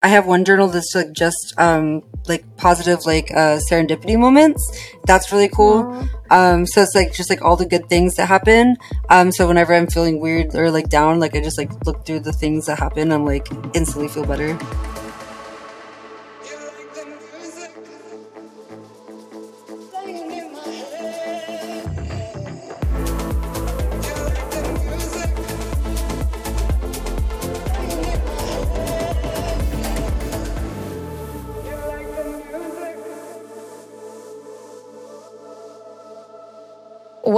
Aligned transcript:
I 0.00 0.08
have 0.08 0.26
one 0.26 0.44
journal 0.44 0.68
that's 0.68 0.94
like 0.94 1.12
just 1.12 1.54
um 1.58 2.04
like 2.28 2.44
positive 2.56 3.04
like 3.04 3.32
uh 3.32 3.58
serendipity 3.68 4.16
moments. 4.16 4.62
That's 5.06 5.32
really 5.32 5.48
cool. 5.48 6.08
Um 6.30 6.66
so 6.66 6.82
it's 6.82 6.94
like 6.94 7.12
just 7.12 7.30
like 7.30 7.42
all 7.42 7.56
the 7.56 7.66
good 7.66 7.88
things 7.88 8.14
that 8.14 8.26
happen. 8.26 8.76
Um 9.08 9.32
so 9.32 9.48
whenever 9.48 9.74
I'm 9.74 9.88
feeling 9.88 10.20
weird 10.20 10.54
or 10.54 10.70
like 10.70 10.88
down, 10.88 11.18
like 11.18 11.34
I 11.34 11.40
just 11.40 11.58
like 11.58 11.84
look 11.84 12.06
through 12.06 12.20
the 12.20 12.32
things 12.32 12.66
that 12.66 12.78
happen 12.78 13.10
and 13.10 13.24
like 13.24 13.48
instantly 13.74 14.06
feel 14.06 14.24
better. 14.24 14.56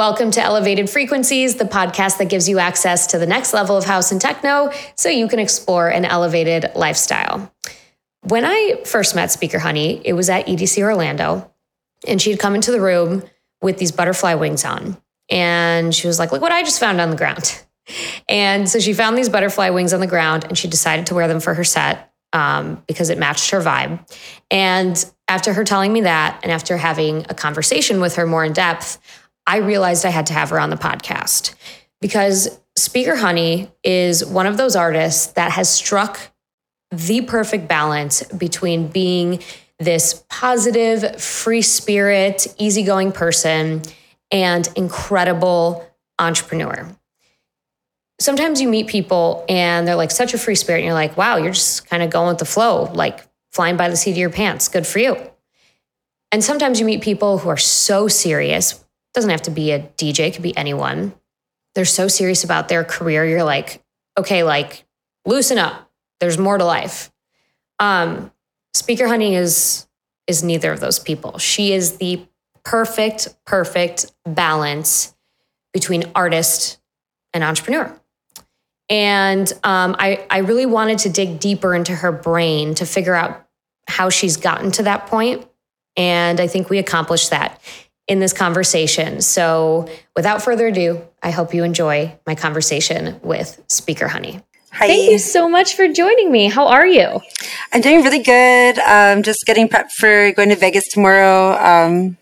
Welcome 0.01 0.31
to 0.31 0.41
Elevated 0.41 0.89
Frequencies, 0.89 1.57
the 1.57 1.67
podcast 1.67 2.17
that 2.17 2.31
gives 2.31 2.49
you 2.49 2.59
access 2.59 3.09
to 3.09 3.19
the 3.19 3.27
next 3.27 3.53
level 3.53 3.77
of 3.77 3.85
house 3.85 4.11
and 4.11 4.19
techno 4.19 4.71
so 4.97 5.11
you 5.11 5.29
can 5.29 5.39
explore 5.39 5.89
an 5.89 6.07
elevated 6.07 6.71
lifestyle. 6.75 7.53
When 8.23 8.47
I 8.47 8.81
first 8.87 9.15
met 9.15 9.31
Speaker 9.31 9.59
Honey, 9.59 10.01
it 10.03 10.15
was 10.15 10.31
at 10.31 10.47
EDC 10.47 10.83
Orlando, 10.83 11.53
and 12.09 12.19
she 12.19 12.31
had 12.31 12.41
come 12.41 12.55
into 12.55 12.73
the 12.73 12.81
room 12.81 13.25
with 13.61 13.77
these 13.77 13.93
butterfly 13.93 14.33
wings 14.37 14.65
on. 14.65 14.97
And 15.29 15.95
she 15.95 16.07
was 16.07 16.19
like, 16.19 16.33
Look 16.33 16.41
what 16.41 16.51
I 16.51 16.63
just 16.63 16.81
found 16.81 16.99
on 16.99 17.11
the 17.11 17.17
ground. 17.17 17.63
And 18.29 18.69
so 18.69 18.79
she 18.79 18.93
found 18.93 19.19
these 19.19 19.29
butterfly 19.29 19.71
wings 19.71 19.93
on 19.93 19.99
the 19.99 20.07
ground 20.07 20.45
and 20.45 20.57
she 20.57 20.69
decided 20.69 21.07
to 21.07 21.15
wear 21.15 21.27
them 21.27 21.41
for 21.41 21.55
her 21.55 21.65
set 21.65 22.13
um, 22.33 22.85
because 22.87 23.11
it 23.11 23.19
matched 23.19 23.51
her 23.51 23.61
vibe. 23.61 24.09
And 24.49 25.13
after 25.27 25.53
her 25.53 25.65
telling 25.65 25.93
me 25.93 26.03
that, 26.03 26.39
and 26.45 26.53
after 26.53 26.77
having 26.77 27.27
a 27.29 27.35
conversation 27.35 28.01
with 28.01 28.15
her 28.15 28.27
more 28.27 28.45
in 28.45 28.53
depth, 28.53 28.99
I 29.47 29.59
realized 29.59 30.05
I 30.05 30.11
had 30.11 30.27
to 30.27 30.33
have 30.33 30.51
her 30.51 30.61
on 30.61 30.71
the 30.71 30.77
podcast 30.77 31.55
because 32.01 32.61
Speaker 32.77 33.17
Honey 33.17 33.71
is 33.83 34.25
one 34.25 34.47
of 34.47 34.57
those 34.57 34.77
artists 34.77 35.29
that 35.33 35.53
has 35.53 35.73
struck 35.73 36.21
the 36.91 37.21
perfect 37.21 37.69
balance 37.69 38.23
between 38.25 38.89
being 38.89 39.43
this 39.79 40.25
positive, 40.29 41.21
free 41.21 41.63
spirit, 41.63 42.47
easygoing 42.59 43.13
person 43.13 43.83
and 44.31 44.69
incredible 44.77 45.87
entrepreneur. 46.19 46.89
Sometimes 48.21 48.61
you 48.61 48.69
meet 48.69 48.87
people 48.87 49.45
and 49.49 49.89
they're 49.89 49.95
like 49.95 50.11
such 50.11 50.35
a 50.35 50.39
free 50.39 50.55
spirit, 50.55 50.81
and 50.81 50.85
you're 50.85 50.95
like, 50.95 51.17
wow, 51.17 51.37
you're 51.37 51.53
just 51.53 51.89
kind 51.89 52.03
of 52.03 52.11
going 52.11 52.29
with 52.29 52.39
the 52.39 52.45
flow, 52.45 52.91
like 52.93 53.27
flying 53.51 53.77
by 53.77 53.89
the 53.89 53.97
seat 53.97 54.13
of 54.13 54.19
your 54.19 54.31
pants. 54.31 54.69
Good 54.69 54.87
for 54.87 54.99
you. 54.99 55.17
And 56.31 56.45
sometimes 56.45 56.79
you 56.79 56.87
meet 56.87 57.03
people 57.03 57.39
who 57.39 57.49
are 57.49 57.57
so 57.57 58.07
serious, 58.07 58.85
doesn't 59.15 59.31
have 59.31 59.43
to 59.43 59.51
be 59.51 59.73
a 59.73 59.81
DJ, 59.81 60.29
it 60.29 60.35
could 60.35 60.43
be 60.43 60.57
anyone. 60.57 61.15
They're 61.75 61.85
so 61.85 62.09
serious 62.09 62.45
about 62.45 62.69
their 62.69 62.85
career. 62.85 63.25
You're 63.27 63.45
like, 63.45 63.83
okay, 64.19 64.43
like 64.43 64.85
loosen 65.25 65.59
up. 65.59 65.91
There's 66.21 66.39
more 66.39 66.59
to 66.59 66.65
life. 66.65 67.11
Um, 67.79 68.31
Speaker 68.75 69.09
Honey 69.09 69.35
is 69.35 69.87
is 70.27 70.45
neither 70.45 70.73
of 70.73 70.81
those 70.81 70.99
people. 70.99 71.39
She 71.39 71.73
is 71.73 71.97
the 71.97 72.25
perfect, 72.63 73.29
perfect 73.47 74.13
balance 74.25 75.15
between 75.73 76.05
artist 76.15 76.79
and 77.33 77.43
entrepreneur. 77.43 77.99
And 78.89 79.53
um, 79.65 79.97
I, 79.99 80.25
I 80.31 80.39
really 80.39 80.67
wanted 80.67 80.99
to 81.01 81.11
dig 81.11 81.41
deeper 81.41 81.75
into 81.75 81.95
her 81.95 82.13
brain 82.13 82.75
to 82.77 82.87
figure 82.87 83.15
out 83.15 83.47
how 83.89 84.09
she's 84.09 84.37
gotten 84.37 84.71
to 84.73 84.85
that 84.85 85.07
point. 85.07 85.49
And 85.97 86.41
I 86.41 86.47
think 86.47 86.71
we 86.71 86.79
accomplished 86.79 87.31
that 87.31 87.61
in 88.11 88.19
this 88.19 88.33
conversation. 88.33 89.21
So, 89.21 89.89
without 90.17 90.43
further 90.43 90.67
ado, 90.67 91.01
I 91.23 91.31
hope 91.31 91.55
you 91.55 91.63
enjoy 91.63 92.19
my 92.27 92.35
conversation 92.35 93.21
with 93.23 93.63
Speaker 93.69 94.09
Honey. 94.09 94.43
Hi. 94.73 94.89
Thank 94.89 95.13
you 95.13 95.19
so 95.19 95.49
much 95.49 95.77
for 95.77 95.87
joining 95.87 96.33
me. 96.33 96.49
How 96.49 96.67
are 96.67 96.87
you? 96.87 97.21
I'm 97.73 97.81
doing 97.81 98.03
really 98.03 98.23
good. 98.23 98.79
Um 98.81 99.23
just 99.23 99.45
getting 99.47 99.69
prepped 99.69 99.93
for 99.93 100.33
going 100.33 100.49
to 100.49 100.57
Vegas 100.57 100.85
tomorrow. 100.93 101.57
Um 101.59 102.17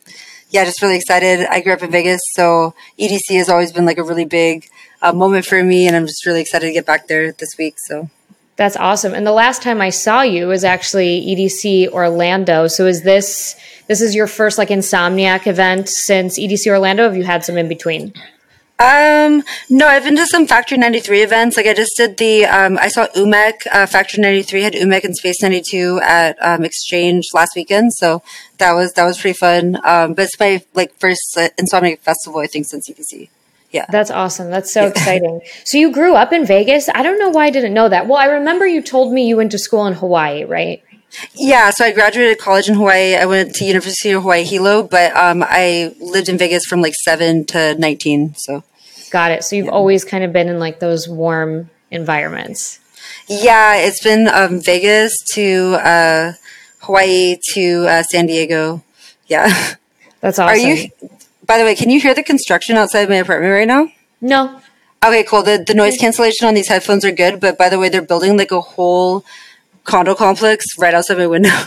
yeah, 0.50 0.64
just 0.64 0.82
really 0.82 0.96
excited. 0.96 1.46
I 1.46 1.60
grew 1.60 1.72
up 1.74 1.82
in 1.82 1.90
Vegas, 1.90 2.20
so 2.32 2.74
EDC 2.98 3.36
has 3.36 3.48
always 3.48 3.72
been 3.72 3.84
like 3.84 3.98
a 3.98 4.02
really 4.02 4.24
big 4.24 4.66
uh, 5.02 5.12
moment 5.12 5.44
for 5.44 5.62
me, 5.62 5.86
and 5.86 5.94
I'm 5.94 6.06
just 6.06 6.24
really 6.24 6.40
excited 6.40 6.66
to 6.66 6.72
get 6.72 6.86
back 6.86 7.06
there 7.06 7.32
this 7.32 7.56
week. 7.58 7.76
So 7.78 8.08
That's 8.56 8.76
awesome. 8.76 9.12
And 9.14 9.26
the 9.26 9.32
last 9.32 9.62
time 9.62 9.80
I 9.82 9.90
saw 9.90 10.22
you 10.22 10.48
was 10.48 10.64
actually 10.64 11.20
EDC 11.26 11.88
Orlando. 11.88 12.66
So 12.66 12.86
is 12.86 13.02
this 13.02 13.56
this 13.88 14.00
is 14.00 14.14
your 14.14 14.26
first 14.26 14.58
like 14.58 14.68
insomniac 14.68 15.46
event 15.46 15.88
since 15.88 16.38
EDC 16.38 16.66
Orlando? 16.68 17.04
Have 17.04 17.16
you 17.16 17.24
had 17.24 17.44
some 17.44 17.58
in 17.58 17.68
between? 17.68 18.12
Um, 18.80 19.42
no, 19.68 19.88
I've 19.88 20.04
been 20.04 20.16
to 20.16 20.26
some 20.26 20.46
Factory 20.46 20.78
93 20.78 21.22
events. 21.22 21.56
Like 21.56 21.66
I 21.66 21.74
just 21.74 21.96
did 21.96 22.16
the, 22.16 22.44
um, 22.46 22.78
I 22.78 22.86
saw 22.86 23.08
UMEK, 23.08 23.66
uh, 23.72 23.86
Factory 23.86 24.22
93 24.22 24.62
had 24.62 24.72
UMEK 24.74 25.02
and 25.02 25.16
Space 25.16 25.42
92 25.42 26.00
at, 26.00 26.36
um, 26.40 26.64
Exchange 26.64 27.26
last 27.34 27.56
weekend. 27.56 27.92
So 27.94 28.22
that 28.58 28.74
was, 28.74 28.92
that 28.92 29.04
was 29.04 29.20
pretty 29.20 29.36
fun. 29.36 29.80
Um, 29.84 30.14
but 30.14 30.26
it's 30.26 30.38
my 30.38 30.62
like 30.74 30.94
first 30.94 31.36
uh, 31.36 31.48
Insomniac 31.60 31.98
festival, 32.00 32.40
I 32.40 32.46
think, 32.46 32.66
since 32.66 32.88
EDC. 32.88 33.28
Yeah. 33.72 33.86
That's 33.90 34.12
awesome. 34.12 34.48
That's 34.48 34.72
so 34.72 34.86
exciting. 34.86 35.40
So 35.64 35.76
you 35.76 35.90
grew 35.90 36.14
up 36.14 36.32
in 36.32 36.46
Vegas? 36.46 36.88
I 36.88 37.02
don't 37.02 37.18
know 37.18 37.30
why 37.30 37.46
I 37.46 37.50
didn't 37.50 37.74
know 37.74 37.88
that. 37.88 38.06
Well, 38.06 38.16
I 38.16 38.26
remember 38.26 38.64
you 38.64 38.80
told 38.80 39.12
me 39.12 39.26
you 39.26 39.36
went 39.36 39.50
to 39.52 39.58
school 39.58 39.86
in 39.86 39.94
Hawaii, 39.94 40.44
right? 40.44 40.82
Yeah, 41.34 41.70
so 41.70 41.84
I 41.84 41.92
graduated 41.92 42.38
college 42.38 42.68
in 42.68 42.74
Hawaii. 42.74 43.14
I 43.16 43.24
went 43.26 43.54
to 43.54 43.64
University 43.64 44.10
of 44.10 44.22
Hawaii 44.22 44.44
Hilo, 44.44 44.82
but 44.82 45.16
um, 45.16 45.42
I 45.46 45.94
lived 46.00 46.28
in 46.28 46.38
Vegas 46.38 46.64
from 46.66 46.80
like 46.80 46.94
seven 46.94 47.44
to 47.46 47.74
nineteen. 47.78 48.34
So 48.36 48.62
Got 49.10 49.30
it. 49.32 49.44
So 49.44 49.56
you've 49.56 49.68
always 49.68 50.04
kind 50.04 50.22
of 50.22 50.32
been 50.32 50.48
in 50.48 50.58
like 50.58 50.80
those 50.80 51.08
warm 51.08 51.70
environments. 51.90 52.78
yeah, 53.26 53.76
it's 53.76 54.02
been 54.04 54.28
um, 54.28 54.60
Vegas 54.62 55.16
to 55.34 55.76
uh, 55.82 56.32
Hawaii 56.80 57.38
to 57.54 57.86
uh, 57.88 58.02
San 58.02 58.26
Diego. 58.26 58.82
Yeah. 59.26 59.48
That's 60.20 60.38
awesome. 60.38 60.54
Are 60.54 60.56
you? 60.56 60.90
By 61.46 61.58
the 61.58 61.64
way, 61.64 61.74
can 61.74 61.88
you 61.90 62.00
hear 62.00 62.12
the 62.14 62.22
construction 62.22 62.76
outside 62.76 63.08
my 63.08 63.16
apartment 63.16 63.52
right 63.52 63.68
now? 63.68 63.90
No. 64.20 64.60
Okay, 65.04 65.22
cool. 65.24 65.42
The 65.42 65.62
the 65.64 65.74
noise 65.74 65.96
cancellation 65.96 66.46
on 66.48 66.54
these 66.54 66.68
headphones 66.68 67.04
are 67.04 67.12
good, 67.12 67.40
but 67.40 67.56
by 67.56 67.68
the 67.68 67.78
way, 67.78 67.88
they're 67.88 68.02
building 68.02 68.36
like 68.36 68.50
a 68.50 68.60
whole 68.60 69.24
condo 69.88 70.14
complex 70.14 70.64
right 70.78 70.94
outside 70.94 71.18
my 71.18 71.26
window. 71.26 71.50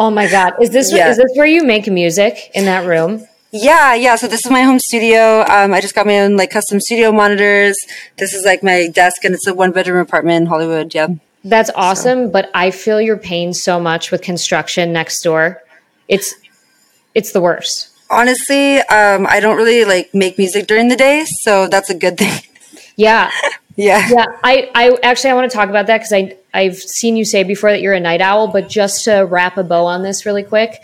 Oh 0.00 0.12
my 0.12 0.28
god. 0.30 0.52
Is 0.62 0.70
this 0.70 0.92
Yeah. 0.92 1.10
is 1.10 1.16
this 1.16 1.32
where 1.34 1.44
you 1.56 1.64
make 1.64 1.88
music 1.88 2.34
in 2.54 2.66
that 2.66 2.86
room? 2.86 3.26
Yeah, 3.50 3.94
yeah. 4.04 4.14
So 4.14 4.28
this 4.28 4.42
is 4.46 4.50
my 4.58 4.62
home 4.62 4.78
studio. 4.78 5.42
Um, 5.54 5.74
I 5.74 5.80
just 5.80 5.92
got 5.96 6.06
my 6.06 6.20
own 6.20 6.36
like 6.36 6.50
custom 6.52 6.78
studio 6.78 7.10
monitors. 7.10 7.74
This 8.16 8.32
is 8.32 8.44
like 8.44 8.62
my 8.62 8.86
desk, 9.00 9.24
and 9.24 9.34
it's 9.34 9.48
a 9.48 9.54
one 9.54 9.72
bedroom 9.72 9.98
apartment 9.98 10.36
in 10.42 10.46
Hollywood. 10.46 10.94
Yeah. 10.94 11.08
That's 11.42 11.70
awesome, 11.74 12.30
but 12.30 12.48
I 12.54 12.70
feel 12.70 13.00
your 13.00 13.16
pain 13.16 13.52
so 13.52 13.80
much 13.80 14.12
with 14.12 14.22
construction 14.22 14.92
next 14.92 15.20
door. 15.22 15.62
It's 16.06 16.32
it's 17.18 17.32
the 17.32 17.40
worst. 17.40 17.88
Honestly, 18.08 18.78
um, 18.98 19.26
I 19.26 19.40
don't 19.40 19.56
really 19.56 19.84
like 19.84 20.14
make 20.14 20.38
music 20.38 20.68
during 20.68 20.86
the 20.94 20.96
day, 21.08 21.24
so 21.42 21.66
that's 21.66 21.90
a 21.90 21.98
good 22.04 22.16
thing. 22.18 22.38
Yeah. 23.08 23.30
Yeah. 23.78 24.06
Yeah, 24.10 24.26
I, 24.44 24.70
I 24.74 24.98
actually 25.02 25.30
I 25.30 25.34
want 25.34 25.50
to 25.50 25.56
talk 25.56 25.70
about 25.70 25.86
that 25.86 25.98
because 25.98 26.12
I 26.12 26.36
I've 26.52 26.76
seen 26.76 27.16
you 27.16 27.24
say 27.24 27.44
before 27.44 27.70
that 27.70 27.80
you're 27.80 27.94
a 27.94 28.00
night 28.00 28.20
owl, 28.20 28.48
but 28.48 28.68
just 28.68 29.04
to 29.04 29.20
wrap 29.22 29.56
a 29.56 29.64
bow 29.64 29.86
on 29.86 30.02
this 30.02 30.26
really 30.26 30.42
quick, 30.42 30.82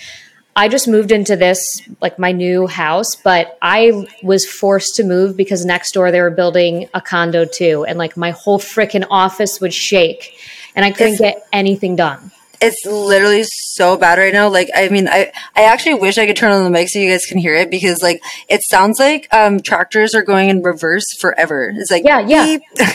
I 0.57 0.69
just 0.69 0.87
moved 0.87 1.11
into 1.11 1.35
this 1.37 1.83
like 2.01 2.19
my 2.19 2.31
new 2.33 2.67
house, 2.69 3.17
but 3.17 3.59
I 3.61 4.07
was 4.23 4.47
forced 4.47 4.95
to 4.97 5.05
move 5.05 5.37
because 5.37 5.65
next 5.65 5.93
door 5.93 6.11
they 6.13 6.21
were 6.21 6.31
building 6.31 6.89
a 6.95 7.01
condo 7.01 7.45
too, 7.45 7.85
and 7.85 7.99
like 7.99 8.17
my 8.17 8.31
whole 8.31 8.59
freaking 8.61 9.05
office 9.11 9.61
would 9.61 9.75
shake, 9.75 10.39
and 10.77 10.85
I 10.85 10.93
couldn't 10.93 11.15
It's- 11.15 11.35
get 11.35 11.47
anything 11.53 11.97
done. 11.97 12.31
It's 12.65 12.85
literally 12.87 13.45
so 13.45 13.97
bad 13.97 14.19
right 14.19 14.33
now. 14.33 14.49
Like, 14.49 14.71
I 14.75 14.89
mean, 14.89 15.09
I, 15.09 15.33
I 15.55 15.65
actually 15.65 15.95
wish 15.95 16.19
I 16.19 16.27
could 16.27 16.37
turn 16.37 16.53
on 16.53 16.65
the 16.65 16.71
mic 16.71 16.89
so 16.89 16.99
you 16.99 17.11
guys 17.11 17.27
can 17.27 17.39
hear 17.39 17.55
it 17.55 17.71
because, 17.71 18.03
like, 18.03 18.23
it 18.49 18.63
sounds 18.63 18.99
like 18.99 19.29
um, 19.33 19.61
tractors 19.61 20.15
are 20.15 20.23
going 20.23 20.49
in 20.49 20.63
reverse 20.63 21.05
forever. 21.21 21.73
It's 21.77 21.91
like, 21.91 22.05
Yeah, 22.05 22.21
yeah. 22.21 22.59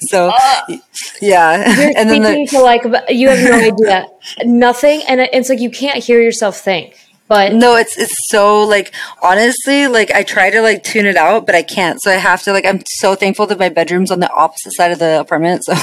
so, 0.00 0.32
yeah. 1.20 1.74
You're 1.78 1.92
and 1.96 2.10
then 2.10 2.22
the, 2.22 2.46
to 2.50 2.60
like 2.60 2.84
you 3.08 3.28
have 3.28 3.38
no 3.38 3.54
idea, 3.54 4.06
nothing, 4.44 5.02
and 5.08 5.20
it's 5.20 5.48
like 5.48 5.60
you 5.60 5.70
can't 5.70 6.02
hear 6.02 6.20
yourself 6.20 6.58
think. 6.58 6.96
But 7.28 7.52
no, 7.54 7.76
it's 7.76 7.96
it's 7.96 8.28
so 8.28 8.64
like 8.64 8.92
honestly, 9.22 9.86
like 9.86 10.10
I 10.10 10.24
try 10.24 10.50
to 10.50 10.60
like 10.62 10.82
tune 10.82 11.06
it 11.06 11.16
out, 11.16 11.46
but 11.46 11.54
I 11.54 11.62
can't. 11.62 12.02
So 12.02 12.10
I 12.10 12.14
have 12.14 12.42
to 12.42 12.52
like. 12.52 12.66
I'm 12.66 12.82
so 12.84 13.14
thankful 13.14 13.46
that 13.46 13.58
my 13.58 13.68
bedroom's 13.68 14.10
on 14.10 14.18
the 14.18 14.30
opposite 14.32 14.72
side 14.72 14.90
of 14.90 14.98
the 14.98 15.20
apartment. 15.20 15.64
So 15.64 15.74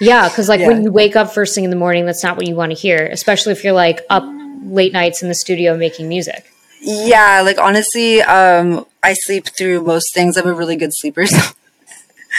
Yeah, 0.00 0.28
because 0.28 0.48
like 0.48 0.60
Yeah. 0.60 0.68
when 0.68 0.82
you 0.82 0.90
wake 0.92 1.14
up 1.16 1.32
first 1.32 1.54
thing 1.54 1.64
in 1.64 1.70
the 1.70 1.76
morning, 1.76 2.06
that's 2.06 2.22
not 2.22 2.36
what 2.36 2.46
you 2.46 2.54
want 2.56 2.72
to 2.72 2.76
hear, 2.78 3.06
especially 3.12 3.52
if 3.52 3.62
you're 3.64 3.72
like 3.74 4.00
up 4.10 4.24
late 4.62 4.92
nights 4.92 5.22
in 5.22 5.28
the 5.28 5.34
studio 5.34 5.76
making 5.76 6.08
music. 6.08 6.46
yeah, 6.80 7.42
like 7.42 7.58
honestly, 7.58 8.22
um, 8.22 8.86
I 9.02 9.12
sleep 9.12 9.48
through 9.56 9.82
most 9.84 10.14
things. 10.14 10.36
I'm 10.36 10.46
a 10.46 10.52
really 10.54 10.76
good 10.76 10.92
sleeper. 10.94 11.24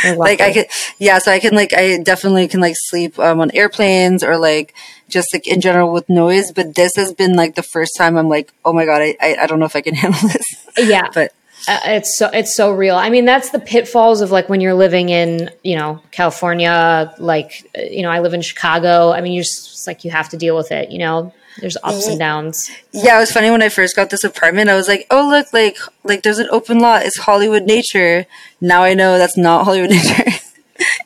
So 0.03 0.13
like 0.15 0.39
I 0.39 0.53
could, 0.53 0.67
yeah. 0.99 1.19
So 1.19 1.31
I 1.33 1.39
can 1.39 1.53
like, 1.53 1.73
I 1.73 1.97
definitely 2.01 2.47
can 2.47 2.61
like 2.61 2.75
sleep 2.77 3.19
um, 3.19 3.41
on 3.41 3.51
airplanes 3.51 4.23
or 4.23 4.37
like 4.37 4.73
just 5.09 5.27
like 5.33 5.45
in 5.45 5.59
general 5.59 5.91
with 5.91 6.07
noise. 6.07 6.53
But 6.53 6.75
this 6.75 6.93
has 6.95 7.13
been 7.13 7.35
like 7.35 7.55
the 7.55 7.61
first 7.61 7.97
time 7.97 8.15
I'm 8.17 8.29
like, 8.29 8.53
oh 8.63 8.71
my 8.71 8.85
god, 8.85 9.01
I 9.01 9.17
I, 9.21 9.35
I 9.41 9.47
don't 9.47 9.59
know 9.59 9.65
if 9.65 9.75
I 9.75 9.81
can 9.81 9.93
handle 10.03 10.29
this. 10.29 10.65
Yeah, 10.77 11.09
but 11.13 11.33
uh, 11.67 11.79
it's 11.85 12.17
so 12.17 12.29
it's 12.33 12.55
so 12.55 12.71
real. 12.71 12.95
I 12.95 13.09
mean, 13.09 13.25
that's 13.25 13.51
the 13.51 13.59
pitfalls 13.59 14.21
of 14.21 14.31
like 14.31 14.49
when 14.49 14.61
you're 14.61 14.73
living 14.73 15.09
in 15.09 15.49
you 15.63 15.75
know 15.75 16.01
California. 16.11 17.13
Like 17.19 17.69
uh, 17.77 17.81
you 17.81 18.01
know, 18.01 18.09
I 18.09 18.19
live 18.19 18.33
in 18.33 18.41
Chicago. 18.41 19.11
I 19.11 19.21
mean, 19.21 19.33
you're 19.33 19.43
just 19.43 19.87
like 19.87 20.03
you 20.03 20.11
have 20.11 20.29
to 20.29 20.37
deal 20.37 20.55
with 20.55 20.71
it. 20.71 20.91
You 20.91 20.99
know, 20.99 21.33
there's 21.59 21.77
ups 21.83 22.07
and 22.07 22.19
downs. 22.19 22.71
Yeah, 22.91 23.17
it 23.17 23.19
was 23.19 23.31
funny 23.31 23.51
when 23.51 23.61
I 23.61 23.69
first 23.69 23.95
got 23.95 24.09
this 24.09 24.23
apartment. 24.23 24.69
I 24.69 24.75
was 24.75 24.87
like, 24.87 25.05
oh 25.11 25.29
look, 25.29 25.53
like 25.53 25.77
like 26.03 26.23
there's 26.23 26.39
an 26.39 26.47
open 26.51 26.79
lot. 26.79 27.05
It's 27.05 27.17
Hollywood 27.17 27.63
Nature. 27.63 28.25
Now 28.59 28.83
I 28.83 28.93
know 28.93 29.17
that's 29.17 29.37
not 29.37 29.65
Hollywood 29.65 29.89
Nature. 29.91 30.39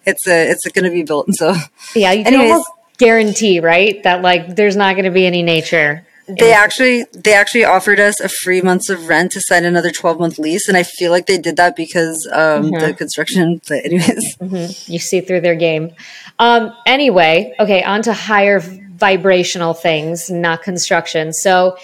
it's 0.06 0.28
a 0.28 0.50
it's 0.50 0.68
going 0.69 0.86
to 0.86 0.92
be 0.92 1.04
built. 1.04 1.34
So 1.34 1.56
yeah, 1.96 2.12
you 2.12 2.24
can 2.24 2.40
almost 2.40 2.69
guarantee 2.98 3.60
right 3.60 4.01
that 4.04 4.22
like 4.22 4.56
there's 4.56 4.75
not 4.75 4.94
going 4.94 5.06
to 5.06 5.12
be 5.12 5.25
any 5.25 5.44
nature 5.44 6.06
they 6.27 6.54
actually 6.54 7.06
they 7.13 7.33
actually 7.33 7.63
offered 7.63 8.00
us 8.00 8.19
a 8.19 8.30
free 8.30 8.62
months 8.62 8.89
of 8.89 9.07
rent 9.07 9.31
to 9.33 9.42
sign 9.42 9.63
another 9.63 9.92
12 9.92 10.19
month 10.19 10.39
lease 10.39 10.68
and 10.68 10.77
i 10.77 10.83
feel 10.83 11.12
like 11.12 11.27
they 11.27 11.38
did 11.38 11.56
that 11.57 11.75
because 11.75 12.27
um 12.31 12.66
mm-hmm. 12.66 12.80
the 12.80 12.94
construction 12.94 13.62
but 13.68 13.86
anyways. 13.86 14.38
Mm-hmm. 14.38 14.92
you 14.92 15.00
see 15.00 15.22
through 15.22 15.42
their 15.42 15.56
game. 15.56 15.92
Um 16.39 16.74
anyway 16.86 17.54
okay 17.60 17.83
on 17.83 18.01
to 18.04 18.13
higher 18.13 18.60
vibrational 18.60 19.74
things 19.74 20.30
not 20.30 20.63
construction. 20.63 21.33
So 21.33 21.77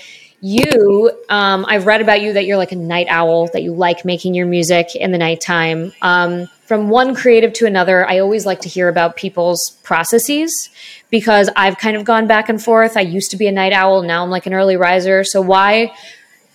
you 0.44 1.12
um 1.30 1.66
i've 1.68 1.86
read 1.86 2.02
about 2.02 2.20
you 2.20 2.34
that 2.34 2.46
you're 2.46 2.58
like 2.58 2.72
a 2.72 2.76
night 2.76 3.06
owl 3.10 3.48
that 3.54 3.62
you 3.62 3.72
like 3.76 4.04
making 4.04 4.34
your 4.34 4.48
music 4.48 4.96
in 4.96 5.12
the 5.12 5.18
nighttime. 5.18 5.94
Um 6.02 6.48
from 6.66 6.90
one 6.90 7.14
creative 7.14 7.52
to 7.54 7.66
another, 7.66 8.10
I 8.10 8.20
always 8.20 8.46
like 8.46 8.62
to 8.62 8.70
hear 8.70 8.88
about 8.88 9.18
people's 9.18 9.72
processes 9.84 10.70
because 11.12 11.50
I've 11.56 11.78
kind 11.78 11.96
of 11.96 12.04
gone 12.04 12.26
back 12.26 12.50
and 12.50 12.62
forth. 12.62 12.98
I 12.98 13.02
used 13.02 13.30
to 13.32 13.38
be 13.38 13.46
a 13.46 13.52
night 13.52 13.74
owl, 13.74 14.02
now 14.02 14.24
I'm 14.24 14.32
like 14.32 14.48
an 14.48 14.54
early 14.54 14.78
riser. 14.78 15.24
So 15.24 15.42
why 15.42 15.94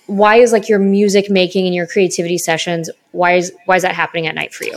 why 0.07 0.37
is 0.37 0.53
like 0.53 0.69
your 0.69 0.79
music 0.79 1.29
making 1.31 1.67
and 1.67 1.75
your 1.75 1.87
creativity 1.87 2.39
sessions 2.39 2.89
why 3.11 3.35
is 3.35 3.53
why 3.65 3.77
is 3.77 3.83
that 3.83 3.95
happening 3.95 4.27
at 4.27 4.35
night 4.35 4.53
for 4.53 4.65
you? 4.65 4.77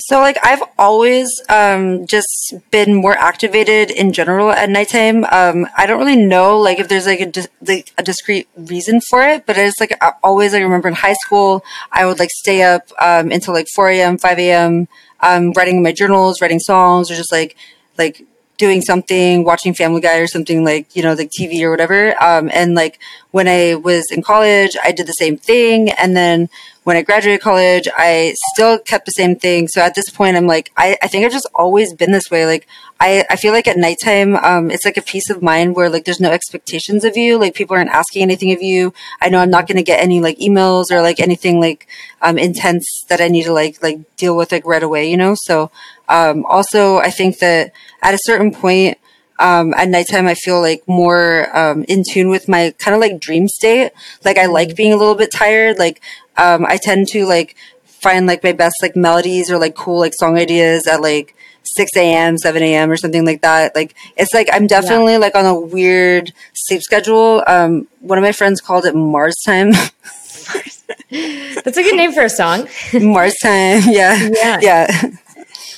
So 0.00 0.20
like 0.20 0.38
I've 0.44 0.62
always 0.78 1.28
um, 1.48 2.06
just 2.06 2.54
been 2.70 2.94
more 2.94 3.18
activated 3.18 3.90
in 3.90 4.12
general 4.12 4.50
at 4.52 4.70
nighttime. 4.70 5.24
Um, 5.24 5.66
I 5.76 5.86
don't 5.86 5.98
really 5.98 6.16
know 6.16 6.58
like 6.58 6.78
if 6.78 6.88
there's 6.88 7.06
like 7.06 7.20
a, 7.20 7.26
di- 7.26 7.46
like 7.66 7.92
a 7.98 8.02
discrete 8.04 8.48
reason 8.56 9.00
for 9.00 9.22
it, 9.22 9.44
but 9.44 9.58
it's 9.58 9.80
like 9.80 9.96
I 10.00 10.12
always 10.22 10.52
like 10.52 10.62
remember 10.62 10.86
in 10.86 10.94
high 10.94 11.14
school 11.14 11.64
I 11.90 12.06
would 12.06 12.20
like 12.20 12.30
stay 12.30 12.62
up 12.62 12.90
um, 13.00 13.32
until 13.32 13.54
like 13.54 13.66
4 13.74 13.90
a.m., 13.90 14.18
5 14.18 14.38
a.m. 14.38 14.88
Um, 15.20 15.52
writing 15.56 15.82
my 15.82 15.90
journals, 15.90 16.40
writing 16.40 16.60
songs, 16.60 17.10
or 17.10 17.16
just 17.16 17.32
like 17.32 17.56
like 17.98 18.24
doing 18.58 18.82
something, 18.82 19.44
watching 19.44 19.72
Family 19.72 20.00
Guy 20.00 20.18
or 20.18 20.26
something 20.26 20.64
like, 20.64 20.94
you 20.94 21.02
know, 21.02 21.14
like 21.14 21.30
TV 21.30 21.62
or 21.62 21.70
whatever. 21.70 22.20
Um, 22.22 22.50
and 22.52 22.74
like 22.74 22.98
when 23.30 23.48
I 23.48 23.76
was 23.76 24.04
in 24.10 24.20
college, 24.22 24.76
I 24.82 24.92
did 24.92 25.06
the 25.06 25.12
same 25.12 25.36
thing. 25.38 25.90
And 25.92 26.16
then 26.16 26.50
when 26.88 26.96
I 26.96 27.02
graduated 27.02 27.42
college, 27.42 27.86
I 27.98 28.34
still 28.54 28.78
kept 28.78 29.04
the 29.04 29.12
same 29.12 29.36
thing. 29.36 29.68
So 29.68 29.82
at 29.82 29.94
this 29.94 30.08
point, 30.08 30.38
I'm 30.38 30.46
like, 30.46 30.72
I, 30.74 30.96
I 31.02 31.06
think 31.06 31.26
I've 31.26 31.32
just 31.32 31.46
always 31.54 31.92
been 31.92 32.12
this 32.12 32.30
way. 32.30 32.46
Like, 32.46 32.66
I, 32.98 33.26
I 33.28 33.36
feel 33.36 33.52
like 33.52 33.68
at 33.68 33.76
nighttime, 33.76 34.36
um, 34.36 34.70
it's 34.70 34.86
like 34.86 34.96
a 34.96 35.02
peace 35.02 35.28
of 35.28 35.42
mind 35.42 35.76
where 35.76 35.90
like 35.90 36.06
there's 36.06 36.18
no 36.18 36.30
expectations 36.30 37.04
of 37.04 37.14
you. 37.14 37.38
Like 37.38 37.52
people 37.52 37.76
aren't 37.76 37.90
asking 37.90 38.22
anything 38.22 38.52
of 38.52 38.62
you. 38.62 38.94
I 39.20 39.28
know 39.28 39.38
I'm 39.38 39.50
not 39.50 39.66
going 39.68 39.76
to 39.76 39.82
get 39.82 40.02
any 40.02 40.22
like 40.22 40.38
emails 40.38 40.90
or 40.90 41.02
like 41.02 41.20
anything 41.20 41.60
like, 41.60 41.86
um, 42.22 42.38
intense 42.38 43.04
that 43.10 43.20
I 43.20 43.28
need 43.28 43.44
to 43.44 43.52
like, 43.52 43.82
like 43.82 43.98
deal 44.16 44.34
with 44.34 44.50
like 44.50 44.64
right 44.64 44.82
away, 44.82 45.10
you 45.10 45.18
know? 45.18 45.34
So, 45.36 45.70
um, 46.08 46.46
also 46.46 46.96
I 46.96 47.10
think 47.10 47.38
that 47.40 47.72
at 48.00 48.14
a 48.14 48.18
certain 48.22 48.50
point, 48.50 48.96
um, 49.38 49.72
at 49.74 49.88
nighttime, 49.88 50.26
I 50.26 50.34
feel 50.34 50.60
like 50.60 50.82
more 50.88 51.56
um, 51.56 51.84
in 51.86 52.02
tune 52.08 52.28
with 52.28 52.48
my 52.48 52.74
kind 52.78 52.94
of 52.94 53.00
like 53.00 53.20
dream 53.20 53.46
state. 53.46 53.92
Like 54.24 54.36
I 54.36 54.46
like 54.46 54.68
mm-hmm. 54.68 54.76
being 54.76 54.92
a 54.92 54.96
little 54.96 55.14
bit 55.14 55.30
tired. 55.30 55.78
Like 55.78 56.00
um, 56.38 56.64
I 56.64 56.78
tend 56.82 57.08
to 57.08 57.26
like 57.26 57.56
find 58.00 58.26
like 58.26 58.42
my 58.42 58.52
best 58.52 58.76
like 58.80 58.96
melodies 58.96 59.50
or 59.50 59.58
like 59.58 59.74
cool 59.74 59.98
like 59.98 60.14
song 60.14 60.38
ideas 60.38 60.86
at 60.86 61.00
like 61.02 61.34
6 61.64 61.96
a.m 61.96 62.38
7 62.38 62.62
a.m 62.62 62.90
or 62.90 62.96
something 62.96 63.24
like 63.26 63.42
that. 63.42 63.74
Like 63.74 63.94
it's 64.16 64.32
like 64.32 64.48
i'm 64.52 64.66
definitely 64.66 65.12
yeah. 65.14 65.18
like 65.18 65.34
on 65.34 65.44
a 65.44 65.58
weird 65.58 66.32
sleep 66.54 66.82
schedule. 66.82 67.42
Um 67.46 67.88
one 68.00 68.18
of 68.18 68.22
my 68.22 68.32
friends 68.32 68.60
called 68.60 68.84
it 68.84 68.94
mars 68.94 69.36
time. 69.44 69.72
That's 71.10 71.76
a 71.76 71.82
good 71.82 71.96
name 71.96 72.12
for 72.12 72.22
a 72.22 72.30
song. 72.30 72.68
Mars 72.94 73.36
time 73.42 73.82
yeah. 73.86 74.28
Yeah. 74.32 74.58
Yeah. 74.62 75.10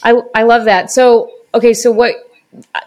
I 0.03 0.21
i 0.35 0.43
love 0.43 0.67
that. 0.67 0.91
So 0.91 1.33
okay 1.55 1.75
so 1.75 1.91
what 1.91 2.15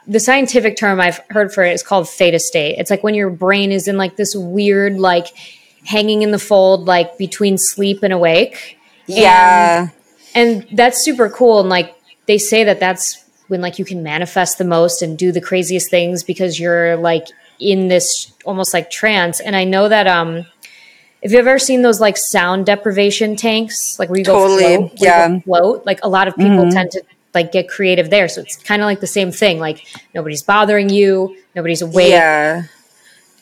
the 0.07 0.19
scientific 0.19 0.75
term 0.75 0.99
i've 0.99 1.21
heard 1.29 1.53
for 1.53 1.63
it 1.63 1.73
is 1.73 1.83
called 1.83 2.07
theta 2.07 2.39
state. 2.39 2.77
It's 2.77 2.91
like 2.91 3.03
when 3.03 3.15
your 3.15 3.29
brain 3.29 3.71
is 3.71 3.87
in 3.87 3.97
like 3.97 4.15
this 4.15 4.35
weird 4.35 4.99
like 4.99 5.27
hanging 5.85 6.21
in 6.21 6.31
the 6.31 6.39
fold 6.39 6.85
like 6.85 7.17
between 7.17 7.57
sleep 7.57 8.03
and 8.03 8.13
awake. 8.13 8.79
Yeah. 9.05 9.89
And, 10.33 10.63
and 10.63 10.77
that's 10.77 11.03
super 11.03 11.29
cool. 11.29 11.59
And 11.59 11.69
like 11.69 11.95
they 12.25 12.37
say 12.37 12.63
that 12.63 12.79
that's 12.79 13.23
when 13.47 13.61
like 13.61 13.79
you 13.79 13.85
can 13.85 14.03
manifest 14.03 14.57
the 14.57 14.63
most 14.63 15.01
and 15.01 15.17
do 15.17 15.31
the 15.31 15.41
craziest 15.41 15.89
things 15.89 16.23
because 16.23 16.59
you're 16.59 16.95
like 16.95 17.27
in 17.59 17.87
this 17.87 18.31
almost 18.45 18.73
like 18.73 18.89
trance. 18.89 19.39
And 19.39 19.55
I 19.55 19.63
know 19.63 19.89
that 19.89 20.07
um 20.07 20.45
if 21.21 21.31
you've 21.31 21.47
ever 21.47 21.59
seen 21.59 21.81
those 21.81 22.01
like 22.01 22.17
sound 22.17 22.65
deprivation 22.65 23.35
tanks, 23.37 23.97
like 23.97 24.09
where 24.09 24.19
you 24.19 24.25
totally, 24.25 24.63
go 24.63 24.87
float, 24.87 24.91
yeah, 24.97 25.29
go 25.29 25.39
float, 25.41 25.85
like 25.85 25.99
a 26.03 26.09
lot 26.09 26.27
of 26.27 26.35
people 26.35 26.65
mm-hmm. 26.65 26.69
tend 26.69 26.91
to 26.91 27.03
like 27.33 27.51
get 27.51 27.69
creative 27.69 28.09
there. 28.09 28.27
So 28.27 28.41
it's 28.41 28.57
kind 28.57 28.81
of 28.81 28.85
like 28.85 28.99
the 28.99 29.07
same 29.07 29.31
thing. 29.31 29.59
Like 29.59 29.85
nobody's 30.13 30.43
bothering 30.43 30.89
you, 30.89 31.37
nobody's 31.55 31.81
awake. 31.81 32.09
Yeah 32.09 32.63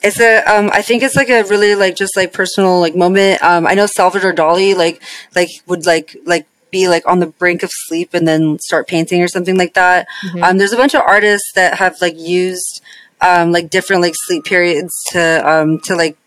it's 0.02 0.20
a 0.20 0.40
um 0.44 0.70
i 0.74 0.82
think 0.82 1.04
it's 1.04 1.16
like 1.16 1.30
a 1.30 1.44
really 1.44 1.76
like 1.76 1.96
just 1.96 2.16
like 2.16 2.34
personal 2.34 2.80
like 2.80 2.96
moment. 2.96 3.42
Um 3.44 3.68
i 3.68 3.74
know 3.74 3.86
salvador 3.86 4.34
dali 4.34 4.76
like 4.76 5.02
like 5.36 5.50
would 5.68 5.86
like 5.86 6.16
like 6.26 6.48
be 6.72 6.88
like 6.88 7.08
on 7.08 7.20
the 7.20 7.28
brink 7.28 7.64
of 7.64 7.70
sleep 7.72 8.14
and 8.14 8.28
then 8.28 8.58
start 8.60 8.88
painting 8.88 9.22
or 9.22 9.28
something 9.28 9.58
like 9.58 9.74
that. 9.74 10.08
Mm-hmm. 10.26 10.44
um 10.44 10.58
there's 10.58 10.74
a 10.74 10.78
bunch 10.78 10.94
of 10.94 11.02
artists 11.02 11.52
that 11.56 11.76
have 11.78 11.96
like 12.02 12.18
used 12.18 12.82
um 13.22 13.52
like 13.52 13.70
different 13.70 14.02
like 14.02 14.14
sleep 14.16 14.44
periods 14.46 14.94
to 15.12 15.50
um 15.50 15.80
to 15.82 15.96
like 15.96 16.18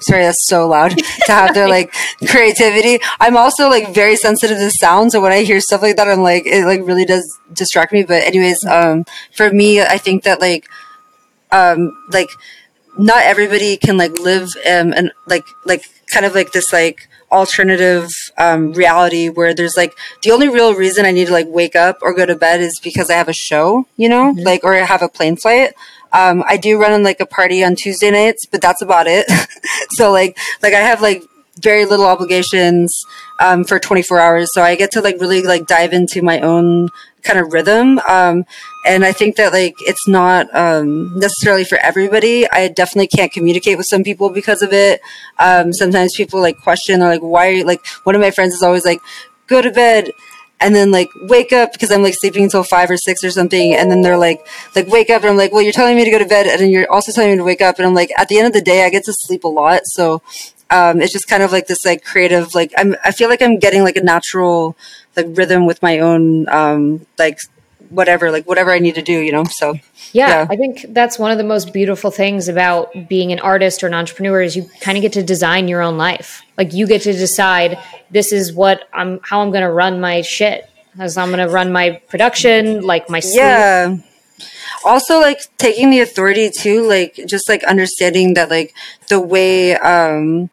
sorry 0.00 0.22
that's 0.22 0.48
so 0.48 0.66
loud 0.68 0.90
to 1.26 1.32
have 1.32 1.54
their 1.54 1.68
like 1.68 1.94
creativity. 2.28 2.98
I'm 3.20 3.36
also 3.36 3.68
like 3.68 3.94
very 3.94 4.16
sensitive 4.16 4.58
to 4.58 4.70
sound 4.70 5.12
so 5.12 5.20
when 5.20 5.32
i 5.32 5.42
hear 5.42 5.60
stuff 5.60 5.82
like 5.82 5.96
that 5.96 6.08
i'm 6.08 6.22
like 6.22 6.46
it 6.46 6.64
like 6.66 6.80
really 6.82 7.04
does 7.04 7.24
distract 7.52 7.92
me. 7.92 8.02
But 8.02 8.24
anyways 8.24 8.64
um 8.66 9.04
for 9.36 9.50
me 9.50 9.80
i 9.80 9.98
think 9.98 10.24
that 10.24 10.40
like 10.40 10.68
um 11.52 11.96
like 12.10 12.28
not 12.98 13.22
everybody 13.22 13.76
can 13.76 13.96
like 13.96 14.18
live 14.18 14.48
um, 14.66 14.92
and 14.92 15.12
like 15.26 15.44
like 15.64 15.84
kind 16.12 16.26
of 16.26 16.34
like 16.34 16.52
this 16.52 16.72
like 16.72 17.08
alternative 17.32 18.08
um, 18.38 18.72
reality 18.72 19.28
where 19.28 19.54
there's 19.54 19.76
like 19.76 19.92
the 20.22 20.30
only 20.30 20.48
real 20.48 20.74
reason 20.74 21.04
I 21.04 21.10
need 21.10 21.26
to 21.26 21.32
like 21.32 21.48
wake 21.48 21.74
up 21.74 21.98
or 22.00 22.14
go 22.14 22.24
to 22.24 22.36
bed 22.36 22.60
is 22.60 22.80
because 22.82 23.10
I 23.10 23.14
have 23.14 23.28
a 23.28 23.34
show, 23.34 23.86
you 23.96 24.08
know, 24.08 24.32
mm-hmm. 24.32 24.44
like 24.44 24.62
or 24.64 24.74
I 24.74 24.84
have 24.84 25.02
a 25.02 25.08
plane 25.08 25.36
flight. 25.36 25.74
Um, 26.12 26.44
I 26.46 26.56
do 26.56 26.80
run 26.80 27.02
like 27.02 27.18
a 27.18 27.26
party 27.26 27.64
on 27.64 27.74
Tuesday 27.74 28.10
nights, 28.10 28.46
but 28.46 28.60
that's 28.60 28.82
about 28.82 29.06
it. 29.08 29.26
so 29.90 30.12
like 30.12 30.38
like 30.62 30.72
I 30.72 30.80
have 30.80 31.02
like 31.02 31.24
very 31.60 31.84
little 31.84 32.06
obligations 32.06 33.04
um, 33.40 33.64
for 33.64 33.78
24 33.78 34.20
hours, 34.20 34.48
so 34.52 34.62
I 34.62 34.74
get 34.76 34.90
to 34.92 35.00
like 35.00 35.20
really 35.20 35.42
like 35.42 35.66
dive 35.66 35.92
into 35.92 36.22
my 36.22 36.40
own 36.40 36.88
kind 37.22 37.38
of 37.38 37.52
rhythm. 37.52 37.98
Um, 38.08 38.44
and 38.86 39.04
I 39.04 39.12
think 39.12 39.36
that 39.36 39.52
like 39.52 39.74
it's 39.80 40.06
not 40.06 40.54
um, 40.54 41.18
necessarily 41.18 41.64
for 41.64 41.78
everybody. 41.78 42.48
I 42.50 42.68
definitely 42.68 43.08
can't 43.08 43.32
communicate 43.32 43.78
with 43.78 43.86
some 43.86 44.04
people 44.04 44.30
because 44.30 44.62
of 44.62 44.72
it. 44.72 45.00
Um, 45.38 45.72
sometimes 45.72 46.14
people 46.16 46.40
like 46.40 46.58
question 46.58 47.02
or 47.02 47.08
like 47.08 47.22
why 47.22 47.48
are 47.48 47.52
you 47.52 47.64
like 47.64 47.84
one 48.04 48.14
of 48.14 48.20
my 48.20 48.30
friends 48.30 48.54
is 48.54 48.62
always 48.62 48.84
like 48.84 49.00
go 49.46 49.60
to 49.60 49.70
bed 49.70 50.10
and 50.60 50.74
then 50.74 50.90
like 50.90 51.10
wake 51.22 51.52
up 51.52 51.72
because 51.72 51.90
I'm 51.90 52.02
like 52.02 52.14
sleeping 52.16 52.44
until 52.44 52.62
five 52.62 52.90
or 52.90 52.96
six 52.96 53.24
or 53.24 53.30
something, 53.30 53.74
and 53.74 53.90
then 53.90 54.02
they're 54.02 54.16
like 54.16 54.46
like 54.74 54.86
wake 54.88 55.10
up 55.10 55.22
and 55.22 55.30
I'm 55.30 55.36
like, 55.36 55.52
well, 55.52 55.62
you're 55.62 55.72
telling 55.72 55.96
me 55.96 56.04
to 56.04 56.10
go 56.10 56.18
to 56.18 56.26
bed, 56.26 56.46
and 56.46 56.60
then 56.60 56.70
you're 56.70 56.90
also 56.90 57.12
telling 57.12 57.32
me 57.32 57.36
to 57.36 57.44
wake 57.44 57.60
up, 57.60 57.78
and 57.78 57.86
I'm 57.86 57.94
like, 57.94 58.10
at 58.16 58.28
the 58.28 58.38
end 58.38 58.46
of 58.46 58.52
the 58.52 58.62
day, 58.62 58.84
I 58.84 58.90
get 58.90 59.04
to 59.04 59.12
sleep 59.12 59.44
a 59.44 59.48
lot, 59.48 59.82
so 59.84 60.22
um, 60.74 61.00
it's 61.00 61.12
just 61.12 61.28
kind 61.28 61.42
of 61.42 61.52
like 61.52 61.68
this 61.68 61.84
like 61.84 62.04
creative 62.04 62.52
like 62.54 62.72
I'm 62.76 62.96
I 63.04 63.12
feel 63.12 63.28
like 63.28 63.40
I'm 63.40 63.58
getting 63.58 63.82
like 63.82 63.96
a 63.96 64.02
natural 64.02 64.76
like 65.16 65.26
rhythm 65.30 65.66
with 65.66 65.80
my 65.82 66.00
own 66.00 66.48
um, 66.48 67.06
like 67.16 67.38
whatever 67.90 68.32
like 68.32 68.46
whatever 68.48 68.72
I 68.72 68.80
need 68.80 68.96
to 68.96 69.02
do, 69.02 69.12
you 69.20 69.30
know. 69.30 69.44
So 69.44 69.74
yeah, 70.12 70.28
yeah, 70.28 70.46
I 70.50 70.56
think 70.56 70.86
that's 70.88 71.16
one 71.16 71.30
of 71.30 71.38
the 71.38 71.44
most 71.44 71.72
beautiful 71.72 72.10
things 72.10 72.48
about 72.48 73.08
being 73.08 73.30
an 73.30 73.38
artist 73.38 73.84
or 73.84 73.86
an 73.86 73.94
entrepreneur 73.94 74.42
is 74.42 74.56
you 74.56 74.68
kind 74.80 74.98
of 74.98 75.02
get 75.02 75.12
to 75.12 75.22
design 75.22 75.68
your 75.68 75.80
own 75.80 75.96
life. 75.96 76.42
Like 76.58 76.72
you 76.72 76.88
get 76.88 77.02
to 77.02 77.12
decide 77.12 77.78
this 78.10 78.32
is 78.32 78.52
what 78.52 78.88
I'm 78.92 79.20
how 79.22 79.42
I'm 79.42 79.52
going 79.52 79.62
to 79.62 79.70
run 79.70 80.00
my 80.00 80.22
shit. 80.22 80.68
As 80.98 81.16
I'm 81.16 81.30
going 81.30 81.44
to 81.44 81.52
run 81.52 81.72
my 81.72 82.00
production, 82.08 82.82
like 82.82 83.08
my 83.08 83.20
sleep. 83.20 83.36
yeah 83.36 83.96
also 84.84 85.18
like 85.18 85.40
taking 85.56 85.90
the 85.90 86.00
authority 86.00 86.50
too 86.50 86.86
like 86.86 87.18
just 87.26 87.48
like 87.48 87.64
understanding 87.64 88.34
that 88.34 88.50
like 88.50 88.74
the 89.08 89.18
way 89.18 89.74
um 89.76 90.50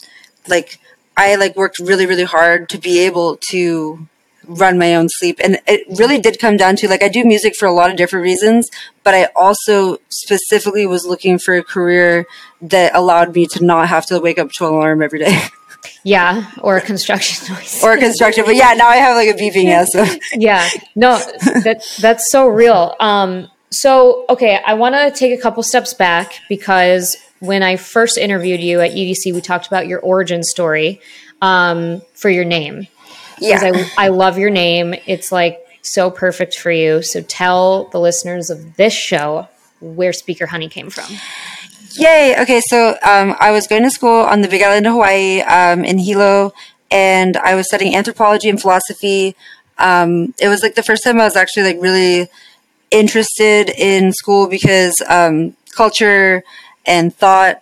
like 0.47 0.79
i 1.17 1.35
like 1.35 1.55
worked 1.55 1.79
really 1.79 2.05
really 2.05 2.23
hard 2.23 2.69
to 2.69 2.77
be 2.77 2.99
able 2.99 3.37
to 3.37 4.07
run 4.45 4.77
my 4.77 4.95
own 4.95 5.09
sleep. 5.09 5.39
And 5.43 5.59
it 5.67 5.85
really 5.99 6.19
did 6.19 6.39
come 6.39 6.57
down 6.57 6.75
to 6.77 6.87
like 6.87 7.03
I 7.03 7.07
do 7.07 7.23
music 7.23 7.55
for 7.55 7.67
a 7.67 7.71
lot 7.73 7.89
of 7.89 7.97
different 7.97 8.23
reasons, 8.23 8.69
but 9.03 9.13
I 9.13 9.27
also 9.35 9.97
specifically 10.09 10.85
was 10.85 11.05
looking 11.05 11.37
for 11.37 11.55
a 11.55 11.63
career 11.63 12.25
that 12.61 12.95
allowed 12.95 13.33
me 13.35 13.45
to 13.47 13.63
not 13.63 13.89
have 13.89 14.05
to 14.07 14.19
wake 14.19 14.39
up 14.39 14.51
to 14.53 14.67
an 14.67 14.73
alarm 14.73 15.01
every 15.01 15.19
day. 15.19 15.39
Yeah, 16.03 16.51
or 16.61 16.77
a 16.77 16.81
construction 16.81 17.55
noise. 17.55 17.83
or 17.83 17.93
a 17.93 17.97
construction, 17.97 18.45
but 18.45 18.55
yeah, 18.55 18.73
now 18.75 18.87
I 18.87 18.97
have 18.97 19.15
like 19.15 19.29
a 19.29 19.33
beeping. 19.33 19.63
Yeah, 19.63 19.85
so 19.85 20.05
yeah, 20.33 20.69
no, 20.95 21.17
that 21.63 21.83
that's 21.99 22.31
so 22.31 22.47
real. 22.47 22.95
Um, 22.99 23.49
so 23.71 24.25
okay, 24.29 24.59
I 24.63 24.75
want 24.75 24.93
to 24.93 25.09
take 25.09 25.37
a 25.37 25.41
couple 25.41 25.63
steps 25.63 25.95
back 25.95 26.39
because 26.47 27.17
when 27.41 27.63
I 27.63 27.75
first 27.75 28.17
interviewed 28.17 28.61
you 28.61 28.79
at 28.81 28.91
EDC, 28.91 29.33
we 29.33 29.41
talked 29.41 29.67
about 29.67 29.87
your 29.87 29.99
origin 29.99 30.43
story 30.43 31.01
um, 31.41 32.01
for 32.13 32.29
your 32.29 32.45
name. 32.45 32.87
Yeah, 33.39 33.59
I, 33.63 33.91
I 33.97 34.07
love 34.09 34.37
your 34.37 34.51
name. 34.51 34.93
It's 35.07 35.31
like 35.31 35.59
so 35.81 36.11
perfect 36.11 36.55
for 36.55 36.71
you. 36.71 37.01
So 37.01 37.23
tell 37.23 37.85
the 37.85 37.99
listeners 37.99 38.51
of 38.51 38.75
this 38.75 38.93
show 38.93 39.47
where 39.79 40.13
Speaker 40.13 40.45
Honey 40.45 40.69
came 40.69 40.91
from. 40.91 41.11
Yay! 41.93 42.39
Okay, 42.39 42.61
so 42.67 42.91
um, 43.01 43.35
I 43.39 43.51
was 43.51 43.65
going 43.65 43.83
to 43.83 43.89
school 43.89 44.21
on 44.21 44.41
the 44.41 44.47
Big 44.47 44.61
Island 44.61 44.85
of 44.85 44.93
Hawaii 44.93 45.41
um, 45.41 45.83
in 45.83 45.97
Hilo, 45.97 46.53
and 46.91 47.35
I 47.37 47.55
was 47.55 47.65
studying 47.67 47.95
anthropology 47.95 48.49
and 48.49 48.61
philosophy. 48.61 49.35
Um, 49.79 50.35
it 50.39 50.47
was 50.47 50.61
like 50.61 50.75
the 50.75 50.83
first 50.83 51.03
time 51.03 51.19
I 51.19 51.23
was 51.23 51.35
actually 51.35 51.63
like 51.63 51.81
really 51.81 52.29
interested 52.91 53.69
in 53.69 54.13
school 54.13 54.47
because 54.47 54.93
um, 55.09 55.57
culture 55.75 56.43
and 56.85 57.13
thought. 57.15 57.61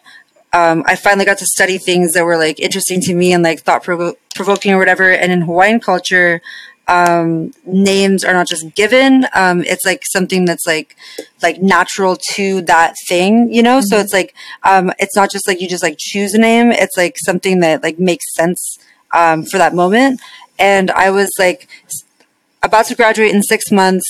Um, 0.51 0.83
I 0.87 0.95
finally 0.95 1.25
got 1.25 1.37
to 1.39 1.45
study 1.45 1.77
things 1.77 2.13
that 2.13 2.25
were 2.25 2.37
like 2.37 2.59
interesting 2.59 3.01
to 3.01 3.13
me 3.13 3.33
and 3.33 3.43
like 3.43 3.61
thought 3.61 3.83
provoking 3.83 4.73
or 4.73 4.79
whatever. 4.79 5.11
And 5.11 5.31
in 5.31 5.41
Hawaiian 5.41 5.79
culture, 5.79 6.41
um, 6.89 7.53
names 7.65 8.25
are 8.25 8.33
not 8.33 8.47
just 8.47 8.73
given. 8.73 9.27
Um, 9.35 9.61
it's 9.61 9.85
like 9.85 10.01
something 10.11 10.45
that's 10.45 10.65
like 10.65 10.97
like 11.43 11.61
natural 11.61 12.17
to 12.33 12.61
that 12.63 12.95
thing, 13.07 13.53
you 13.53 13.61
know. 13.61 13.77
Mm-hmm. 13.77 13.85
So 13.85 13.99
it's 13.99 14.11
like 14.11 14.33
um, 14.63 14.91
it's 14.97 15.15
not 15.15 15.31
just 15.31 15.47
like 15.47 15.61
you 15.61 15.69
just 15.69 15.83
like 15.83 15.97
choose 15.99 16.33
a 16.33 16.39
name. 16.39 16.71
It's 16.71 16.97
like 16.97 17.15
something 17.23 17.59
that 17.59 17.83
like 17.83 17.99
makes 17.99 18.33
sense 18.33 18.79
um, 19.13 19.43
for 19.43 19.59
that 19.59 19.75
moment. 19.75 20.19
And 20.57 20.89
I 20.91 21.11
was 21.11 21.29
like 21.37 21.67
about 22.63 22.87
to 22.87 22.95
graduate 22.95 23.33
in 23.33 23.43
six 23.43 23.71
months. 23.71 24.05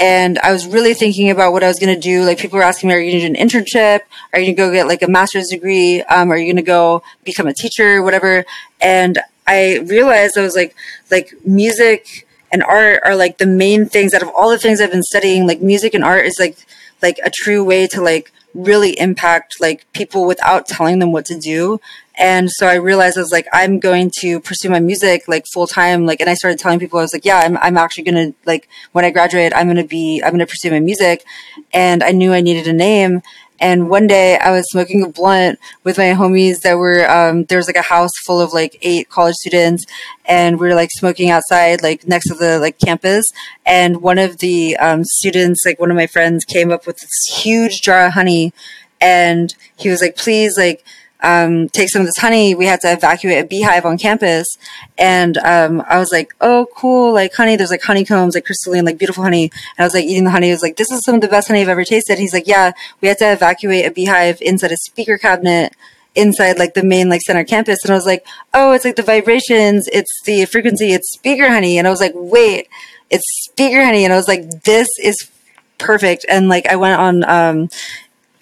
And 0.00 0.38
I 0.40 0.52
was 0.52 0.66
really 0.66 0.94
thinking 0.94 1.28
about 1.30 1.52
what 1.52 1.64
I 1.64 1.68
was 1.68 1.78
going 1.78 1.94
to 1.94 2.00
do. 2.00 2.24
Like 2.24 2.38
people 2.38 2.56
were 2.56 2.62
asking 2.62 2.88
me, 2.88 2.94
"Are 2.94 3.00
you 3.00 3.10
going 3.10 3.22
to 3.22 3.28
do 3.28 3.40
an 3.40 3.48
internship? 3.48 4.00
Are 4.32 4.38
you 4.38 4.46
going 4.46 4.56
to 4.56 4.62
go 4.62 4.72
get 4.72 4.86
like 4.86 5.02
a 5.02 5.08
master's 5.08 5.48
degree? 5.50 6.02
Um, 6.02 6.30
are 6.30 6.36
you 6.36 6.46
going 6.46 6.56
to 6.56 6.62
go 6.62 7.02
become 7.24 7.46
a 7.46 7.54
teacher, 7.54 8.02
whatever?" 8.02 8.44
And 8.80 9.18
I 9.46 9.78
realized 9.78 10.36
I 10.36 10.42
was 10.42 10.54
like, 10.54 10.76
like 11.10 11.32
music 11.44 12.26
and 12.52 12.62
art 12.62 13.00
are 13.04 13.16
like 13.16 13.38
the 13.38 13.46
main 13.46 13.86
things 13.86 14.14
out 14.14 14.22
of 14.22 14.28
all 14.28 14.50
the 14.50 14.58
things 14.58 14.80
I've 14.80 14.92
been 14.92 15.02
studying. 15.02 15.46
Like 15.46 15.62
music 15.62 15.94
and 15.94 16.04
art 16.04 16.26
is 16.26 16.36
like, 16.38 16.58
like 17.02 17.18
a 17.24 17.30
true 17.30 17.64
way 17.64 17.86
to 17.88 18.00
like 18.02 18.30
really 18.58 18.98
impact 18.98 19.60
like 19.60 19.90
people 19.92 20.26
without 20.26 20.66
telling 20.66 20.98
them 20.98 21.12
what 21.12 21.24
to 21.26 21.38
do. 21.38 21.80
And 22.16 22.50
so 22.50 22.66
I 22.66 22.74
realized 22.74 23.16
I 23.16 23.20
was 23.20 23.30
like, 23.30 23.46
I'm 23.52 23.78
going 23.78 24.10
to 24.18 24.40
pursue 24.40 24.68
my 24.68 24.80
music 24.80 25.28
like 25.28 25.46
full 25.46 25.68
time. 25.68 26.04
Like, 26.04 26.20
and 26.20 26.28
I 26.28 26.34
started 26.34 26.58
telling 26.58 26.80
people, 26.80 26.98
I 26.98 27.02
was 27.02 27.12
like, 27.12 27.24
yeah, 27.24 27.38
I'm, 27.38 27.56
I'm 27.58 27.76
actually 27.76 28.02
going 28.02 28.32
to 28.32 28.38
like, 28.44 28.68
when 28.90 29.04
I 29.04 29.10
graduate, 29.10 29.52
I'm 29.54 29.68
going 29.68 29.76
to 29.76 29.84
be, 29.84 30.20
I'm 30.24 30.30
going 30.30 30.40
to 30.40 30.46
pursue 30.46 30.72
my 30.72 30.80
music. 30.80 31.24
And 31.72 32.02
I 32.02 32.10
knew 32.10 32.32
I 32.32 32.40
needed 32.40 32.66
a 32.66 32.72
name. 32.72 33.22
And 33.60 33.88
one 33.88 34.06
day 34.06 34.38
I 34.38 34.50
was 34.50 34.64
smoking 34.70 35.02
a 35.02 35.08
blunt 35.08 35.58
with 35.84 35.98
my 35.98 36.14
homies 36.14 36.60
that 36.60 36.78
were, 36.78 37.10
um, 37.10 37.44
there 37.44 37.58
was 37.58 37.66
like 37.66 37.76
a 37.76 37.82
house 37.82 38.12
full 38.24 38.40
of 38.40 38.52
like 38.52 38.78
eight 38.82 39.08
college 39.08 39.34
students 39.34 39.84
and 40.24 40.60
we 40.60 40.68
were 40.68 40.74
like 40.74 40.90
smoking 40.92 41.30
outside, 41.30 41.82
like 41.82 42.06
next 42.06 42.28
to 42.28 42.34
the 42.34 42.58
like 42.58 42.78
campus. 42.78 43.24
And 43.66 44.00
one 44.00 44.18
of 44.18 44.38
the, 44.38 44.76
um, 44.76 45.04
students, 45.04 45.64
like 45.66 45.80
one 45.80 45.90
of 45.90 45.96
my 45.96 46.06
friends 46.06 46.44
came 46.44 46.70
up 46.70 46.86
with 46.86 46.98
this 46.98 47.40
huge 47.42 47.80
jar 47.82 48.06
of 48.06 48.12
honey 48.12 48.52
and 49.00 49.54
he 49.76 49.88
was 49.88 50.02
like, 50.02 50.16
please, 50.16 50.56
like, 50.56 50.84
um, 51.20 51.68
take 51.68 51.88
some 51.88 52.00
of 52.00 52.06
this 52.06 52.18
honey. 52.18 52.54
We 52.54 52.66
had 52.66 52.80
to 52.82 52.92
evacuate 52.92 53.44
a 53.44 53.46
beehive 53.46 53.84
on 53.84 53.98
campus. 53.98 54.46
And 54.96 55.36
um, 55.38 55.82
I 55.88 55.98
was 55.98 56.12
like, 56.12 56.34
oh, 56.40 56.66
cool. 56.74 57.12
Like 57.12 57.34
honey, 57.34 57.56
there's 57.56 57.70
like 57.70 57.82
honeycombs, 57.82 58.34
like 58.34 58.44
crystalline, 58.44 58.84
like 58.84 58.98
beautiful 58.98 59.24
honey. 59.24 59.44
And 59.44 59.80
I 59.80 59.84
was 59.84 59.94
like 59.94 60.04
eating 60.04 60.24
the 60.24 60.30
honey. 60.30 60.50
I 60.50 60.54
was 60.54 60.62
like, 60.62 60.76
this 60.76 60.90
is 60.90 61.02
some 61.04 61.16
of 61.16 61.20
the 61.20 61.28
best 61.28 61.48
honey 61.48 61.60
I've 61.60 61.68
ever 61.68 61.84
tasted. 61.84 62.18
He's 62.18 62.32
like, 62.32 62.46
yeah, 62.46 62.72
we 63.00 63.08
had 63.08 63.18
to 63.18 63.32
evacuate 63.32 63.86
a 63.86 63.90
beehive 63.90 64.38
inside 64.40 64.72
a 64.72 64.76
speaker 64.76 65.18
cabinet 65.18 65.74
inside 66.14 66.58
like 66.58 66.74
the 66.74 66.82
main 66.82 67.08
like 67.08 67.22
center 67.22 67.44
campus. 67.44 67.78
And 67.84 67.92
I 67.92 67.94
was 67.94 68.06
like, 68.06 68.26
oh, 68.54 68.72
it's 68.72 68.84
like 68.84 68.96
the 68.96 69.02
vibrations. 69.02 69.88
It's 69.88 70.22
the 70.24 70.44
frequency. 70.46 70.92
It's 70.92 71.12
speaker 71.12 71.48
honey. 71.48 71.78
And 71.78 71.86
I 71.86 71.90
was 71.90 72.00
like, 72.00 72.12
wait, 72.14 72.68
it's 73.10 73.24
speaker 73.44 73.84
honey. 73.84 74.04
And 74.04 74.12
I 74.12 74.16
was 74.16 74.28
like, 74.28 74.62
this 74.62 74.88
is 75.02 75.30
perfect. 75.78 76.26
And 76.28 76.48
like 76.48 76.66
I 76.66 76.76
went 76.76 77.00
on 77.00 77.24
um, 77.24 77.68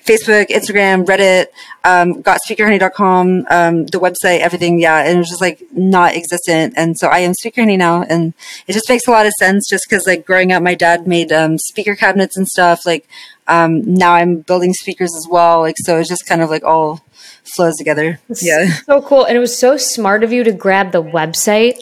Facebook, 0.06 0.48
Instagram, 0.48 1.04
Reddit, 1.04 1.46
um, 1.84 2.22
got 2.22 2.40
speakerhoney.com, 2.48 3.46
um, 3.50 3.86
the 3.86 3.98
website, 3.98 4.40
everything. 4.40 4.78
Yeah. 4.80 5.00
And 5.00 5.16
it 5.16 5.18
was 5.18 5.28
just 5.28 5.40
like 5.40 5.62
not 5.72 6.14
existent. 6.14 6.74
And 6.76 6.96
so 6.96 7.08
I 7.08 7.18
am 7.18 7.34
Speaker 7.34 7.62
Honey 7.62 7.76
now. 7.76 8.02
And 8.02 8.32
it 8.66 8.72
just 8.72 8.88
makes 8.88 9.06
a 9.06 9.10
lot 9.10 9.26
of 9.26 9.32
sense 9.38 9.68
just 9.68 9.84
because 9.88 10.06
like 10.06 10.24
growing 10.24 10.52
up, 10.52 10.62
my 10.62 10.74
dad 10.74 11.06
made 11.06 11.32
um, 11.32 11.58
speaker 11.58 11.96
cabinets 11.96 12.36
and 12.36 12.46
stuff. 12.46 12.86
Like 12.86 13.08
um, 13.48 13.82
now 13.94 14.14
I'm 14.14 14.40
building 14.40 14.72
speakers 14.72 15.14
as 15.14 15.26
well. 15.28 15.60
Like, 15.60 15.76
so 15.78 15.98
it's 15.98 16.08
just 16.08 16.26
kind 16.26 16.40
of 16.40 16.50
like 16.50 16.64
all 16.64 17.00
flows 17.42 17.76
together. 17.76 18.20
yeah. 18.40 18.66
So 18.84 19.02
cool. 19.02 19.24
And 19.24 19.36
it 19.36 19.40
was 19.40 19.56
so 19.58 19.76
smart 19.76 20.24
of 20.24 20.32
you 20.32 20.44
to 20.44 20.52
grab 20.52 20.92
the 20.92 21.02
website 21.02 21.78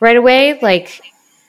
right 0.00 0.16
away. 0.16 0.58
Like, 0.60 1.00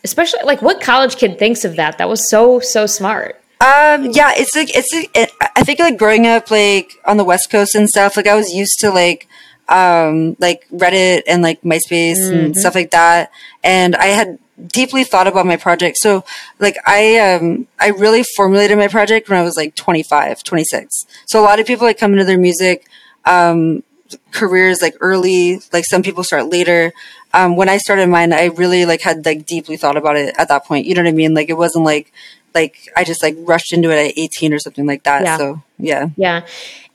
especially 0.03 0.41
like 0.43 0.61
what 0.61 0.81
college 0.81 1.17
kid 1.17 1.39
thinks 1.39 1.65
of 1.65 1.75
that? 1.77 1.97
That 1.97 2.07
was 2.07 2.29
so, 2.29 2.59
so 2.59 2.85
smart. 2.85 3.41
Um, 3.61 4.11
yeah, 4.11 4.31
it's 4.37 4.55
like 4.55 4.75
it's. 4.75 4.87
It, 4.93 5.31
I 5.55 5.63
think 5.63 5.79
like 5.79 5.97
growing 5.97 6.25
up 6.25 6.49
like 6.49 6.93
on 7.05 7.17
the 7.17 7.25
West 7.25 7.49
Coast 7.51 7.75
and 7.75 7.89
stuff. 7.89 8.15
Like 8.15 8.27
I 8.27 8.35
was 8.35 8.53
used 8.53 8.79
to 8.79 8.89
like 8.89 9.27
um 9.67 10.37
like 10.39 10.67
Reddit 10.69 11.23
and 11.27 11.41
like 11.43 11.61
MySpace 11.61 12.19
mm-hmm. 12.19 12.37
and 12.37 12.57
stuff 12.57 12.73
like 12.73 12.91
that, 12.91 13.31
and 13.61 13.97
I 13.97 14.07
had 14.07 14.39
deeply 14.67 15.03
thought 15.03 15.27
about 15.27 15.45
my 15.45 15.57
project. 15.57 15.97
So 15.97 16.23
like 16.59 16.77
I 16.85 17.17
um 17.17 17.67
I 17.79 17.89
really 17.89 18.23
formulated 18.35 18.77
my 18.77 18.87
project 18.87 19.29
when 19.29 19.39
I 19.39 19.43
was 19.43 19.57
like 19.57 19.75
25, 19.75 20.43
26. 20.43 21.05
So 21.27 21.41
a 21.41 21.43
lot 21.43 21.59
of 21.59 21.67
people 21.67 21.85
like 21.85 21.97
come 21.97 22.13
into 22.13 22.25
their 22.25 22.37
music 22.37 22.87
um 23.25 23.83
careers 24.31 24.81
like 24.81 24.95
early, 25.01 25.59
like 25.71 25.85
some 25.85 26.01
people 26.01 26.23
start 26.23 26.47
later. 26.47 26.93
Um 27.33 27.55
when 27.55 27.69
I 27.69 27.77
started 27.77 28.07
mine, 28.07 28.33
I 28.33 28.45
really 28.45 28.85
like 28.85 29.01
had 29.01 29.25
like 29.25 29.45
deeply 29.45 29.77
thought 29.77 29.97
about 29.97 30.15
it 30.15 30.33
at 30.37 30.47
that 30.47 30.65
point. 30.65 30.85
You 30.85 30.95
know 30.95 31.03
what 31.03 31.09
I 31.09 31.13
mean? 31.13 31.33
Like 31.33 31.49
it 31.49 31.57
wasn't 31.57 31.85
like 31.85 32.11
like 32.53 32.89
I 32.95 33.03
just 33.03 33.21
like 33.23 33.35
rushed 33.39 33.73
into 33.73 33.89
it 33.91 34.09
at 34.09 34.17
18 34.17 34.53
or 34.53 34.59
something 34.59 34.85
like 34.85 35.03
that. 35.03 35.23
Yeah. 35.23 35.37
So 35.37 35.63
yeah. 35.77 36.09
Yeah. 36.15 36.45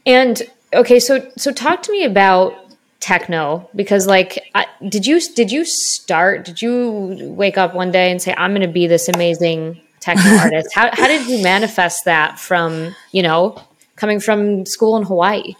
And 0.07 0.43
okay, 0.73 1.01
so 1.01 1.31
so 1.37 1.53
talk 1.53 1.83
to 1.83 1.93
me 1.93 2.05
about 2.05 2.55
techno 3.01 3.69
because 3.77 4.07
like 4.07 4.39
I, 4.55 4.67
did 4.89 5.07
you 5.07 5.21
did 5.21 5.53
you 5.53 5.65
start 5.65 6.45
did 6.45 6.63
you 6.63 7.19
wake 7.37 7.59
up 7.59 7.75
one 7.75 7.91
day 7.91 8.11
and 8.11 8.21
say 8.21 8.35
I'm 8.37 8.53
going 8.53 8.67
to 8.67 8.73
be 8.73 8.87
this 8.87 9.09
amazing 9.09 9.81
techno 10.01 10.31
artist? 10.39 10.75
How 10.75 10.91
how 10.93 11.07
did 11.07 11.27
you 11.27 11.43
manifest 11.43 12.05
that 12.07 12.39
from, 12.39 12.95
you 13.13 13.23
know, 13.23 13.61
coming 13.97 14.21
from 14.21 14.67
school 14.67 14.97
in 14.97 15.03
Hawaii? 15.03 15.55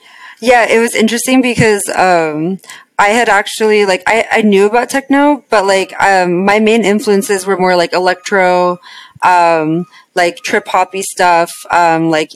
Yeah, 0.45 0.67
it 0.69 0.79
was 0.79 0.95
interesting 0.95 1.41
because 1.41 1.83
um, 1.97 2.59
I 2.99 3.09
had 3.09 3.31
actually 3.31 3.87
like 3.87 4.03
I, 4.07 4.27
I 4.31 4.43
knew 4.43 4.67
about 4.67 4.91
techno, 4.91 5.43
but 5.49 5.65
like 5.65 5.99
um, 6.03 6.45
my 6.45 6.59
main 6.61 6.85
influences 6.85 7.47
were 7.47 7.57
more 7.57 7.77
like 7.77 7.95
electro, 7.95 8.79
um, 9.23 9.87
like 10.15 10.37
trip 10.37 10.69
hoppy 10.69 11.01
stuff, 11.01 11.51
um, 11.71 12.11
like 12.11 12.29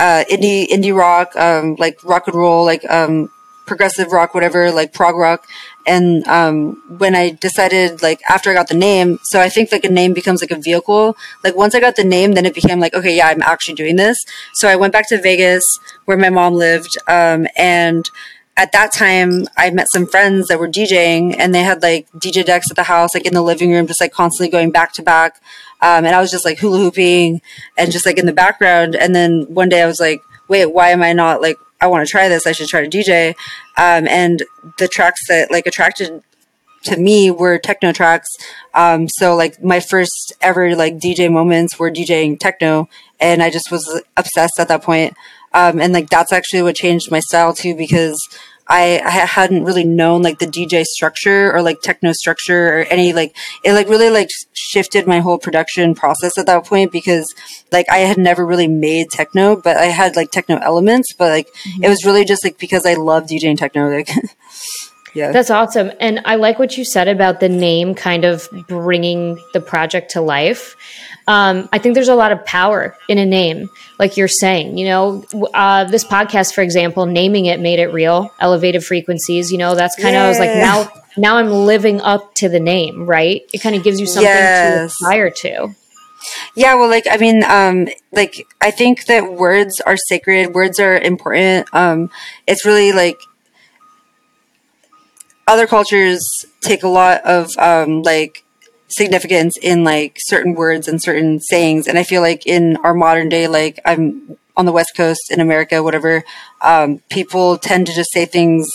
uh, 0.00 0.24
indie 0.28 0.66
indie 0.66 0.96
rock, 0.96 1.36
um, 1.36 1.76
like 1.78 2.02
rock 2.02 2.26
and 2.26 2.34
roll, 2.34 2.64
like 2.64 2.84
um, 2.90 3.30
progressive 3.66 4.12
rock, 4.12 4.34
whatever, 4.34 4.70
like 4.70 4.92
prog 4.92 5.16
rock. 5.16 5.46
And 5.86 6.26
um, 6.26 6.82
when 6.98 7.14
I 7.14 7.30
decided, 7.30 8.02
like 8.02 8.20
after 8.28 8.50
I 8.50 8.54
got 8.54 8.68
the 8.68 8.74
name, 8.74 9.18
so 9.24 9.40
I 9.40 9.48
think 9.48 9.72
like 9.72 9.84
a 9.84 9.90
name 9.90 10.14
becomes 10.14 10.40
like 10.40 10.50
a 10.50 10.60
vehicle. 10.60 11.16
Like 11.42 11.56
once 11.56 11.74
I 11.74 11.80
got 11.80 11.96
the 11.96 12.04
name, 12.04 12.32
then 12.32 12.46
it 12.46 12.54
became 12.54 12.80
like, 12.80 12.94
okay, 12.94 13.16
yeah, 13.16 13.28
I'm 13.28 13.42
actually 13.42 13.74
doing 13.74 13.96
this. 13.96 14.18
So 14.54 14.68
I 14.68 14.76
went 14.76 14.92
back 14.92 15.08
to 15.08 15.20
Vegas 15.20 15.64
where 16.04 16.16
my 16.16 16.30
mom 16.30 16.54
lived, 16.54 16.96
um, 17.08 17.46
and 17.56 18.08
at 18.56 18.72
that 18.72 18.92
time 18.92 19.46
I 19.56 19.70
met 19.70 19.86
some 19.92 20.06
friends 20.06 20.46
that 20.48 20.58
were 20.58 20.68
DJing 20.68 21.34
and 21.38 21.54
they 21.54 21.62
had 21.62 21.82
like 21.82 22.10
DJ 22.12 22.44
decks 22.44 22.70
at 22.70 22.76
the 22.76 22.84
house, 22.84 23.14
like 23.14 23.26
in 23.26 23.34
the 23.34 23.42
living 23.42 23.72
room, 23.72 23.86
just 23.86 24.00
like 24.00 24.12
constantly 24.12 24.50
going 24.50 24.70
back 24.70 24.92
to 24.94 25.02
back. 25.02 25.40
Um, 25.80 26.04
and 26.04 26.14
I 26.14 26.20
was 26.20 26.30
just 26.30 26.44
like 26.44 26.58
hula 26.58 26.78
hooping 26.78 27.42
and 27.76 27.92
just 27.92 28.06
like 28.06 28.18
in 28.18 28.26
the 28.26 28.32
background. 28.32 28.94
And 28.94 29.14
then 29.14 29.42
one 29.48 29.68
day 29.68 29.82
I 29.82 29.86
was 29.86 30.00
like, 30.00 30.22
wait, 30.48 30.66
why 30.66 30.90
am 30.90 31.02
I 31.02 31.12
not 31.12 31.40
like, 31.42 31.58
I 31.80 31.86
want 31.86 32.06
to 32.06 32.10
try 32.10 32.28
this. 32.28 32.46
I 32.46 32.52
should 32.52 32.68
try 32.68 32.86
to 32.86 32.88
DJ. 32.88 33.30
Um, 33.76 34.08
and 34.08 34.42
the 34.78 34.88
tracks 34.88 35.20
that 35.28 35.50
like 35.50 35.66
attracted 35.66 36.22
to 36.84 36.96
me 36.98 37.30
were 37.30 37.58
techno 37.58 37.92
tracks. 37.92 38.28
Um, 38.74 39.08
so 39.08 39.34
like 39.34 39.62
my 39.62 39.80
first 39.80 40.32
ever 40.40 40.76
like 40.76 40.98
DJ 40.98 41.30
moments 41.30 41.78
were 41.78 41.90
DJing 41.90 42.38
techno 42.38 42.88
and 43.20 43.42
I 43.42 43.50
just 43.50 43.70
was 43.70 44.02
obsessed 44.16 44.58
at 44.58 44.68
that 44.68 44.82
point. 44.82 45.14
Um, 45.52 45.80
and 45.80 45.92
like 45.92 46.10
that's 46.10 46.32
actually 46.32 46.62
what 46.62 46.76
changed 46.76 47.10
my 47.10 47.20
style 47.20 47.54
too 47.54 47.74
because 47.74 48.18
I, 48.66 49.00
I 49.04 49.10
hadn't 49.10 49.64
really 49.64 49.84
known 49.84 50.22
like 50.22 50.38
the 50.38 50.46
DJ 50.46 50.84
structure 50.84 51.52
or 51.54 51.60
like 51.60 51.82
techno 51.82 52.12
structure 52.12 52.78
or 52.78 52.78
any 52.84 53.12
like 53.12 53.36
it 53.62 53.74
like 53.74 53.88
really 53.88 54.08
like 54.08 54.28
shifted 54.54 55.06
my 55.06 55.20
whole 55.20 55.38
production 55.38 55.94
process 55.94 56.38
at 56.38 56.46
that 56.46 56.64
point 56.64 56.90
because 56.90 57.26
like 57.72 57.86
I 57.90 57.98
had 57.98 58.16
never 58.16 58.44
really 58.44 58.68
made 58.68 59.10
techno, 59.10 59.56
but 59.56 59.76
I 59.76 59.86
had 59.86 60.16
like 60.16 60.30
techno 60.30 60.56
elements, 60.56 61.12
but 61.12 61.30
like 61.30 61.48
mm-hmm. 61.48 61.84
it 61.84 61.88
was 61.88 62.06
really 62.06 62.24
just 62.24 62.42
like 62.42 62.58
because 62.58 62.86
I 62.86 62.94
love 62.94 63.24
DJing 63.26 63.58
techno. 63.58 63.90
Like 63.90 64.08
Yeah. 65.14 65.30
That's 65.30 65.50
awesome. 65.50 65.92
And 66.00 66.20
I 66.24 66.34
like 66.36 66.58
what 66.58 66.76
you 66.76 66.84
said 66.84 67.08
about 67.08 67.40
the 67.40 67.48
name 67.48 67.94
kind 67.94 68.24
of 68.24 68.48
bringing 68.66 69.40
the 69.52 69.60
project 69.60 70.12
to 70.12 70.20
life. 70.20 70.76
Um, 71.26 71.68
I 71.72 71.78
think 71.78 71.94
there's 71.94 72.08
a 72.08 72.14
lot 72.14 72.32
of 72.32 72.44
power 72.44 72.96
in 73.08 73.18
a 73.18 73.24
name, 73.24 73.70
like 73.98 74.16
you're 74.16 74.28
saying. 74.28 74.76
You 74.76 74.86
know, 74.86 75.24
uh, 75.54 75.84
this 75.84 76.04
podcast, 76.04 76.54
for 76.54 76.60
example, 76.62 77.06
naming 77.06 77.46
it 77.46 77.60
made 77.60 77.78
it 77.78 77.92
real. 77.92 78.30
Elevated 78.40 78.84
frequencies. 78.84 79.50
You 79.50 79.58
know, 79.58 79.74
that's 79.74 79.96
kind 79.96 80.16
of 80.16 80.20
yeah. 80.20 80.24
I 80.24 80.28
was 80.28 80.38
like 80.38 80.54
now. 80.54 80.90
Now 81.16 81.36
I'm 81.36 81.48
living 81.48 82.00
up 82.00 82.34
to 82.36 82.48
the 82.48 82.58
name, 82.58 83.06
right? 83.06 83.42
It 83.52 83.58
kind 83.58 83.76
of 83.76 83.84
gives 83.84 84.00
you 84.00 84.06
something 84.06 84.24
yes. 84.24 84.74
to 84.74 84.84
aspire 84.86 85.30
to. 85.30 85.74
Yeah, 86.56 86.74
well, 86.74 86.88
like 86.88 87.06
I 87.08 87.16
mean, 87.18 87.44
um, 87.44 87.88
like 88.12 88.46
I 88.60 88.70
think 88.70 89.06
that 89.06 89.32
words 89.32 89.80
are 89.80 89.96
sacred. 89.96 90.54
Words 90.54 90.80
are 90.80 90.98
important. 90.98 91.68
Um, 91.72 92.10
it's 92.46 92.64
really 92.66 92.92
like 92.92 93.18
other 95.46 95.66
cultures 95.66 96.44
take 96.60 96.82
a 96.82 96.88
lot 96.88 97.22
of 97.24 97.50
um, 97.58 98.02
like 98.02 98.44
significance 98.88 99.56
in 99.60 99.84
like 99.84 100.16
certain 100.18 100.54
words 100.54 100.86
and 100.86 101.02
certain 101.02 101.40
sayings 101.40 101.88
and 101.88 101.98
i 101.98 102.02
feel 102.02 102.20
like 102.20 102.46
in 102.46 102.76
our 102.78 102.94
modern 102.94 103.28
day 103.28 103.48
like 103.48 103.80
i'm 103.84 104.36
on 104.56 104.66
the 104.66 104.72
west 104.72 104.92
coast 104.96 105.30
in 105.30 105.40
america 105.40 105.82
whatever 105.82 106.22
um, 106.60 107.00
people 107.10 107.58
tend 107.58 107.86
to 107.86 107.94
just 107.94 108.12
say 108.12 108.24
things 108.24 108.68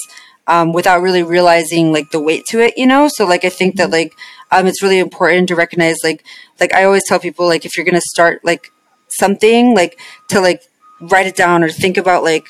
um, 0.48 0.74
without 0.74 1.02
really 1.02 1.24
realizing 1.24 1.94
like 1.94 2.10
the 2.12 2.20
weight 2.20 2.44
to 2.46 2.60
it 2.60 2.74
you 2.76 2.88
know 2.88 3.08
so 3.08 3.26
like 3.26 3.46
i 3.46 3.50
think 3.50 3.76
that 3.78 3.86
mm-hmm. 3.86 3.94
like 3.94 4.14
um, 4.52 4.66
it's 4.66 4.84
really 4.84 5.00
important 5.00 5.48
to 5.48 5.56
recognize 5.56 5.98
like 6.04 6.26
like 6.60 6.74
i 6.74 6.84
always 6.84 7.04
tell 7.08 7.20
people 7.20 7.48
like 7.48 7.64
if 7.64 7.78
you're 7.78 7.86
gonna 7.86 8.02
start 8.02 8.44
like 8.44 8.72
something 9.08 9.76
like 9.76 10.00
to 10.28 10.42
like 10.42 10.64
write 11.02 11.28
it 11.28 11.36
down 11.36 11.64
or 11.64 11.70
think 11.70 11.98
about 11.98 12.24
like 12.24 12.46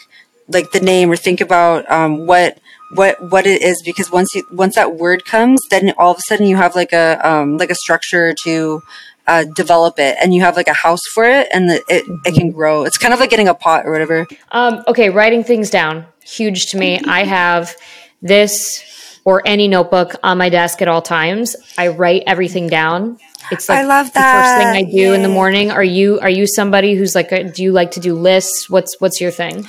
like 0.50 0.72
the 0.72 0.80
name 0.80 1.12
or 1.12 1.16
think 1.16 1.42
about 1.42 1.90
um, 1.92 2.26
what 2.26 2.60
what 2.92 3.22
what 3.32 3.46
it 3.46 3.62
is 3.62 3.82
because 3.86 4.12
once 4.12 4.34
you 4.34 4.44
once 4.52 4.76
that 4.76 4.96
word 4.96 5.24
comes 5.24 5.60
then 5.70 5.94
all 5.98 6.12
of 6.12 6.18
a 6.18 6.22
sudden 6.22 6.48
you 6.48 6.56
have 6.56 6.76
like 6.76 6.92
a 6.92 7.20
um, 7.28 7.58
like 7.58 7.70
a 7.70 7.76
structure 7.76 8.34
to 8.44 8.82
uh, 9.28 9.46
develop 9.56 10.00
it 10.00 10.18
and 10.20 10.34
you 10.34 10.42
have 10.42 10.56
like 10.56 10.68
a 10.68 10.74
house 10.74 11.02
for 11.14 11.24
it 11.24 11.48
and 11.54 11.70
the, 11.70 11.84
it, 11.88 12.04
it 12.26 12.34
can 12.34 12.50
grow. 12.50 12.84
It's 12.84 12.98
kind 12.98 13.14
of 13.14 13.20
like 13.20 13.30
getting 13.30 13.48
a 13.48 13.54
pot 13.54 13.86
or 13.86 13.92
whatever. 13.92 14.28
Um, 14.52 14.84
okay 14.88 15.10
writing 15.10 15.44
things 15.44 15.70
down. 15.70 16.06
Huge 16.24 16.72
to 16.72 16.78
me. 16.78 17.00
I 17.08 17.26
have 17.26 17.76
this 18.24 18.84
or 19.30 19.42
any 19.46 19.68
notebook 19.68 20.16
on 20.24 20.38
my 20.38 20.50
desk 20.50 20.82
at 20.82 20.88
all 20.88 21.02
times 21.02 21.56
i 21.78 21.88
write 21.88 22.24
everything 22.26 22.68
down 22.68 23.20
it's 23.52 23.70
like 23.70 23.80
I 23.80 23.84
love 23.84 24.12
that. 24.14 24.34
the 24.34 24.42
first 24.42 24.58
thing 24.58 24.88
I 24.88 24.92
do 24.92 25.10
Yay. 25.10 25.16
in 25.16 25.24
the 25.24 25.30
morning. 25.30 25.72
Are 25.72 25.84
you 25.84 26.20
are 26.20 26.30
you 26.30 26.46
somebody 26.46 26.96
who's 26.96 27.16
like 27.16 27.32
a, 27.32 27.44
do 27.44 27.64
you 27.64 27.72
like 27.72 27.92
to 27.92 28.00
do 28.00 28.14
lists? 28.14 28.70
What's 28.70 29.00
what's 29.00 29.20
your 29.20 29.32
thing? 29.32 29.66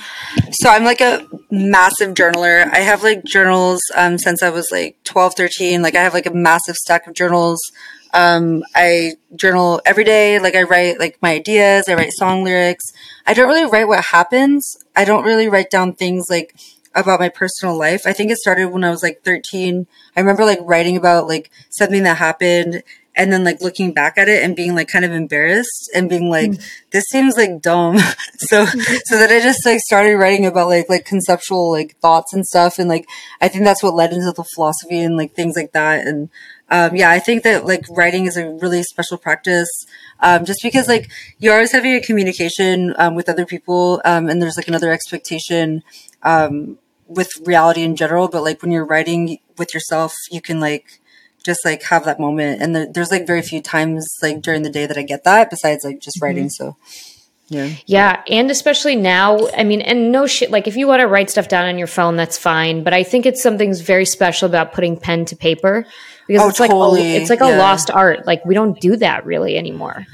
So 0.51 0.69
I'm 0.69 0.83
like 0.83 1.01
a 1.01 1.25
massive 1.49 2.13
journaler. 2.13 2.67
I 2.71 2.79
have 2.79 3.01
like 3.01 3.23
journals 3.23 3.81
um, 3.95 4.17
since 4.17 4.43
I 4.43 4.49
was 4.49 4.69
like 4.71 4.97
12, 5.05 5.33
13. 5.35 5.81
Like 5.81 5.95
I 5.95 6.03
have 6.03 6.13
like 6.13 6.25
a 6.25 6.33
massive 6.33 6.75
stack 6.75 7.07
of 7.07 7.13
journals. 7.13 7.59
Um, 8.13 8.63
I 8.75 9.13
journal 9.35 9.81
every 9.85 10.03
day. 10.03 10.37
Like 10.39 10.55
I 10.55 10.63
write 10.63 10.99
like 10.99 11.17
my 11.21 11.31
ideas. 11.31 11.85
I 11.87 11.95
write 11.95 12.11
song 12.13 12.43
lyrics. 12.43 12.83
I 13.25 13.33
don't 13.33 13.47
really 13.47 13.69
write 13.69 13.87
what 13.87 14.03
happens. 14.03 14.75
I 14.95 15.05
don't 15.05 15.23
really 15.23 15.47
write 15.47 15.69
down 15.71 15.93
things 15.93 16.25
like 16.29 16.55
about 16.95 17.19
my 17.19 17.29
personal 17.29 17.77
life. 17.77 18.05
I 18.05 18.13
think 18.13 18.31
it 18.31 18.37
started 18.37 18.67
when 18.67 18.83
I 18.83 18.89
was 18.89 19.03
like 19.03 19.23
13. 19.23 19.87
I 20.15 20.19
remember 20.19 20.45
like 20.45 20.59
writing 20.61 20.97
about 20.97 21.27
like 21.27 21.51
something 21.69 22.03
that 22.03 22.17
happened 22.17 22.83
and 23.15 23.31
then 23.31 23.43
like 23.43 23.61
looking 23.61 23.91
back 23.91 24.17
at 24.17 24.29
it 24.29 24.43
and 24.43 24.55
being 24.55 24.73
like 24.73 24.87
kind 24.87 25.03
of 25.03 25.11
embarrassed 25.11 25.89
and 25.93 26.09
being 26.09 26.29
like 26.29 26.51
mm. 26.51 26.71
this 26.91 27.03
seems 27.09 27.35
like 27.35 27.61
dumb 27.61 27.97
so 28.37 28.65
so 29.05 29.17
that 29.17 29.31
i 29.31 29.39
just 29.39 29.65
like 29.65 29.79
started 29.79 30.15
writing 30.15 30.45
about 30.45 30.67
like 30.67 30.89
like 30.89 31.05
conceptual 31.05 31.71
like 31.71 31.97
thoughts 31.99 32.33
and 32.33 32.45
stuff 32.45 32.79
and 32.79 32.89
like 32.89 33.07
i 33.41 33.47
think 33.47 33.63
that's 33.63 33.83
what 33.83 33.93
led 33.93 34.13
into 34.13 34.31
the 34.31 34.43
philosophy 34.55 34.99
and 34.99 35.17
like 35.17 35.33
things 35.33 35.55
like 35.55 35.71
that 35.73 36.07
and 36.07 36.29
um, 36.69 36.95
yeah 36.95 37.09
i 37.09 37.19
think 37.19 37.43
that 37.43 37.65
like 37.65 37.83
writing 37.89 38.25
is 38.25 38.37
a 38.37 38.49
really 38.49 38.83
special 38.83 39.17
practice 39.17 39.69
um, 40.21 40.45
just 40.45 40.61
because 40.61 40.87
like 40.87 41.11
you're 41.39 41.53
always 41.53 41.71
having 41.71 41.95
a 41.95 42.01
communication 42.01 42.93
um, 42.97 43.15
with 43.15 43.27
other 43.27 43.45
people 43.45 44.01
um, 44.05 44.29
and 44.29 44.41
there's 44.41 44.57
like 44.57 44.67
another 44.67 44.91
expectation 44.91 45.83
um, 46.23 46.77
with 47.07 47.29
reality 47.43 47.81
in 47.81 47.97
general 47.97 48.29
but 48.29 48.41
like 48.41 48.61
when 48.61 48.71
you're 48.71 48.85
writing 48.85 49.37
with 49.57 49.73
yourself 49.73 50.13
you 50.31 50.39
can 50.39 50.61
like 50.61 51.00
just 51.43 51.65
like 51.65 51.83
have 51.83 52.05
that 52.05 52.19
moment. 52.19 52.61
And 52.61 52.75
there, 52.75 52.87
there's 52.91 53.11
like 53.11 53.25
very 53.25 53.41
few 53.41 53.61
times 53.61 54.07
like 54.21 54.41
during 54.41 54.63
the 54.63 54.69
day 54.69 54.85
that 54.85 54.97
I 54.97 55.03
get 55.03 55.23
that 55.23 55.49
besides 55.49 55.83
like 55.83 55.99
just 55.99 56.21
writing. 56.21 56.45
Mm-hmm. 56.45 56.65
So 56.65 56.77
yeah. 57.51 57.69
Yeah. 57.85 58.23
And 58.29 58.49
especially 58.49 58.95
now, 58.95 59.49
I 59.49 59.65
mean, 59.65 59.81
and 59.81 60.09
no 60.09 60.25
shit, 60.25 60.51
like 60.51 60.67
if 60.67 60.77
you 60.77 60.87
want 60.87 61.01
to 61.01 61.07
write 61.07 61.29
stuff 61.29 61.49
down 61.49 61.65
on 61.65 61.77
your 61.77 61.87
phone, 61.87 62.15
that's 62.15 62.37
fine. 62.37 62.83
But 62.83 62.93
I 62.93 63.03
think 63.03 63.25
it's 63.25 63.43
something's 63.43 63.81
very 63.81 64.05
special 64.05 64.45
about 64.45 64.71
putting 64.71 64.95
pen 64.95 65.25
to 65.25 65.35
paper 65.35 65.85
because 66.27 66.43
oh, 66.43 66.47
it's 66.49 66.57
totally. 66.57 67.01
like, 67.01 67.09
a, 67.09 67.15
it's 67.21 67.29
like 67.29 67.41
yeah. 67.41 67.57
a 67.57 67.59
lost 67.59 67.91
art. 67.91 68.25
Like 68.25 68.45
we 68.45 68.55
don't 68.55 68.79
do 68.79 68.95
that 68.95 69.25
really 69.25 69.57
anymore. 69.57 70.05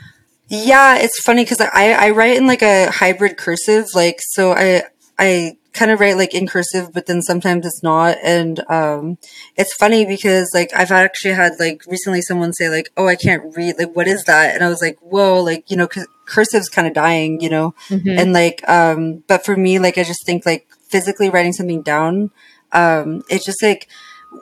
Yeah. 0.47 0.97
It's 0.97 1.19
funny 1.21 1.43
because 1.43 1.61
I, 1.61 1.91
I 1.91 2.09
write 2.09 2.37
in 2.37 2.47
like 2.47 2.63
a 2.63 2.89
hybrid 2.89 3.37
cursive. 3.37 3.85
Like, 3.93 4.19
so 4.21 4.53
I, 4.53 4.85
I 5.19 5.57
kind 5.77 5.91
of 5.91 5.99
write 5.99 6.17
like 6.17 6.33
in 6.33 6.47
cursive, 6.47 6.91
but 6.91 7.05
then 7.05 7.21
sometimes 7.21 7.65
it's 7.65 7.83
not. 7.83 8.17
And 8.23 8.59
um, 8.69 9.17
it's 9.55 9.73
funny 9.75 10.05
because 10.05 10.49
like 10.53 10.71
I've 10.73 10.91
actually 10.91 11.35
had 11.35 11.53
like 11.59 11.83
recently 11.87 12.21
someone 12.21 12.53
say 12.53 12.69
like, 12.69 12.91
"Oh, 12.97 13.07
I 13.07 13.15
can't 13.15 13.55
read. 13.55 13.77
Like, 13.77 13.95
what 13.95 14.07
is 14.07 14.23
that?" 14.25 14.55
And 14.55 14.63
I 14.63 14.69
was 14.69 14.81
like, 14.81 14.97
"Whoa!" 14.99 15.41
Like 15.41 15.69
you 15.69 15.77
know, 15.77 15.87
cursive's 16.25 16.69
kind 16.69 16.87
of 16.87 16.93
dying, 16.93 17.39
you 17.41 17.49
know. 17.49 17.75
Mm-hmm. 17.89 18.19
And 18.19 18.33
like, 18.33 18.67
um, 18.67 19.23
but 19.27 19.45
for 19.45 19.55
me, 19.55 19.79
like 19.79 19.97
I 19.97 20.03
just 20.03 20.25
think 20.25 20.45
like 20.45 20.67
physically 20.89 21.29
writing 21.29 21.53
something 21.53 21.83
down, 21.83 22.31
um, 22.71 23.21
it's 23.29 23.45
just 23.45 23.61
like 23.61 23.87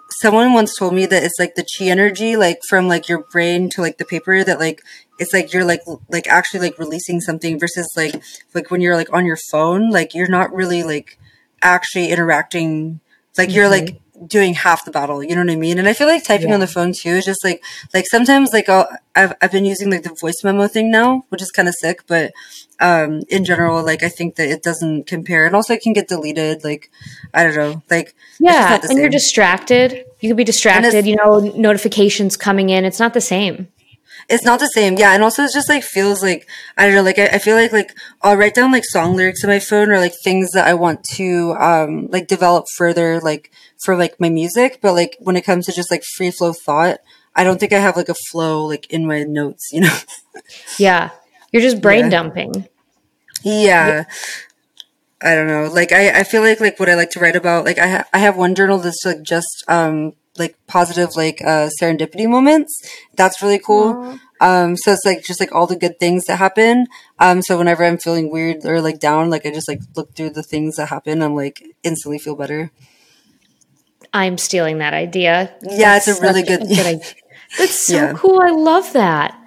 someone 0.09 0.53
once 0.53 0.75
told 0.77 0.93
me 0.93 1.05
that 1.05 1.23
it's 1.23 1.39
like 1.39 1.55
the 1.55 1.65
chi 1.77 1.85
energy 1.85 2.35
like 2.35 2.59
from 2.67 2.87
like 2.87 3.07
your 3.07 3.23
brain 3.31 3.69
to 3.69 3.81
like 3.81 3.97
the 3.97 4.05
paper 4.05 4.43
that 4.43 4.59
like 4.59 4.81
it's 5.19 5.31
like 5.31 5.53
you're 5.53 5.63
like 5.63 5.81
like 6.09 6.27
actually 6.27 6.59
like 6.59 6.79
releasing 6.79 7.21
something 7.21 7.59
versus 7.59 7.87
like 7.95 8.21
like 8.53 8.71
when 8.71 8.81
you're 8.81 8.95
like 8.95 9.13
on 9.13 9.25
your 9.25 9.37
phone 9.51 9.91
like 9.91 10.15
you're 10.15 10.27
not 10.27 10.51
really 10.53 10.83
like 10.83 11.17
actually 11.65 12.09
interacting 12.09 12.99
like 13.37 13.51
you're 13.51 13.69
mm-hmm. 13.69 13.85
like 13.87 14.01
doing 14.27 14.53
half 14.53 14.85
the 14.85 14.91
battle 14.91 15.21
you 15.21 15.35
know 15.35 15.41
what 15.41 15.51
i 15.51 15.55
mean? 15.55 15.77
And 15.77 15.87
i 15.87 15.93
feel 15.93 16.07
like 16.07 16.23
typing 16.23 16.49
yeah. 16.49 16.53
on 16.53 16.59
the 16.61 16.67
phone 16.67 16.93
too 16.93 17.09
is 17.09 17.25
just 17.25 17.43
like 17.43 17.63
like 17.93 18.05
sometimes 18.07 18.53
like 18.53 18.69
I'll, 18.69 18.87
I've, 19.15 19.33
I've 19.41 19.51
been 19.51 19.65
using 19.65 19.89
like 19.89 20.03
the 20.03 20.15
voice 20.21 20.41
memo 20.43 20.67
thing 20.67 20.89
now 20.89 21.25
which 21.29 21.41
is 21.41 21.51
kind 21.51 21.67
of 21.67 21.75
sick 21.75 22.03
but 22.07 22.31
um 22.79 23.23
in 23.29 23.43
general 23.43 23.83
like 23.83 24.03
i 24.03 24.09
think 24.09 24.35
that 24.35 24.47
it 24.49 24.63
doesn't 24.63 25.07
compare. 25.07 25.45
And 25.45 25.55
also 25.55 25.73
it 25.73 25.81
can 25.81 25.93
get 25.93 26.07
deleted 26.07 26.63
like 26.63 26.89
i 27.33 27.43
don't 27.43 27.55
know 27.55 27.83
like 27.89 28.15
yeah 28.39 28.79
and 28.83 28.97
you're 28.97 29.09
distracted. 29.09 30.05
You 30.21 30.29
could 30.29 30.37
be 30.37 30.43
distracted 30.43 31.05
you 31.05 31.17
know 31.17 31.39
notifications 31.39 32.37
coming 32.37 32.69
in. 32.69 32.85
It's 32.85 32.99
not 32.99 33.13
the 33.13 33.21
same 33.21 33.67
it's 34.29 34.43
not 34.43 34.59
the 34.59 34.67
same. 34.67 34.97
Yeah. 34.97 35.13
And 35.13 35.23
also 35.23 35.43
it 35.43 35.51
just 35.53 35.69
like 35.69 35.83
feels 35.83 36.23
like, 36.23 36.47
I 36.77 36.85
don't 36.85 36.95
know, 36.95 37.03
like 37.03 37.19
I, 37.19 37.27
I, 37.27 37.37
feel 37.37 37.55
like, 37.55 37.71
like 37.71 37.95
I'll 38.21 38.37
write 38.37 38.55
down 38.55 38.71
like 38.71 38.85
song 38.85 39.15
lyrics 39.15 39.43
on 39.43 39.49
my 39.49 39.59
phone 39.59 39.91
or 39.91 39.99
like 39.99 40.13
things 40.23 40.51
that 40.51 40.67
I 40.67 40.73
want 40.73 41.03
to, 41.15 41.53
um, 41.59 42.07
like 42.07 42.27
develop 42.27 42.65
further, 42.75 43.19
like 43.19 43.51
for 43.83 43.95
like 43.95 44.19
my 44.19 44.29
music. 44.29 44.79
But 44.81 44.93
like 44.93 45.17
when 45.19 45.35
it 45.35 45.45
comes 45.45 45.65
to 45.65 45.71
just 45.71 45.91
like 45.91 46.03
free 46.15 46.31
flow 46.31 46.53
thought, 46.53 46.99
I 47.35 47.43
don't 47.43 47.59
think 47.59 47.73
I 47.73 47.79
have 47.79 47.97
like 47.97 48.09
a 48.09 48.15
flow 48.31 48.65
like 48.65 48.91
in 48.91 49.05
my 49.05 49.23
notes, 49.23 49.69
you 49.71 49.81
know? 49.81 49.97
yeah. 50.79 51.11
You're 51.51 51.61
just 51.61 51.81
brain 51.81 52.05
yeah. 52.05 52.09
dumping. 52.09 52.67
Yeah. 53.43 53.87
yeah. 53.87 54.03
I 55.21 55.35
don't 55.35 55.47
know. 55.47 55.69
Like 55.71 55.91
I, 55.91 56.19
I 56.19 56.23
feel 56.23 56.41
like 56.41 56.59
like 56.59 56.79
what 56.79 56.89
I 56.89 56.95
like 56.95 57.11
to 57.11 57.19
write 57.19 57.35
about. 57.35 57.65
Like 57.65 57.79
I 57.79 57.87
ha- 57.87 58.05
I 58.13 58.19
have 58.19 58.37
one 58.37 58.55
journal 58.55 58.77
that's 58.77 59.03
like 59.05 59.23
just 59.23 59.63
um 59.67 60.13
like 60.37 60.55
positive 60.67 61.15
like 61.15 61.41
uh 61.41 61.69
serendipity 61.81 62.27
moments. 62.27 62.89
That's 63.15 63.41
really 63.41 63.59
cool. 63.59 64.19
Um 64.41 64.75
so 64.75 64.91
it's 64.93 65.05
like 65.05 65.23
just 65.23 65.39
like 65.39 65.53
all 65.53 65.67
the 65.67 65.75
good 65.75 65.99
things 65.99 66.25
that 66.25 66.37
happen. 66.37 66.87
Um 67.19 67.41
so 67.41 67.57
whenever 67.57 67.83
i'm 67.83 67.97
feeling 67.97 68.31
weird 68.31 68.65
or 68.65 68.81
like 68.81 68.99
down 68.99 69.29
like 69.29 69.45
i 69.45 69.51
just 69.51 69.67
like 69.67 69.81
look 69.95 70.13
through 70.15 70.31
the 70.31 70.43
things 70.43 70.75
that 70.75 70.89
happen 70.89 71.21
i'm 71.21 71.35
like 71.35 71.63
instantly 71.83 72.19
feel 72.19 72.35
better. 72.35 72.71
I'm 74.13 74.37
stealing 74.37 74.77
that 74.79 74.93
idea. 74.93 75.53
Yeah 75.61 75.93
that's 75.93 76.07
it's 76.07 76.19
a 76.19 76.21
really 76.21 76.43
good, 76.43 76.61
good 76.67 76.85
idea. 76.85 77.13
that's 77.57 77.87
so 77.87 77.95
yeah. 77.95 78.13
cool. 78.13 78.41
I 78.41 78.51
love 78.51 78.91
that 78.93 79.39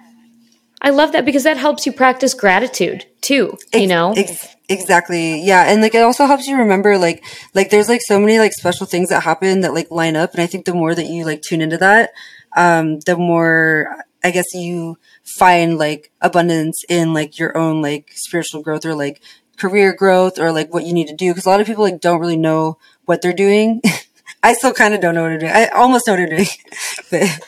i 0.81 0.89
love 0.89 1.11
that 1.11 1.25
because 1.25 1.43
that 1.43 1.57
helps 1.57 1.85
you 1.85 1.91
practice 1.91 2.33
gratitude 2.33 3.05
too 3.21 3.57
you 3.73 3.87
know 3.87 4.13
ex- 4.15 4.55
Exactly. 4.69 5.41
Yeah. 5.41 5.63
And 5.63 5.81
like 5.81 5.95
it 5.95 6.03
also 6.03 6.27
helps 6.27 6.47
you 6.47 6.55
remember 6.55 6.99
like 6.99 7.25
like 7.55 7.71
there's 7.71 7.89
like 7.89 8.01
so 8.03 8.19
many 8.19 8.37
like 8.37 8.53
special 8.53 8.85
things 8.85 9.09
that 9.09 9.23
happen 9.23 9.61
that 9.61 9.73
like 9.73 9.89
line 9.89 10.15
up 10.15 10.33
and 10.33 10.41
I 10.41 10.45
think 10.45 10.65
the 10.65 10.75
more 10.75 10.93
that 10.93 11.07
you 11.07 11.25
like 11.25 11.41
tune 11.41 11.61
into 11.61 11.79
that, 11.79 12.11
um 12.55 12.99
the 12.99 13.17
more 13.17 14.05
I 14.23 14.29
guess 14.29 14.53
you 14.53 14.99
find 15.23 15.79
like 15.79 16.11
abundance 16.21 16.83
in 16.87 17.15
like 17.15 17.39
your 17.39 17.57
own 17.57 17.81
like 17.81 18.11
spiritual 18.13 18.61
growth 18.61 18.85
or 18.85 18.93
like 18.93 19.23
career 19.57 19.91
growth 19.91 20.37
or 20.37 20.51
like 20.51 20.71
what 20.71 20.85
you 20.85 20.93
need 20.93 21.07
to 21.07 21.15
do 21.15 21.31
because 21.31 21.47
a 21.47 21.49
lot 21.49 21.61
of 21.61 21.65
people 21.65 21.83
like 21.83 21.99
don't 21.99 22.19
really 22.19 22.37
know 22.37 22.77
what 23.05 23.23
they're 23.23 23.33
doing. 23.33 23.81
I 24.43 24.53
still 24.53 24.73
kind 24.73 24.93
of 24.93 25.01
don't 25.01 25.15
know 25.15 25.23
what 25.23 25.29
to 25.29 25.39
do. 25.39 25.47
I 25.47 25.67
almost 25.69 26.05
know 26.05 26.13
what 26.13 26.29
to 26.29 26.37
do, 26.37 26.45
but 27.11 27.39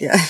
yeah. 0.00 0.24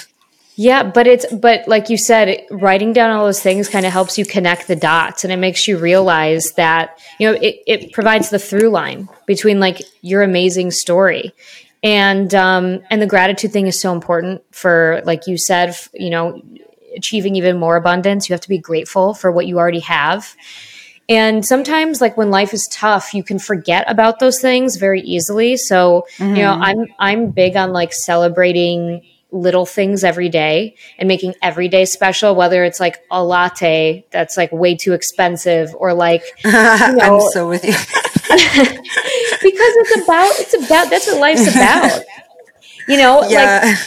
Yeah, 0.59 0.85
but 0.85 1.07
it's 1.07 1.31
but 1.31 1.69
like 1.69 1.91
you 1.91 1.99
said, 1.99 2.47
writing 2.51 2.95
down 2.95 3.11
all 3.11 3.27
those 3.27 3.43
things 3.43 3.69
kind 3.69 3.85
of 3.85 3.93
helps 3.93 4.17
you 4.17 4.25
connect 4.25 4.69
the 4.69 4.77
dots, 4.77 5.23
and 5.23 5.31
it 5.31 5.37
makes 5.37 5.69
you 5.69 5.77
realize 5.77 6.53
that 6.53 6.99
you 7.19 7.29
know 7.29 7.35
it, 7.35 7.63
it 7.67 7.93
provides 7.93 8.31
the 8.31 8.39
through 8.39 8.71
line 8.71 9.07
between 9.27 9.61
like 9.61 9.83
your 10.01 10.23
amazing 10.23 10.71
story, 10.71 11.33
and 11.83 12.35
um, 12.35 12.81
and 12.89 13.03
the 13.03 13.07
gratitude 13.07 13.53
thing 13.53 13.67
is 13.67 13.79
so 13.79 13.93
important 13.93 14.43
for 14.51 15.03
like 15.05 15.27
you 15.27 15.37
said, 15.37 15.77
you 15.93 16.09
know, 16.09 16.41
achieving 16.97 17.37
even 17.37 17.59
more 17.59 17.77
abundance. 17.77 18.27
You 18.27 18.33
have 18.33 18.41
to 18.41 18.49
be 18.49 18.59
grateful 18.59 19.13
for 19.13 19.31
what 19.31 19.47
you 19.47 19.59
already 19.59 19.81
have, 19.81 20.35
and 21.07 21.45
sometimes, 21.45 22.01
like 22.01 22.17
when 22.17 22.31
life 22.31 22.55
is 22.55 22.67
tough, 22.73 23.13
you 23.13 23.23
can 23.23 23.39
forget 23.39 23.85
about 23.91 24.21
those 24.21 24.41
things 24.41 24.77
very 24.77 25.03
easily. 25.03 25.59
So, 25.59 26.07
mm-hmm. 26.17 26.35
you 26.35 26.43
know, 26.43 26.55
mm-hmm. 26.55 26.63
I'm 26.63 26.87
I'm 26.99 27.31
big 27.31 27.57
on 27.57 27.75
like 27.75 27.93
celebrating 27.93 29.03
little 29.37 29.67
things 29.67 30.05
every 30.05 30.29
day 30.29 30.77
and 30.99 31.07
making 31.09 31.35
every 31.43 31.69
day 31.69 31.85
special, 31.85 32.35
whether 32.35 32.65
it's 32.65 32.81
like 32.81 33.03
a 33.11 33.23
latte 33.23 34.07
that's 34.11 34.37
like 34.37 34.53
way 34.53 34.75
too 34.75 34.93
expensive 34.93 35.75
or 35.75 35.95
like 35.95 36.23
you 36.45 36.53
know, 36.53 37.21
I'm 37.21 37.21
so 37.33 37.49
with 37.49 37.65
you. 37.65 37.73
because 38.31 39.73
it's 39.77 40.03
about 40.05 40.33
it's 40.41 40.55
about 40.55 40.91
that's 40.91 41.07
what 41.07 41.21
life's 41.21 41.55
about. 41.55 42.03
You 42.89 42.99
know, 42.99 43.29
yeah. 43.29 43.63
like 43.65 43.79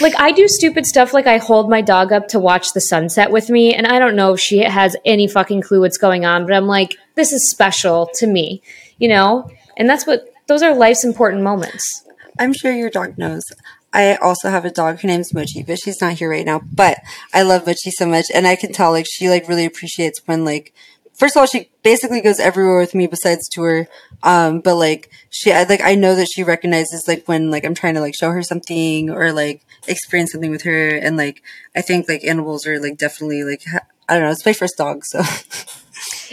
like 0.00 0.20
I 0.20 0.32
do 0.32 0.48
stupid 0.48 0.86
stuff 0.86 1.12
like 1.12 1.26
I 1.26 1.38
hold 1.38 1.68
my 1.68 1.80
dog 1.80 2.12
up 2.12 2.28
to 2.28 2.38
watch 2.38 2.72
the 2.72 2.80
sunset 2.80 3.30
with 3.30 3.50
me 3.50 3.74
and 3.74 3.86
I 3.86 3.98
don't 3.98 4.16
know 4.16 4.34
if 4.34 4.40
she 4.40 4.58
has 4.58 4.96
any 5.04 5.28
fucking 5.28 5.62
clue 5.62 5.80
what's 5.80 5.98
going 5.98 6.24
on, 6.24 6.46
but 6.46 6.54
I'm 6.54 6.66
like, 6.66 6.96
this 7.14 7.32
is 7.32 7.50
special 7.50 8.10
to 8.14 8.26
me, 8.26 8.62
you 8.98 9.08
know? 9.08 9.48
And 9.76 9.88
that's 9.88 10.06
what 10.06 10.28
those 10.46 10.62
are 10.62 10.74
life's 10.74 11.04
important 11.04 11.42
moments. 11.42 12.04
I'm 12.38 12.52
sure 12.52 12.72
your 12.72 12.90
dog 12.90 13.18
knows. 13.18 13.44
I 13.94 14.16
also 14.16 14.50
have 14.50 14.64
a 14.64 14.70
dog. 14.70 15.00
Her 15.00 15.08
name's 15.08 15.32
Mochi, 15.32 15.62
but 15.62 15.78
she's 15.78 16.00
not 16.00 16.14
here 16.14 16.28
right 16.28 16.44
now. 16.44 16.60
But 16.60 16.98
I 17.32 17.42
love 17.42 17.64
Mochi 17.64 17.92
so 17.92 18.06
much, 18.06 18.26
and 18.34 18.46
I 18.46 18.56
can 18.56 18.72
tell 18.72 18.90
like 18.90 19.06
she 19.08 19.30
like 19.30 19.48
really 19.48 19.64
appreciates 19.64 20.20
when 20.26 20.44
like 20.44 20.74
first 21.14 21.36
of 21.36 21.40
all 21.40 21.46
she 21.46 21.70
basically 21.84 22.20
goes 22.20 22.40
everywhere 22.40 22.78
with 22.78 22.94
me 22.94 23.06
besides 23.06 23.48
tour. 23.48 23.86
Um, 24.24 24.60
but 24.60 24.74
like 24.74 25.10
she 25.30 25.52
I, 25.52 25.62
like 25.62 25.80
I 25.80 25.94
know 25.94 26.16
that 26.16 26.28
she 26.34 26.42
recognizes 26.42 27.04
like 27.06 27.26
when 27.26 27.52
like 27.52 27.64
I'm 27.64 27.74
trying 27.74 27.94
to 27.94 28.00
like 28.00 28.16
show 28.16 28.30
her 28.32 28.42
something 28.42 29.10
or 29.10 29.32
like 29.32 29.62
experience 29.86 30.32
something 30.32 30.50
with 30.50 30.62
her, 30.62 30.88
and 30.88 31.16
like 31.16 31.42
I 31.76 31.80
think 31.80 32.08
like 32.08 32.24
animals 32.24 32.66
are 32.66 32.80
like 32.80 32.98
definitely 32.98 33.44
like 33.44 33.62
I 34.08 34.14
don't 34.14 34.24
know. 34.24 34.30
It's 34.30 34.44
my 34.44 34.52
first 34.52 34.76
dog, 34.76 35.04
so. 35.04 35.22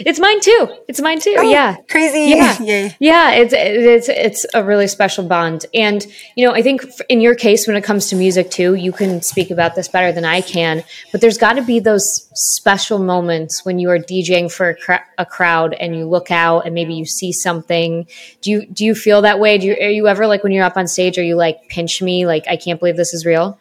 It's 0.06 0.20
mine 0.20 0.40
too. 0.40 0.68
It's 0.88 1.00
mine 1.00 1.20
too. 1.20 1.34
Oh, 1.38 1.50
yeah. 1.50 1.76
Crazy. 1.88 2.30
Yeah. 2.30 2.58
Yay. 2.62 2.96
Yeah. 2.98 3.32
It's, 3.32 3.52
it's, 3.52 4.08
it's 4.08 4.46
a 4.54 4.62
really 4.64 4.86
special 4.86 5.24
bond. 5.24 5.66
And, 5.74 6.06
you 6.36 6.46
know, 6.46 6.54
I 6.54 6.62
think 6.62 6.84
in 7.08 7.20
your 7.20 7.34
case, 7.34 7.66
when 7.66 7.76
it 7.76 7.84
comes 7.84 8.08
to 8.08 8.16
music 8.16 8.50
too, 8.50 8.74
you 8.74 8.92
can 8.92 9.22
speak 9.22 9.50
about 9.50 9.74
this 9.74 9.88
better 9.88 10.12
than 10.12 10.24
I 10.24 10.40
can, 10.40 10.84
but 11.10 11.20
there's 11.20 11.38
got 11.38 11.54
to 11.54 11.62
be 11.62 11.80
those 11.80 12.28
special 12.34 12.98
moments 12.98 13.64
when 13.64 13.78
you 13.78 13.90
are 13.90 13.98
DJing 13.98 14.50
for 14.52 14.70
a, 14.70 14.76
cr- 14.76 15.06
a, 15.18 15.26
crowd 15.26 15.74
and 15.74 15.96
you 15.96 16.06
look 16.06 16.30
out 16.30 16.66
and 16.66 16.74
maybe 16.74 16.94
you 16.94 17.06
see 17.06 17.32
something. 17.32 18.06
Do 18.40 18.50
you, 18.50 18.66
do 18.66 18.84
you 18.84 18.94
feel 18.94 19.22
that 19.22 19.38
way? 19.38 19.58
Do 19.58 19.66
you, 19.66 19.72
are 19.74 19.90
you 19.90 20.08
ever 20.08 20.26
like 20.26 20.42
when 20.42 20.52
you're 20.52 20.64
up 20.64 20.76
on 20.76 20.86
stage, 20.86 21.16
are 21.18 21.24
you 21.24 21.36
like, 21.36 21.68
pinch 21.68 22.02
me? 22.02 22.26
Like, 22.26 22.46
I 22.48 22.56
can't 22.56 22.78
believe 22.78 22.96
this 22.96 23.14
is 23.14 23.24
real. 23.24 23.58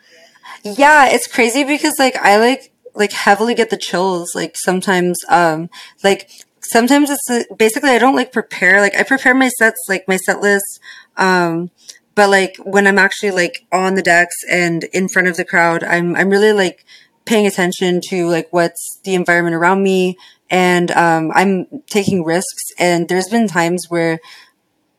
Yeah. 0.63 1.07
It's 1.09 1.27
crazy 1.27 1.63
because 1.63 1.93
like, 1.97 2.15
I 2.15 2.37
like, 2.37 2.70
like 2.93 3.11
heavily 3.11 3.53
get 3.55 3.69
the 3.69 3.77
chills. 3.77 4.33
Like 4.35 4.57
sometimes, 4.57 5.19
um, 5.29 5.69
like 6.03 6.29
sometimes 6.61 7.09
it's 7.09 7.47
basically 7.55 7.91
I 7.91 7.99
don't 7.99 8.15
like 8.15 8.31
prepare. 8.31 8.81
Like 8.81 8.95
I 8.95 9.03
prepare 9.03 9.33
my 9.35 9.49
sets, 9.49 9.85
like 9.87 10.07
my 10.07 10.17
set 10.17 10.41
list. 10.41 10.79
Um, 11.17 11.71
but 12.15 12.29
like 12.29 12.57
when 12.63 12.87
I'm 12.87 12.99
actually 12.99 13.31
like 13.31 13.65
on 13.71 13.95
the 13.95 14.01
decks 14.01 14.35
and 14.49 14.83
in 14.85 15.07
front 15.07 15.27
of 15.27 15.37
the 15.37 15.45
crowd, 15.45 15.83
I'm 15.83 16.15
I'm 16.15 16.29
really 16.29 16.53
like 16.53 16.85
paying 17.25 17.47
attention 17.47 18.01
to 18.09 18.27
like 18.27 18.47
what's 18.51 18.99
the 19.03 19.15
environment 19.15 19.55
around 19.55 19.83
me, 19.83 20.17
and 20.49 20.91
um, 20.91 21.31
I'm 21.33 21.67
taking 21.87 22.23
risks. 22.23 22.63
And 22.77 23.07
there's 23.07 23.29
been 23.29 23.47
times 23.47 23.85
where 23.89 24.19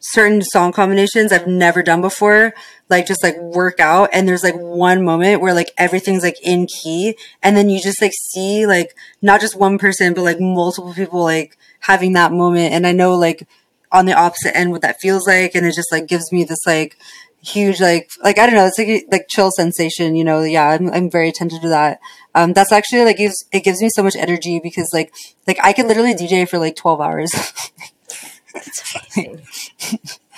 certain 0.03 0.43
song 0.43 0.73
combinations 0.73 1.33
I've 1.33 1.47
never 1.47 1.83
done 1.83 2.01
before, 2.01 2.53
like 2.91 3.07
just 3.07 3.23
like 3.23 3.37
work 3.39 3.81
out. 3.81 4.11
And 4.13 4.29
there's 4.29 4.43
like 4.43 4.57
one 4.57 5.03
moment 5.05 5.41
where 5.41 5.55
like 5.55 5.71
everything's 5.79 6.23
like 6.23 6.37
in 6.43 6.67
key. 6.67 7.17
And 7.43 7.57
then 7.57 7.71
you 7.71 7.81
just 7.81 8.03
like 8.03 8.13
see 8.13 8.67
like 8.67 8.95
not 9.23 9.41
just 9.41 9.57
one 9.57 9.79
person, 9.79 10.13
but 10.13 10.23
like 10.23 10.41
multiple 10.41 10.93
people 10.93 11.23
like 11.23 11.57
having 11.81 12.13
that 12.15 12.33
moment. 12.33 12.75
And 12.75 12.87
I 12.87 12.93
know 12.93 13.15
like 13.15 13.47
on 13.91 14.07
the 14.07 14.15
opposite 14.15 14.57
end 14.57 14.73
what 14.73 14.83
that 14.83 15.01
feels 15.01 15.27
like. 15.27 15.55
And 15.55 15.65
it 15.65 15.75
just 15.75 15.93
like 15.93 16.09
gives 16.09 16.33
me 16.33 16.45
this 16.45 16.67
like 16.67 16.97
huge 17.45 17.81
like 17.81 18.09
like 18.23 18.39
I 18.39 18.47
don't 18.47 18.55
know 18.55 18.67
it's 18.67 18.79
like 18.79 19.05
like 19.11 19.27
chill 19.29 19.51
sensation 19.51 20.15
you 20.15 20.23
know 20.23 20.43
yeah 20.45 20.69
I'm 20.69 20.89
I'm 20.93 21.11
very 21.11 21.29
attentive 21.29 21.61
to 21.63 21.69
that 21.71 21.99
um 22.37 22.53
that's 22.53 22.71
actually 22.71 23.05
like 23.05 23.17
gives 23.17 23.45
it 23.51 23.65
gives 23.65 23.83
me 23.83 23.89
so 23.89 24.01
much 24.01 24.15
energy 24.15 24.61
because 24.63 24.91
like 24.93 25.13
like 25.49 25.59
I 25.61 25.73
could 25.73 25.87
literally 25.87 26.15
DJ 26.15 26.49
for 26.49 26.59
like 26.59 26.77
12 26.77 27.01
hours 27.01 27.33
That's 28.55 28.95
amazing. 29.17 29.42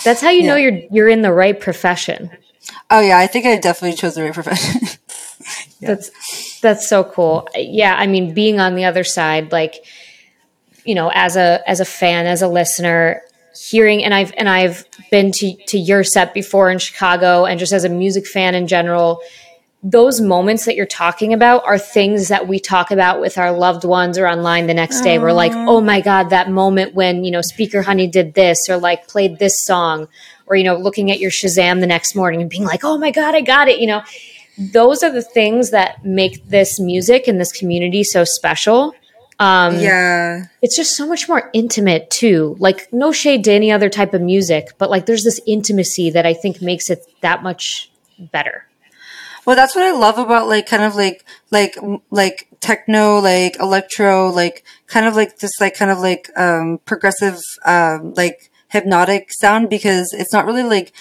That's 0.05 0.21
how 0.21 0.31
you 0.31 0.43
yeah. 0.43 0.49
know 0.49 0.57
you're 0.57 0.81
you're 0.91 1.09
in 1.09 1.23
the 1.23 1.33
right 1.33 1.59
profession. 1.59 2.31
Oh 2.91 3.01
yeah, 3.01 3.19
I 3.19 3.27
think 3.27 3.47
I 3.47 3.57
definitely 3.59 3.97
chose 3.97 4.15
the 4.15 4.23
right 4.23 4.35
profession. 4.35 4.83
yeah. 5.81 5.89
That's 5.89 6.61
that's 6.61 6.89
so 6.89 7.05
cool. 7.05 7.49
Yeah, 7.55 7.97
I 7.97 8.07
mean, 8.07 8.35
being 8.35 8.61
on 8.61 8.75
the 8.75 8.85
other 8.85 9.05
side, 9.05 9.53
like 9.53 9.85
you 10.85 10.95
know, 10.95 11.11
as 11.15 11.37
a 11.37 11.63
as 11.67 11.81
a 11.81 11.85
fan, 11.85 12.27
as 12.27 12.43
a 12.43 12.49
listener, 12.49 13.23
hearing 13.55 14.05
and 14.05 14.13
I've 14.15 14.33
and 14.37 14.49
I've 14.49 14.85
been 15.11 15.33
to 15.33 15.57
to 15.69 15.79
your 15.79 16.05
set 16.05 16.35
before 16.35 16.71
in 16.71 16.79
Chicago, 16.79 17.45
and 17.47 17.59
just 17.59 17.73
as 17.73 17.85
a 17.85 17.89
music 17.89 18.27
fan 18.27 18.55
in 18.55 18.67
general, 18.67 19.21
those 19.87 20.19
moments 20.19 20.65
that 20.65 20.77
you're 20.77 20.87
talking 20.87 21.35
about 21.35 21.63
are 21.67 21.77
things 21.79 22.29
that 22.29 22.49
we 22.49 22.59
talk 22.59 22.91
about 22.91 23.21
with 23.21 23.37
our 23.37 23.53
loved 23.53 23.85
ones 23.85 24.17
or 24.17 24.27
online 24.27 24.67
the 24.67 24.73
next 24.73 25.03
day. 25.03 25.19
We're 25.19 25.33
like, 25.33 25.53
oh 25.53 25.83
my 25.83 26.01
God, 26.01 26.31
that 26.31 26.51
moment 26.51 26.95
when, 26.95 27.23
you 27.23 27.31
know, 27.31 27.43
Speaker 27.43 27.83
Honey 27.83 28.07
did 28.07 28.33
this 28.33 28.71
or 28.71 28.79
like 28.79 29.07
played 29.09 29.39
this 29.39 29.63
song, 29.63 30.09
or, 30.47 30.57
you 30.57 30.65
know, 30.65 30.77
looking 30.77 31.11
at 31.11 31.21
your 31.21 31.31
Shazam 31.31 31.81
the 31.81 31.87
next 31.87 32.15
morning 32.15 32.41
and 32.41 32.49
being 32.49 32.65
like, 32.65 32.83
oh 32.83 32.97
my 32.97 33.11
God, 33.11 33.35
I 33.35 33.43
got 33.43 33.69
it. 33.69 33.79
You 33.79 33.89
know, 33.89 34.03
those 34.59 35.03
are 35.03 35.13
the 35.13 35.23
things 35.23 35.71
that 35.71 36.03
make 36.03 36.49
this 36.49 36.81
music 36.81 37.29
and 37.29 37.39
this 37.39 37.53
community 37.53 38.05
so 38.05 38.25
special. 38.25 38.95
Um, 39.39 39.79
yeah. 39.79 40.45
It's 40.63 40.77
just 40.77 40.97
so 40.97 41.07
much 41.07 41.29
more 41.29 41.51
intimate 41.53 42.09
too. 42.09 42.57
Like, 42.59 42.91
no 42.91 43.13
shade 43.13 43.45
to 43.45 43.53
any 43.53 43.71
other 43.71 43.91
type 43.91 44.15
of 44.15 44.23
music, 44.23 44.69
but 44.79 44.89
like, 44.89 45.05
there's 45.05 45.25
this 45.25 45.41
intimacy 45.47 46.09
that 46.11 46.25
I 46.25 46.33
think 46.33 46.63
makes 46.63 46.89
it 46.89 47.05
that 47.21 47.43
much 47.43 47.91
better. 48.19 48.67
Well, 49.47 49.57
that's 49.57 49.75
what 49.75 49.85
I 49.85 49.93
love 49.93 50.19
about 50.19 50.49
like 50.49 50.67
kind 50.67 50.83
of 50.83 50.95
like 50.97 51.25
like 51.51 51.77
like 52.11 52.49
techno, 52.61 53.19
like 53.19 53.59
electro, 53.61 54.31
like 54.31 54.65
kind 54.87 55.07
of 55.07 55.17
like 55.17 55.39
this 55.39 55.53
like 55.61 55.75
kind 55.77 55.91
of 55.91 55.99
like 55.99 56.31
um 56.37 56.79
progressive 56.87 57.39
um 57.67 58.15
like 58.15 58.51
hypnotic 58.71 59.33
sound 59.33 59.69
because 59.69 60.13
it's 60.13 60.33
not 60.33 60.47
really 60.47 60.63
like 60.63 60.93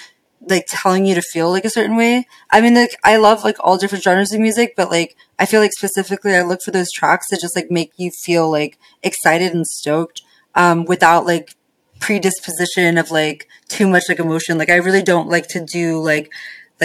like 0.50 0.66
telling 0.68 1.06
you 1.06 1.16
to 1.16 1.22
feel 1.22 1.50
like 1.50 1.64
a 1.64 1.70
certain 1.70 1.96
way. 1.96 2.28
I 2.52 2.60
mean, 2.60 2.76
like 2.76 2.96
I 3.04 3.16
love 3.16 3.46
like 3.46 3.56
all 3.62 3.78
different 3.78 4.04
genres 4.04 4.34
of 4.34 4.42
music, 4.42 4.74
but 4.76 4.92
like 4.92 5.16
I 5.40 5.46
feel 5.46 5.62
like 5.62 5.72
specifically 5.72 6.36
I 6.36 6.42
look 6.42 6.62
for 6.62 6.72
those 6.72 6.92
tracks 6.92 7.28
that 7.30 7.40
just 7.40 7.56
like 7.56 7.72
make 7.72 7.94
you 7.98 8.12
feel 8.12 8.52
like 8.52 8.78
excited 9.04 9.54
and 9.54 9.66
stoked, 9.66 10.22
um, 10.56 10.84
without 10.84 11.26
like 11.26 11.56
predisposition 12.02 12.98
of 12.98 13.10
like 13.10 13.48
too 13.70 13.88
much 13.88 14.04
like 14.10 14.20
emotion. 14.20 14.58
Like 14.58 14.70
I 14.70 14.76
really 14.76 15.02
don't 15.02 15.30
like 15.30 15.48
to 15.50 15.64
do 15.64 16.00
like 16.02 16.30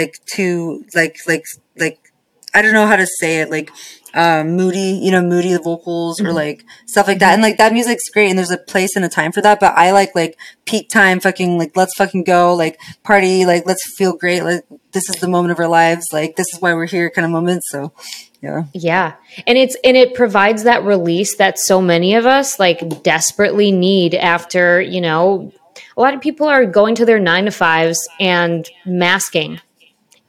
like 0.00 0.14
too 0.26 0.84
like 0.94 1.18
like 1.26 1.44
like 1.76 2.12
I 2.54 2.62
don't 2.62 2.72
know 2.72 2.86
how 2.86 2.96
to 2.96 3.06
say 3.06 3.40
it 3.40 3.50
like 3.50 3.70
um 4.14 4.56
moody 4.56 4.98
you 5.02 5.10
know 5.10 5.22
moody 5.22 5.56
vocals 5.56 6.18
mm-hmm. 6.18 6.28
or 6.28 6.32
like 6.32 6.64
stuff 6.86 7.08
like 7.08 7.18
that. 7.18 7.34
And 7.34 7.42
like 7.42 7.58
that 7.58 7.72
music's 7.72 8.08
great 8.10 8.30
and 8.30 8.38
there's 8.38 8.50
a 8.50 8.58
place 8.58 8.96
and 8.96 9.04
a 9.04 9.08
time 9.08 9.32
for 9.32 9.42
that 9.42 9.60
but 9.60 9.74
I 9.76 9.90
like 9.92 10.14
like 10.14 10.38
peak 10.64 10.88
time 10.88 11.20
fucking 11.20 11.58
like 11.58 11.76
let's 11.76 11.94
fucking 11.96 12.24
go 12.24 12.54
like 12.54 12.80
party 13.02 13.44
like 13.44 13.66
let's 13.66 13.84
feel 13.96 14.16
great 14.16 14.42
like 14.42 14.64
this 14.92 15.08
is 15.10 15.16
the 15.16 15.28
moment 15.28 15.52
of 15.52 15.58
our 15.58 15.68
lives 15.68 16.06
like 16.12 16.36
this 16.36 16.46
is 16.54 16.60
why 16.60 16.72
we're 16.74 16.86
here 16.86 17.10
kind 17.10 17.24
of 17.26 17.30
moment 17.30 17.62
so 17.64 17.92
yeah. 18.40 18.64
Yeah. 18.72 19.14
And 19.46 19.58
it's 19.58 19.76
and 19.82 19.96
it 19.96 20.14
provides 20.14 20.62
that 20.62 20.84
release 20.84 21.36
that 21.36 21.58
so 21.58 21.80
many 21.80 22.14
of 22.14 22.24
us 22.24 22.58
like 22.58 23.02
desperately 23.02 23.72
need 23.72 24.14
after 24.14 24.80
you 24.80 25.00
know 25.00 25.52
a 25.96 26.00
lot 26.00 26.14
of 26.14 26.20
people 26.20 26.46
are 26.46 26.64
going 26.64 26.94
to 26.96 27.04
their 27.04 27.18
nine 27.18 27.46
to 27.46 27.50
fives 27.50 28.08
and 28.20 28.68
masking 28.86 29.60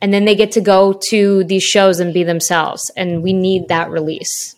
and 0.02 0.14
then 0.14 0.26
they 0.26 0.36
get 0.36 0.52
to 0.54 0.62
go 0.62 1.00
to 1.10 1.44
these 1.44 1.64
shows 1.64 2.00
and 2.00 2.14
be 2.14 2.24
themselves. 2.24 2.90
And 2.96 3.22
we 3.24 3.34
need 3.34 3.68
that 3.68 3.90
release. 3.90 4.56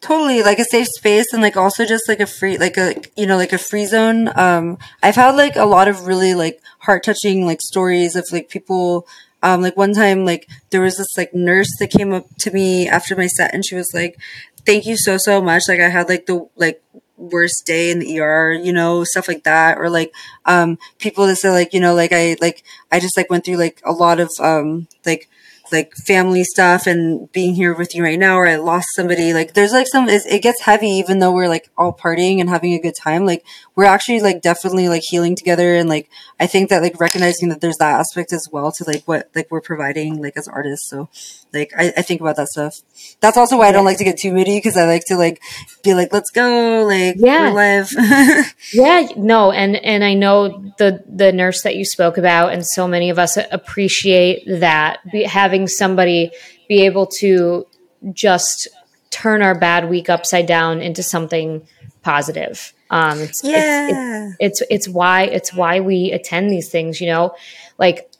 Totally. 0.00 0.42
Like 0.42 0.58
a 0.58 0.64
safe 0.64 0.88
space 0.88 1.32
and 1.32 1.42
like 1.42 1.56
also 1.56 1.86
just 1.86 2.08
like 2.08 2.18
a 2.18 2.26
free 2.26 2.58
like 2.58 2.76
a 2.76 2.96
you 3.16 3.24
know 3.24 3.36
like 3.36 3.52
a 3.52 3.58
free 3.58 3.86
zone. 3.86 4.36
Um 4.36 4.78
i've 5.00 5.14
had 5.14 5.36
like 5.36 5.54
a 5.54 5.64
lot 5.64 5.86
of 5.86 6.08
really 6.08 6.34
like 6.34 6.60
heart 6.80 7.04
touching 7.04 7.46
like 7.46 7.60
stories 7.60 8.16
of 8.16 8.26
like 8.32 8.48
people 8.48 9.06
um 9.44 9.62
like 9.62 9.76
one 9.76 9.94
time 9.94 10.24
like 10.24 10.48
there 10.70 10.80
was 10.80 10.96
this 10.96 11.16
like 11.16 11.32
nurse 11.32 11.70
that 11.78 11.92
came 11.92 12.12
up 12.12 12.26
to 12.40 12.50
me 12.50 12.88
after 12.88 13.14
my 13.14 13.28
set 13.28 13.54
and 13.54 13.64
she 13.64 13.76
was 13.76 13.94
like 13.94 14.18
thank 14.66 14.86
you 14.86 14.96
so 14.96 15.16
so 15.18 15.40
much. 15.40 15.62
Like 15.68 15.80
i 15.80 15.88
had 15.88 16.08
like 16.08 16.26
the 16.26 16.48
like 16.56 16.82
worst 17.22 17.64
day 17.66 17.90
in 17.90 17.98
the 17.98 18.20
ER, 18.20 18.52
you 18.52 18.72
know, 18.72 19.04
stuff 19.04 19.28
like 19.28 19.44
that, 19.44 19.78
or 19.78 19.88
like 19.88 20.12
um, 20.44 20.78
people 20.98 21.26
that 21.26 21.36
say 21.36 21.50
like, 21.50 21.72
you 21.72 21.80
know, 21.80 21.94
like 21.94 22.12
I 22.12 22.36
like 22.40 22.64
I 22.90 23.00
just 23.00 23.16
like 23.16 23.30
went 23.30 23.44
through 23.44 23.56
like 23.56 23.80
a 23.84 23.92
lot 23.92 24.20
of 24.20 24.30
um, 24.40 24.88
like 25.06 25.28
like 25.72 25.94
family 26.06 26.44
stuff 26.44 26.86
and 26.86 27.32
being 27.32 27.54
here 27.54 27.74
with 27.74 27.94
you 27.94 28.04
right 28.04 28.18
now 28.18 28.36
or 28.36 28.46
I 28.46 28.56
lost 28.56 28.88
somebody 28.94 29.32
like 29.32 29.54
there's 29.54 29.72
like 29.72 29.86
some 29.88 30.08
it 30.08 30.42
gets 30.42 30.60
heavy 30.60 30.88
even 30.88 31.18
though 31.18 31.32
we're 31.32 31.48
like 31.48 31.70
all 31.78 31.92
partying 31.92 32.40
and 32.40 32.50
having 32.50 32.74
a 32.74 32.80
good 32.80 32.94
time 32.94 33.24
like 33.24 33.44
we're 33.74 33.86
actually 33.86 34.20
like 34.20 34.42
definitely 34.42 34.88
like 34.88 35.02
healing 35.08 35.34
together 35.34 35.74
and 35.74 35.88
like 35.88 36.10
I 36.38 36.46
think 36.46 36.68
that 36.68 36.82
like 36.82 37.00
recognizing 37.00 37.48
that 37.48 37.60
there's 37.60 37.78
that 37.78 37.98
aspect 37.98 38.32
as 38.32 38.46
well 38.52 38.70
to 38.72 38.84
like 38.84 39.02
what 39.06 39.30
like 39.34 39.50
we're 39.50 39.62
providing 39.62 40.20
like 40.20 40.36
as 40.36 40.46
artists 40.46 40.88
so 40.88 41.08
like 41.52 41.72
I, 41.76 41.92
I 41.96 42.02
think 42.02 42.20
about 42.20 42.36
that 42.36 42.48
stuff. 42.48 42.80
That's 43.20 43.36
also 43.36 43.58
why 43.58 43.68
I 43.68 43.72
don't 43.72 43.84
like 43.84 43.98
to 43.98 44.04
get 44.04 44.18
too 44.18 44.32
moody 44.32 44.56
because 44.56 44.76
I 44.76 44.86
like 44.86 45.04
to 45.06 45.16
like 45.16 45.40
be 45.82 45.94
like 45.94 46.12
let's 46.12 46.30
go 46.30 46.84
like 46.86 47.16
yeah. 47.18 47.50
we're 47.50 47.54
live. 47.54 47.90
Yeah 48.72 49.08
no 49.16 49.50
and 49.52 49.76
and 49.76 50.04
I 50.04 50.14
know 50.14 50.72
the 50.78 51.02
the 51.06 51.32
nurse 51.32 51.62
that 51.62 51.76
you 51.76 51.84
spoke 51.84 52.18
about 52.18 52.52
and 52.52 52.66
so 52.66 52.88
many 52.88 53.10
of 53.10 53.18
us 53.18 53.36
appreciate 53.50 54.44
that 54.46 55.00
be, 55.10 55.24
having 55.24 55.66
somebody 55.66 56.30
be 56.68 56.86
able 56.86 57.06
to 57.18 57.66
just 58.12 58.68
turn 59.10 59.42
our 59.42 59.54
bad 59.54 59.88
week 59.88 60.08
upside 60.08 60.46
down 60.46 60.80
into 60.80 61.02
something 61.02 61.66
positive. 62.02 62.72
Um, 62.90 63.20
it's, 63.20 63.42
yeah. 63.42 64.32
It's, 64.38 64.60
it's, 64.60 64.70
it's 64.70 64.88
why 64.88 65.22
it's 65.22 65.52
why 65.52 65.80
we 65.80 66.12
attend 66.12 66.50
these 66.50 66.68
things. 66.68 67.00
You 67.00 67.08
know, 67.08 67.34
like 67.78 68.11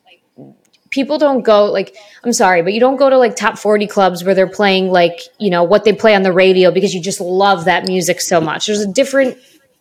people 0.93 1.19
don't 1.19 1.43
go 1.43 1.65
like 1.65 1.97
I'm 2.23 2.33
sorry, 2.33 2.63
but 2.63 2.73
you 2.73 2.79
don't 2.79 2.97
go 2.97 3.11
to 3.11 3.19
like 3.19 3.35
top 3.35 3.59
40 3.59 3.89
clubs 3.89 4.23
where 4.23 4.35
they're 4.35 4.47
playing 4.47 4.91
like, 4.91 5.19
you 5.39 5.51
know, 5.51 5.65
what 5.65 5.85
they 5.85 5.93
play 5.93 6.15
on 6.15 6.23
the 6.23 6.33
radio 6.33 6.71
because 6.71 6.95
you 6.95 7.03
just 7.03 7.21
love 7.21 7.65
that 7.65 7.87
music 7.89 8.21
so 8.21 8.41
much. 8.41 8.67
There's 8.67 8.81
a 8.81 8.93
different 8.93 9.37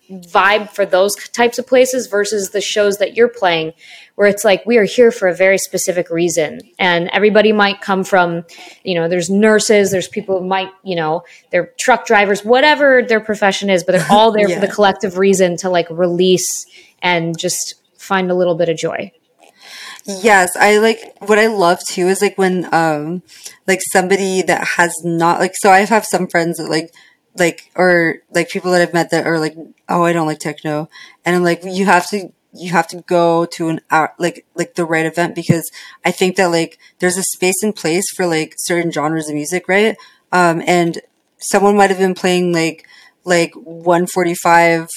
vibe 0.10 0.69
for 0.69 0.86
those 0.86 1.15
types 1.30 1.58
of 1.60 1.67
places 1.67 2.08
versus 2.08 2.50
the 2.50 2.62
shows 2.62 2.97
that 2.97 3.15
you're 3.15 3.30
playing 3.30 3.71
where 4.15 4.28
it's 4.28 4.43
like 4.43 4.65
we 4.65 4.78
are 4.78 4.84
here 4.84 5.10
for 5.10 5.28
a 5.28 5.34
very 5.34 5.58
specific 5.58 6.10
reason 6.10 6.60
and 6.78 7.10
everybody 7.13 7.54
might 7.54 7.80
come 7.80 8.04
from 8.04 8.43
you 8.84 8.93
know 8.93 9.08
there's 9.08 9.30
nurses 9.30 9.89
there's 9.89 10.10
people 10.10 10.39
who 10.39 10.45
might 10.45 10.67
you 10.84 10.97
know 10.97 11.24
they're 11.52 11.71
truck 11.80 12.06
drivers 12.06 12.43
whatever 12.43 13.02
their 13.02 13.21
profession 13.21 13.69
is 13.69 13.86
but 13.86 13.93
they're 13.93 14.12
all 14.12 14.32
there 14.34 14.50
yeah. 14.50 14.60
for 14.60 14.67
the 14.67 14.74
collective 14.74 15.17
reason 15.17 15.56
to 15.56 15.69
like 15.69 15.88
release 15.89 16.65
and 17.02 17.38
just 17.39 17.76
find 17.97 18.30
a 18.30 18.36
little 18.36 18.56
bit 18.56 18.67
of 18.67 18.76
joy 18.76 19.10
Yes, 20.05 20.55
I 20.55 20.79
like 20.79 21.15
what 21.19 21.37
I 21.37 21.47
love 21.47 21.79
too 21.87 22.07
is 22.07 22.21
like 22.21 22.37
when 22.37 22.67
um 22.73 23.21
like 23.67 23.79
somebody 23.91 24.41
that 24.41 24.67
has 24.77 24.93
not 25.03 25.39
like 25.39 25.53
so 25.55 25.69
I 25.71 25.81
have 25.81 26.05
some 26.05 26.27
friends 26.27 26.57
that 26.57 26.69
like 26.69 26.91
like 27.37 27.71
or 27.75 28.17
like 28.33 28.49
people 28.49 28.71
that 28.71 28.81
I've 28.81 28.93
met 28.93 29.11
that 29.11 29.27
are 29.27 29.39
like, 29.39 29.55
oh, 29.89 30.03
I 30.03 30.13
don't 30.13 30.27
like 30.27 30.39
techno, 30.39 30.89
and 31.23 31.35
I'm 31.35 31.43
like, 31.43 31.61
you 31.63 31.85
have 31.85 32.09
to 32.09 32.31
you 32.53 32.71
have 32.71 32.87
to 32.87 32.97
go 33.07 33.45
to 33.45 33.69
an 33.69 33.81
like 34.17 34.45
like 34.55 34.73
the 34.75 34.85
right 34.85 35.05
event 35.05 35.35
because 35.35 35.69
I 36.03 36.11
think 36.11 36.35
that 36.37 36.47
like 36.47 36.79
there's 36.99 37.17
a 37.17 37.23
space 37.23 37.61
and 37.63 37.75
place 37.75 38.09
for 38.11 38.25
like 38.25 38.55
certain 38.57 38.91
genres 38.91 39.29
of 39.29 39.35
music, 39.35 39.67
right? 39.67 39.95
Um, 40.31 40.63
and 40.65 40.99
someone 41.37 41.77
might 41.77 41.89
have 41.91 41.99
been 41.99 42.15
playing 42.15 42.53
like 42.53 42.87
like 43.23 43.53
145 43.55 44.87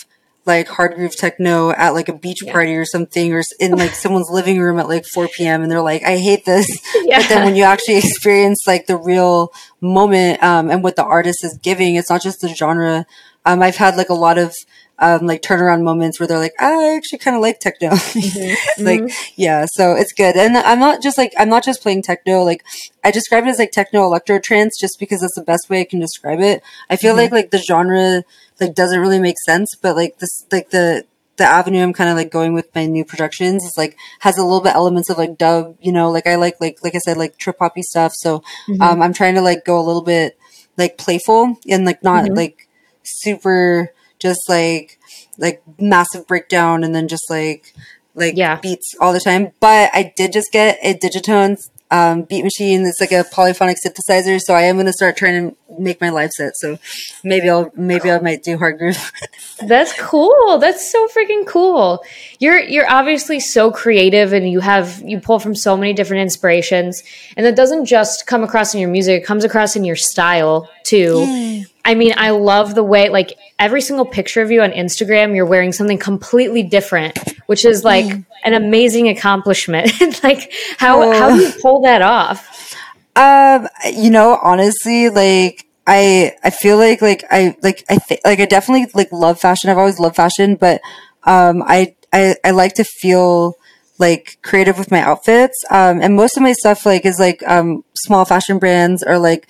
like 0.46 0.68
hard 0.68 0.94
groove 0.94 1.16
techno 1.16 1.70
at 1.70 1.90
like 1.90 2.09
a 2.09 2.12
beach 2.12 2.42
yeah. 2.44 2.52
party 2.52 2.74
or 2.74 2.85
something 2.85 3.33
or 3.33 3.42
in 3.59 3.72
like 3.72 3.90
someone's 3.94 4.30
living 4.30 4.61
room 4.61 4.78
at 4.78 4.88
like 4.88 5.07
4 5.07 5.28
p.m. 5.28 5.62
and 5.62 5.70
they're 5.70 5.80
like, 5.80 6.02
I 6.02 6.18
hate 6.18 6.44
this. 6.44 6.66
Yeah. 7.04 7.18
But 7.20 7.28
then 7.28 7.44
when 7.44 7.57
you 7.57 7.64
actually 7.64 7.96
experience 7.96 8.66
like 8.66 8.87
the 8.87 8.96
real 8.96 9.52
moment 9.80 10.42
um, 10.42 10.70
and 10.70 10.83
what 10.83 10.96
the 10.96 11.04
artist 11.04 11.44
is 11.44 11.59
giving, 11.62 11.96
it's 11.96 12.09
not 12.09 12.22
just 12.22 12.40
the 12.40 12.48
genre. 12.48 13.04
Um, 13.44 13.62
I've 13.62 13.76
had 13.76 13.96
like 13.96 14.09
a 14.09 14.14
lot 14.14 14.38
of 14.38 14.54
um, 14.98 15.26
like 15.26 15.42
turnaround 15.42 15.83
moments 15.83 16.18
where 16.18 16.26
they're 16.26 16.38
like, 16.38 16.54
I 16.61 16.94
actually 16.96 17.18
kind 17.18 17.37
of 17.37 17.42
like 17.42 17.61
techno. 17.61 17.90
Mm-hmm. 18.14 18.85
like, 18.85 19.00
mm-hmm. 19.00 19.33
yeah, 19.37 19.66
so 19.66 19.94
it's 19.94 20.12
good. 20.12 20.37
And 20.37 20.57
I'm 20.57 20.78
not 20.78 21.02
just 21.02 21.18
like, 21.18 21.33
I'm 21.38 21.48
not 21.48 21.64
just 21.64 21.83
playing 21.83 22.02
techno. 22.02 22.42
Like, 22.42 22.64
I 23.02 23.11
describe 23.11 23.44
it 23.44 23.48
as 23.48 23.59
like 23.59 23.72
techno 23.72 24.04
electro 24.04 24.38
trance 24.38 24.78
just 24.78 24.98
because 24.98 25.20
that's 25.20 25.35
the 25.35 25.42
best 25.42 25.68
way 25.68 25.80
I 25.80 25.85
can 25.85 26.00
describe 26.00 26.40
it. 26.40 26.62
I 26.88 26.96
feel 26.96 27.11
mm-hmm. 27.11 27.18
like, 27.18 27.33
like 27.33 27.50
the 27.50 27.59
genre, 27.59 28.22
like, 28.61 28.74
doesn't 28.74 29.00
really 29.00 29.18
make 29.18 29.38
sense, 29.44 29.74
but 29.74 29.96
like 29.96 30.18
this, 30.18 30.46
like 30.52 30.70
the, 30.70 31.04
the 31.37 31.44
avenue 31.44 31.83
I'm 31.83 31.92
kind 31.92 32.11
of 32.11 32.16
like 32.16 32.30
going 32.30 32.54
with 32.54 32.72
my 32.74 32.87
new 32.87 33.04
productions 33.04 33.64
is 33.64 33.74
like 33.76 33.96
has 34.20 34.38
a 34.38 34.44
little 34.44 34.61
bit 34.61 34.74
elements 34.74 35.11
of 35.11 35.18
like 35.18 35.37
dub, 35.37 35.76
you 35.80 35.92
know, 35.92 36.11
like 36.11 36.26
I 36.26 36.37
like 36.37 36.61
like 36.61 36.78
like 36.85 36.94
I 36.94 36.98
said 36.98 37.16
like 37.16 37.37
trip 37.38 37.57
hoppy 37.59 37.83
stuff. 37.83 38.12
So 38.14 38.38
mm-hmm. 38.68 38.80
um 38.80 39.02
I'm 39.02 39.12
trying 39.12 39.35
to 39.35 39.40
like 39.40 39.64
go 39.64 39.78
a 39.78 39.83
little 39.83 40.02
bit 40.02 40.38
like 40.76 40.96
playful 40.96 41.57
and 41.68 41.85
like 41.85 42.04
not 42.04 42.26
mm-hmm. 42.26 42.35
like 42.35 42.68
super 43.02 43.92
just 44.24 44.48
like 44.48 44.98
like 45.38 45.62
massive 45.78 46.26
breakdown 46.26 46.82
and 46.82 46.94
then 46.94 47.08
just 47.08 47.28
like 47.28 47.74
like 48.14 48.37
yeah. 48.37 48.58
beats 48.58 48.94
all 49.00 49.12
the 49.12 49.20
time. 49.20 49.52
But 49.60 49.90
I 49.92 50.12
did 50.16 50.32
just 50.32 50.50
get 50.50 50.78
a 50.82 50.94
Digitones 50.94 51.68
um, 51.90 52.22
beat 52.22 52.42
machine. 52.42 52.84
It's 52.87 53.00
like 53.00 53.12
a 53.12 53.24
polyphonic 53.30 53.76
synthesizer. 53.84 54.40
So 54.40 54.54
I 54.54 54.62
am 54.62 54.76
going 54.76 54.87
to 54.87 54.92
start 54.92 55.16
trying 55.16 55.50
to 55.50 55.56
make 55.78 56.00
my 56.00 56.10
live 56.10 56.30
set. 56.30 56.56
So 56.56 56.78
maybe 57.22 57.50
I'll 57.50 57.70
maybe 57.76 58.10
I 58.10 58.18
might 58.20 58.42
do 58.42 58.56
hard 58.56 58.78
groove. 58.78 59.12
That's 59.66 59.92
cool. 60.00 60.58
That's 60.58 60.90
so 60.90 61.06
freaking 61.08 61.46
cool. 61.46 62.02
You're 62.38 62.60
you're 62.60 62.90
obviously 62.90 63.40
so 63.40 63.70
creative 63.70 64.32
and 64.32 64.48
you 64.48 64.60
have 64.60 65.02
you 65.04 65.20
pull 65.20 65.38
from 65.38 65.54
so 65.54 65.76
many 65.76 65.92
different 65.92 66.22
inspirations. 66.22 67.02
And 67.37 67.44
that 67.44 67.56
doesn't 67.56 67.84
just 67.84 68.26
come 68.26 68.42
across 68.42 68.74
in 68.74 68.80
your 68.80 68.90
music, 68.90 69.22
it 69.22 69.26
comes 69.26 69.44
across 69.44 69.76
in 69.76 69.84
your 69.84 69.96
style 69.96 70.70
too. 70.84 71.64
I 71.84 71.94
mean, 71.94 72.14
I 72.16 72.30
love 72.30 72.74
the 72.74 72.82
way 72.82 73.08
like 73.10 73.36
every 73.58 73.82
single 73.82 74.06
picture 74.06 74.40
of 74.40 74.50
you 74.50 74.62
on 74.62 74.70
Instagram, 74.70 75.34
you're 75.36 75.46
wearing 75.46 75.72
something 75.72 75.98
completely 75.98 76.62
different, 76.62 77.18
which 77.46 77.64
is 77.64 77.84
like 77.84 78.06
mm. 78.06 78.24
an 78.44 78.54
amazing 78.54 79.08
accomplishment. 79.08 79.92
like 80.22 80.52
how 80.78 81.12
how 81.12 81.36
do 81.36 81.42
you 81.42 81.52
pull 81.60 81.82
that 81.82 82.00
off? 82.00 82.74
Um, 83.16 83.68
you 83.92 84.10
know, 84.10 84.38
honestly, 84.42 85.10
like 85.10 85.66
I 85.86 86.34
I 86.42 86.50
feel 86.50 86.78
like 86.78 87.02
like 87.02 87.24
I 87.30 87.56
like 87.62 87.84
I 87.88 87.96
think 87.96 88.22
like 88.24 88.40
I 88.40 88.46
definitely 88.46 88.90
like 88.94 89.12
love 89.12 89.40
fashion. 89.40 89.70
I've 89.70 89.78
always 89.78 89.98
loved 89.98 90.16
fashion, 90.16 90.56
but 90.56 90.80
um 91.24 91.62
I 91.62 91.94
I, 92.12 92.36
I 92.44 92.50
like 92.52 92.74
to 92.74 92.84
feel 92.84 93.56
like 93.98 94.38
creative 94.42 94.78
with 94.78 94.90
my 94.90 95.00
outfits. 95.00 95.62
Um 95.70 96.00
and 96.00 96.16
most 96.16 96.36
of 96.36 96.42
my 96.42 96.52
stuff 96.52 96.86
like 96.86 97.04
is 97.04 97.18
like 97.18 97.42
um 97.46 97.84
small 97.94 98.24
fashion 98.24 98.58
brands 98.58 99.02
or 99.02 99.18
like 99.18 99.46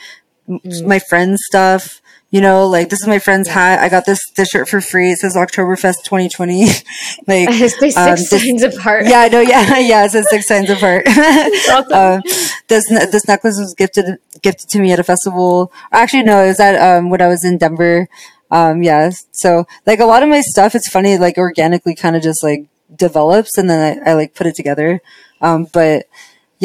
mm. 0.48 0.86
my 0.86 0.98
friends 0.98 1.40
stuff. 1.46 2.00
You 2.34 2.40
know, 2.40 2.66
like 2.66 2.88
this 2.88 3.00
is 3.00 3.06
my 3.06 3.20
friend's 3.20 3.48
hat. 3.48 3.78
I 3.78 3.88
got 3.88 4.06
this 4.06 4.18
this 4.32 4.48
shirt 4.48 4.68
for 4.68 4.80
free. 4.80 5.12
It 5.12 5.18
says 5.18 5.36
Oktoberfest 5.36 6.02
2020. 6.02 6.64
like 7.28 7.48
six 7.70 7.96
um, 7.96 8.16
signs 8.16 8.64
apart. 8.64 9.06
Yeah, 9.06 9.20
I 9.20 9.28
know. 9.28 9.40
Yeah, 9.40 9.78
yeah. 9.78 10.04
It 10.04 10.10
says 10.10 10.28
six 10.28 10.48
signs 10.48 10.68
apart. 10.68 11.06
awesome. 11.06 11.92
um, 11.92 12.22
this 12.66 12.88
this 12.88 13.28
necklace 13.28 13.56
was 13.56 13.72
gifted 13.78 14.18
gifted 14.42 14.68
to 14.70 14.80
me 14.80 14.90
at 14.90 14.98
a 14.98 15.04
festival. 15.04 15.70
Actually, 15.92 16.24
no, 16.24 16.42
it 16.42 16.48
was 16.48 16.58
at 16.58 16.74
um, 16.74 17.08
when 17.08 17.20
I 17.20 17.28
was 17.28 17.44
in 17.44 17.56
Denver. 17.56 18.08
Um, 18.50 18.82
yeah. 18.82 19.12
So 19.30 19.66
like 19.86 20.00
a 20.00 20.04
lot 20.04 20.24
of 20.24 20.28
my 20.28 20.40
stuff, 20.40 20.74
it's 20.74 20.88
funny, 20.88 21.16
like 21.16 21.38
organically 21.38 21.94
kind 21.94 22.16
of 22.16 22.22
just 22.24 22.42
like 22.42 22.66
develops 22.96 23.56
and 23.56 23.70
then 23.70 24.02
I, 24.04 24.10
I 24.10 24.14
like 24.14 24.34
put 24.34 24.48
it 24.48 24.56
together. 24.56 25.00
Um, 25.40 25.68
but 25.72 26.06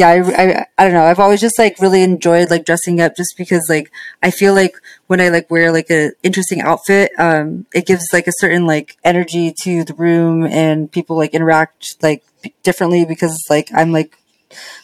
yeah, 0.00 0.08
I, 0.08 0.16
I, 0.16 0.66
I 0.78 0.84
don't 0.84 0.94
know. 0.94 1.04
I've 1.04 1.20
always 1.20 1.42
just 1.42 1.58
like 1.58 1.78
really 1.78 2.02
enjoyed 2.02 2.48
like 2.48 2.64
dressing 2.64 3.02
up 3.02 3.14
just 3.14 3.34
because 3.36 3.68
like 3.68 3.92
I 4.22 4.30
feel 4.30 4.54
like 4.54 4.74
when 5.08 5.20
I 5.20 5.28
like 5.28 5.50
wear 5.50 5.70
like 5.70 5.90
a 5.90 6.12
interesting 6.22 6.62
outfit, 6.62 7.12
um, 7.18 7.66
it 7.74 7.86
gives 7.86 8.10
like 8.10 8.26
a 8.26 8.32
certain 8.38 8.66
like 8.66 8.96
energy 9.04 9.52
to 9.62 9.84
the 9.84 9.92
room 9.92 10.44
and 10.46 10.90
people 10.90 11.16
like 11.18 11.34
interact 11.34 11.96
like 12.02 12.24
differently 12.62 13.04
because 13.04 13.44
like 13.50 13.68
I'm 13.74 13.92
like 13.92 14.16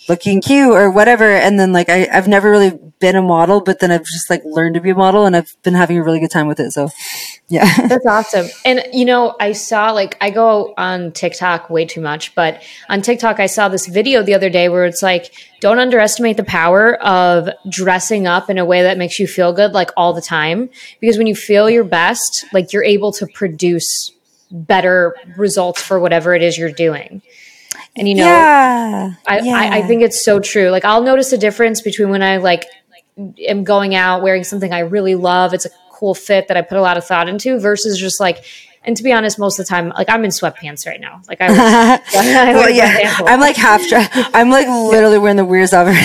looking 0.06 0.42
cute 0.42 0.74
or 0.74 0.90
whatever. 0.90 1.24
And 1.24 1.58
then 1.58 1.72
like 1.72 1.88
I, 1.88 2.08
I've 2.12 2.28
never 2.28 2.50
really 2.50 2.78
been 3.00 3.16
a 3.16 3.22
model, 3.22 3.62
but 3.62 3.80
then 3.80 3.90
I've 3.90 4.04
just 4.04 4.28
like 4.28 4.42
learned 4.44 4.74
to 4.74 4.82
be 4.82 4.90
a 4.90 4.94
model 4.94 5.24
and 5.24 5.34
I've 5.34 5.56
been 5.62 5.74
having 5.74 5.96
a 5.96 6.04
really 6.04 6.20
good 6.20 6.30
time 6.30 6.46
with 6.46 6.60
it. 6.60 6.72
So 6.72 6.90
yeah. 7.48 7.86
That's 7.88 8.06
awesome. 8.06 8.46
And 8.64 8.82
you 8.92 9.04
know, 9.04 9.36
I 9.38 9.52
saw 9.52 9.92
like 9.92 10.16
I 10.20 10.30
go 10.30 10.74
on 10.76 11.12
TikTok 11.12 11.70
way 11.70 11.84
too 11.84 12.00
much, 12.00 12.34
but 12.34 12.62
on 12.88 13.02
TikTok 13.02 13.38
I 13.38 13.46
saw 13.46 13.68
this 13.68 13.86
video 13.86 14.22
the 14.22 14.34
other 14.34 14.50
day 14.50 14.68
where 14.68 14.84
it's 14.84 15.02
like, 15.02 15.32
don't 15.60 15.78
underestimate 15.78 16.36
the 16.36 16.44
power 16.44 16.96
of 17.02 17.48
dressing 17.68 18.26
up 18.26 18.50
in 18.50 18.58
a 18.58 18.64
way 18.64 18.82
that 18.82 18.98
makes 18.98 19.18
you 19.18 19.26
feel 19.26 19.52
good 19.52 19.72
like 19.72 19.90
all 19.96 20.12
the 20.12 20.20
time. 20.20 20.70
Because 21.00 21.18
when 21.18 21.28
you 21.28 21.36
feel 21.36 21.70
your 21.70 21.84
best, 21.84 22.46
like 22.52 22.72
you're 22.72 22.84
able 22.84 23.12
to 23.12 23.26
produce 23.28 24.10
better 24.50 25.14
results 25.36 25.80
for 25.80 26.00
whatever 26.00 26.34
it 26.34 26.42
is 26.42 26.58
you're 26.58 26.72
doing. 26.72 27.22
And 27.94 28.08
you 28.08 28.16
know, 28.16 28.24
yeah, 28.24 29.14
I, 29.26 29.38
yeah. 29.40 29.54
I, 29.54 29.78
I 29.78 29.82
think 29.82 30.02
it's 30.02 30.24
so 30.24 30.40
true. 30.40 30.70
Like 30.70 30.84
I'll 30.84 31.02
notice 31.02 31.32
a 31.32 31.38
difference 31.38 31.80
between 31.80 32.10
when 32.10 32.22
I 32.22 32.38
like 32.38 32.64
am 33.46 33.64
going 33.64 33.94
out 33.94 34.22
wearing 34.22 34.44
something 34.44 34.72
I 34.72 34.80
really 34.80 35.14
love. 35.14 35.54
It's 35.54 35.66
a 35.66 35.70
cool 35.96 36.14
fit 36.14 36.48
that 36.48 36.56
I 36.56 36.62
put 36.62 36.78
a 36.78 36.82
lot 36.82 36.96
of 36.96 37.04
thought 37.04 37.28
into 37.28 37.58
versus 37.58 37.98
just 37.98 38.20
like 38.20 38.44
And 38.84 38.96
to 38.96 39.02
be 39.02 39.12
honest, 39.12 39.38
most 39.38 39.58
of 39.58 39.66
the 39.66 39.68
time, 39.68 39.88
like 39.90 40.08
I'm 40.08 40.24
in 40.24 40.30
sweatpants 40.30 40.86
right 40.86 41.00
now. 41.00 41.20
Like 41.28 41.40
I, 41.40 41.46
I 42.14 42.54
well, 42.54 42.70
yeah, 42.70 43.16
I'm 43.26 43.40
like 43.40 43.56
half 43.56 43.86
dressed. 43.88 44.10
I'm 44.32 44.50
like 44.50 44.68
literally 44.68 45.18
wearing 45.18 45.36
the 45.36 45.44
weirdest 45.44 45.74
outfit. 45.74 45.96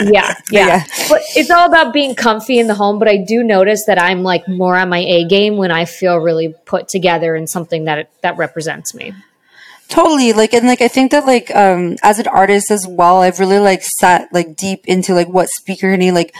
yeah, 0.12 0.34
yeah, 0.50 0.66
yeah. 0.66 0.84
But 1.08 1.22
it's 1.36 1.50
all 1.50 1.66
about 1.66 1.92
being 1.92 2.16
comfy 2.16 2.58
in 2.58 2.66
the 2.66 2.74
home. 2.74 2.98
But 2.98 3.08
I 3.08 3.18
do 3.18 3.44
notice 3.44 3.84
that 3.86 4.00
I'm 4.00 4.24
like 4.24 4.48
more 4.48 4.76
on 4.76 4.88
my 4.88 4.98
A 4.98 5.28
game 5.28 5.56
when 5.56 5.70
I 5.70 5.84
feel 5.84 6.16
really 6.16 6.54
put 6.64 6.88
together 6.88 7.36
in 7.36 7.46
something 7.46 7.84
that 7.84 8.10
that 8.22 8.36
represents 8.36 8.94
me. 8.94 9.14
Totally. 9.88 10.34
Like, 10.34 10.52
and 10.52 10.66
like, 10.66 10.82
I 10.82 10.88
think 10.88 11.12
that 11.12 11.24
like, 11.24 11.54
um, 11.56 11.96
as 12.02 12.18
an 12.18 12.28
artist 12.28 12.70
as 12.70 12.86
well, 12.86 13.22
I've 13.22 13.40
really 13.40 13.58
like 13.58 13.82
sat 13.82 14.28
like 14.32 14.54
deep 14.54 14.86
into 14.86 15.14
like 15.14 15.28
what 15.28 15.48
Speaker 15.48 15.90
Honey, 15.90 16.10
like, 16.10 16.34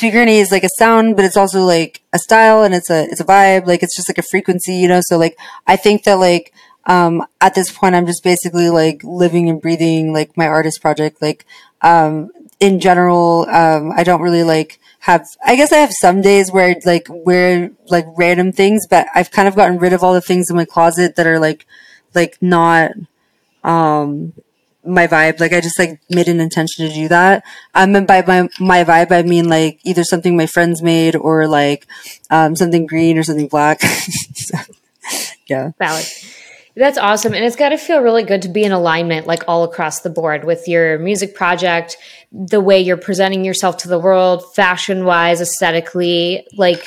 Honey 0.00 0.38
is 0.38 0.50
like 0.50 0.64
a 0.64 0.68
sound, 0.78 1.16
but 1.16 1.24
it's 1.24 1.36
also 1.36 1.62
like 1.62 2.02
a 2.12 2.18
style 2.18 2.62
and 2.62 2.74
it's 2.74 2.90
a, 2.90 3.04
it's 3.04 3.20
a 3.20 3.24
vibe. 3.24 3.66
Like, 3.66 3.82
it's 3.82 3.96
just 3.96 4.08
like 4.08 4.18
a 4.18 4.22
frequency, 4.22 4.74
you 4.74 4.88
know? 4.88 5.00
So 5.02 5.18
like, 5.18 5.38
I 5.66 5.76
think 5.76 6.04
that 6.04 6.18
like, 6.18 6.52
um, 6.86 7.24
at 7.40 7.54
this 7.54 7.72
point, 7.72 7.94
I'm 7.94 8.06
just 8.06 8.22
basically 8.22 8.70
like 8.70 9.02
living 9.04 9.48
and 9.48 9.60
breathing 9.60 10.12
like 10.12 10.36
my 10.36 10.46
artist 10.46 10.80
project. 10.80 11.20
Like, 11.22 11.44
um, 11.82 12.30
in 12.60 12.80
general, 12.80 13.46
um, 13.50 13.92
I 13.92 14.04
don't 14.04 14.22
really 14.22 14.44
like, 14.44 14.78
have 15.04 15.28
I 15.44 15.54
guess 15.54 15.70
I 15.70 15.76
have 15.78 15.92
some 15.92 16.22
days 16.22 16.50
where 16.50 16.76
like 16.86 17.06
wear 17.10 17.70
like 17.88 18.06
random 18.16 18.52
things, 18.52 18.86
but 18.88 19.06
I've 19.14 19.30
kind 19.30 19.46
of 19.46 19.54
gotten 19.54 19.78
rid 19.78 19.92
of 19.92 20.02
all 20.02 20.14
the 20.14 20.22
things 20.22 20.48
in 20.48 20.56
my 20.56 20.64
closet 20.64 21.16
that 21.16 21.26
are 21.26 21.38
like 21.38 21.66
like 22.14 22.38
not 22.40 22.92
um 23.62 24.32
my 24.86 25.06
vibe. 25.06 25.40
Like 25.40 25.52
I 25.52 25.60
just 25.60 25.78
like 25.78 26.00
made 26.10 26.28
an 26.28 26.40
intention 26.40 26.88
to 26.88 26.94
do 26.94 27.08
that. 27.08 27.44
Um, 27.74 27.94
and 27.96 28.06
by 28.06 28.22
my 28.26 28.48
my 28.60 28.84
vibe, 28.84 29.12
I 29.12 29.22
mean 29.22 29.48
like 29.48 29.80
either 29.84 30.04
something 30.04 30.36
my 30.36 30.46
friends 30.46 30.82
made 30.82 31.16
or 31.16 31.46
like 31.46 31.86
um 32.30 32.56
something 32.56 32.86
green 32.86 33.18
or 33.18 33.22
something 33.22 33.48
black. 33.48 33.80
so, 34.34 34.58
yeah, 35.46 35.72
valid. 35.78 36.06
That's 36.76 36.98
awesome. 36.98 37.34
And 37.34 37.44
it's 37.44 37.54
got 37.54 37.68
to 37.68 37.78
feel 37.78 38.00
really 38.00 38.24
good 38.24 38.42
to 38.42 38.48
be 38.48 38.64
in 38.64 38.72
alignment, 38.72 39.28
like 39.28 39.44
all 39.46 39.62
across 39.62 40.00
the 40.00 40.10
board 40.10 40.44
with 40.44 40.66
your 40.66 40.98
music 40.98 41.36
project, 41.36 41.96
the 42.32 42.60
way 42.60 42.80
you're 42.80 42.96
presenting 42.96 43.44
yourself 43.44 43.76
to 43.78 43.88
the 43.88 43.98
world, 43.98 44.54
fashion 44.56 45.04
wise, 45.04 45.40
aesthetically. 45.40 46.48
Like 46.56 46.84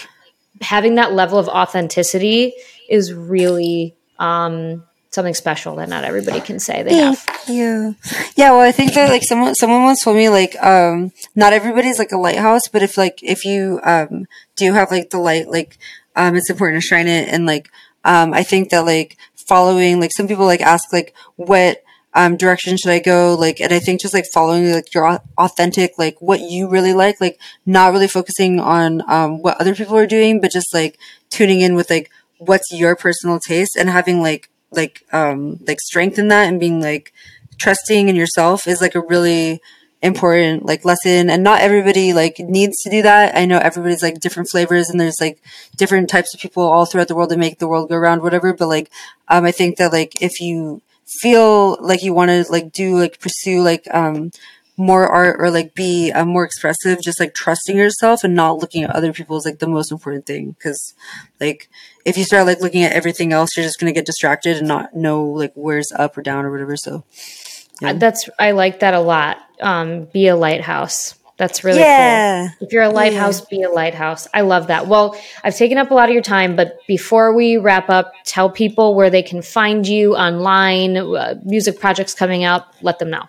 having 0.59 0.95
that 0.95 1.13
level 1.13 1.39
of 1.39 1.47
authenticity 1.47 2.53
is 2.89 3.13
really 3.13 3.95
um, 4.19 4.83
something 5.17 5.33
special 5.33 5.75
that 5.77 5.89
not 5.89 6.03
everybody 6.03 6.39
can 6.39 6.59
say 6.59 6.83
they 6.83 6.91
Thank 6.91 7.17
have. 7.17 7.49
You. 7.49 7.95
Yeah, 8.35 8.51
well 8.51 8.61
I 8.61 8.71
think 8.71 8.93
that 8.93 9.09
like 9.09 9.23
someone 9.23 9.55
someone 9.55 9.81
once 9.81 10.03
told 10.03 10.15
me 10.15 10.29
like 10.29 10.55
um 10.63 11.11
not 11.35 11.53
everybody's 11.53 11.97
like 11.97 12.11
a 12.11 12.17
lighthouse, 12.17 12.67
but 12.71 12.83
if 12.83 12.97
like 12.97 13.17
if 13.23 13.43
you 13.45 13.79
um 13.83 14.27
do 14.55 14.73
have 14.73 14.91
like 14.91 15.09
the 15.09 15.17
light, 15.17 15.49
like 15.49 15.79
um 16.15 16.35
it's 16.35 16.51
important 16.51 16.83
to 16.83 16.87
shine 16.87 17.07
it 17.07 17.29
and 17.29 17.47
like 17.47 17.69
um 18.05 18.31
I 18.31 18.43
think 18.43 18.69
that 18.69 18.85
like 18.85 19.17
following 19.35 19.99
like 19.99 20.11
some 20.15 20.27
people 20.27 20.45
like 20.45 20.61
ask 20.61 20.93
like 20.93 21.15
what 21.35 21.81
um, 22.13 22.35
direction 22.35 22.77
should 22.77 22.89
I 22.89 22.97
go? 22.97 23.35
Like, 23.39 23.61
and 23.61 23.71
I 23.71 23.77
think 23.77 24.01
just 24.01 24.13
like 24.13 24.25
following 24.33 24.71
like 24.71 24.91
your 24.91 25.19
authentic, 25.37 25.99
like 25.99 26.19
what 26.19 26.39
you 26.39 26.67
really 26.67 26.93
like, 26.93 27.21
like 27.21 27.39
not 27.63 27.91
really 27.91 28.07
focusing 28.07 28.59
on 28.59 29.03
um, 29.07 29.43
what 29.43 29.61
other 29.61 29.75
people 29.75 29.95
are 29.95 30.07
doing, 30.07 30.41
but 30.41 30.51
just 30.51 30.73
like 30.73 30.97
tuning 31.29 31.61
in 31.61 31.75
with 31.75 31.91
like 31.91 32.09
what's 32.39 32.71
your 32.71 32.95
personal 32.95 33.39
taste 33.39 33.75
and 33.75 33.89
having 33.89 34.21
like 34.21 34.49
like 34.71 35.03
um 35.11 35.59
like 35.67 35.79
strength 35.79 36.19
in 36.19 36.27
that 36.29 36.47
and 36.47 36.59
being 36.59 36.81
like 36.81 37.13
trusting 37.57 38.09
in 38.09 38.15
yourself 38.15 38.67
is 38.67 38.81
like 38.81 38.95
a 38.95 39.01
really 39.01 39.61
important 40.01 40.65
like 40.65 40.85
lesson. 40.85 41.29
And 41.29 41.43
not 41.43 41.61
everybody 41.61 42.13
like 42.13 42.39
needs 42.39 42.77
to 42.83 42.89
do 42.89 43.01
that. 43.01 43.35
I 43.35 43.45
know 43.45 43.57
everybody's 43.57 44.03
like 44.03 44.19
different 44.19 44.49
flavors 44.49 44.89
and 44.89 44.99
there's 44.99 45.19
like 45.19 45.41
different 45.75 46.09
types 46.09 46.33
of 46.33 46.39
people 46.39 46.63
all 46.63 46.85
throughout 46.85 47.07
the 47.07 47.15
world 47.15 47.29
that 47.29 47.39
make 47.39 47.59
the 47.59 47.67
world 47.67 47.89
go 47.89 47.95
around 47.95 48.21
whatever. 48.21 48.53
But 48.53 48.67
like 48.67 48.91
um 49.27 49.45
i 49.45 49.51
think 49.51 49.77
that 49.77 49.91
like 49.91 50.21
if 50.21 50.39
you 50.39 50.81
feel 51.21 51.77
like 51.81 52.03
you 52.03 52.13
want 52.13 52.29
to 52.29 52.45
like 52.51 52.71
do 52.71 52.97
like 52.99 53.19
pursue 53.19 53.61
like 53.61 53.87
um 53.93 54.29
more 54.77 55.07
art 55.07 55.37
or 55.39 55.49
like 55.49 55.73
be 55.73 56.11
uh, 56.11 56.23
more 56.23 56.43
expressive 56.43 57.01
just 57.01 57.19
like 57.19 57.33
trusting 57.33 57.75
yourself 57.75 58.23
and 58.23 58.35
not 58.35 58.59
looking 58.59 58.83
at 58.83 58.91
other 58.91 59.11
people 59.11 59.35
is 59.35 59.45
like 59.45 59.57
the 59.57 59.67
most 59.67 59.91
important 59.91 60.25
thing 60.27 60.51
because 60.51 60.93
like 61.39 61.67
if 62.05 62.15
you 62.15 62.23
start 62.23 62.45
like 62.45 62.61
looking 62.61 62.83
at 62.83 62.93
everything 62.93 63.33
else 63.33 63.49
you're 63.57 63.65
just 63.65 63.79
going 63.79 63.91
to 63.91 63.97
get 63.97 64.05
distracted 64.05 64.57
and 64.57 64.67
not 64.67 64.95
know 64.95 65.23
like 65.23 65.51
where's 65.55 65.91
up 65.97 66.15
or 66.15 66.21
down 66.21 66.45
or 66.45 66.51
whatever 66.51 66.77
so 66.77 67.03
yeah. 67.81 67.93
that's 67.93 68.29
i 68.37 68.51
like 68.51 68.79
that 68.81 68.93
a 68.93 68.99
lot 68.99 69.37
um 69.61 70.05
be 70.05 70.27
a 70.27 70.35
lighthouse 70.35 71.15
that's 71.37 71.63
really 71.63 71.79
yeah. 71.79 72.47
cool. 72.57 72.67
If 72.67 72.73
you're 72.73 72.83
a 72.83 72.89
lighthouse, 72.89 73.41
yeah. 73.41 73.57
be 73.57 73.61
a 73.63 73.69
lighthouse. 73.69 74.27
I 74.33 74.41
love 74.41 74.67
that. 74.67 74.87
Well, 74.87 75.15
I've 75.43 75.55
taken 75.55 75.77
up 75.77 75.91
a 75.91 75.93
lot 75.93 76.09
of 76.09 76.13
your 76.13 76.23
time, 76.23 76.55
but 76.55 76.79
before 76.87 77.31
we 77.33 77.57
wrap 77.57 77.91
up, 77.91 78.11
tell 78.25 78.49
people 78.49 78.95
where 78.95 79.11
they 79.11 79.21
can 79.21 79.43
find 79.43 79.87
you 79.87 80.15
online, 80.15 80.97
uh, 80.97 81.35
music 81.43 81.79
projects 81.79 82.15
coming 82.15 82.43
up, 82.43 82.73
let 82.81 82.97
them 82.97 83.11
know. 83.11 83.25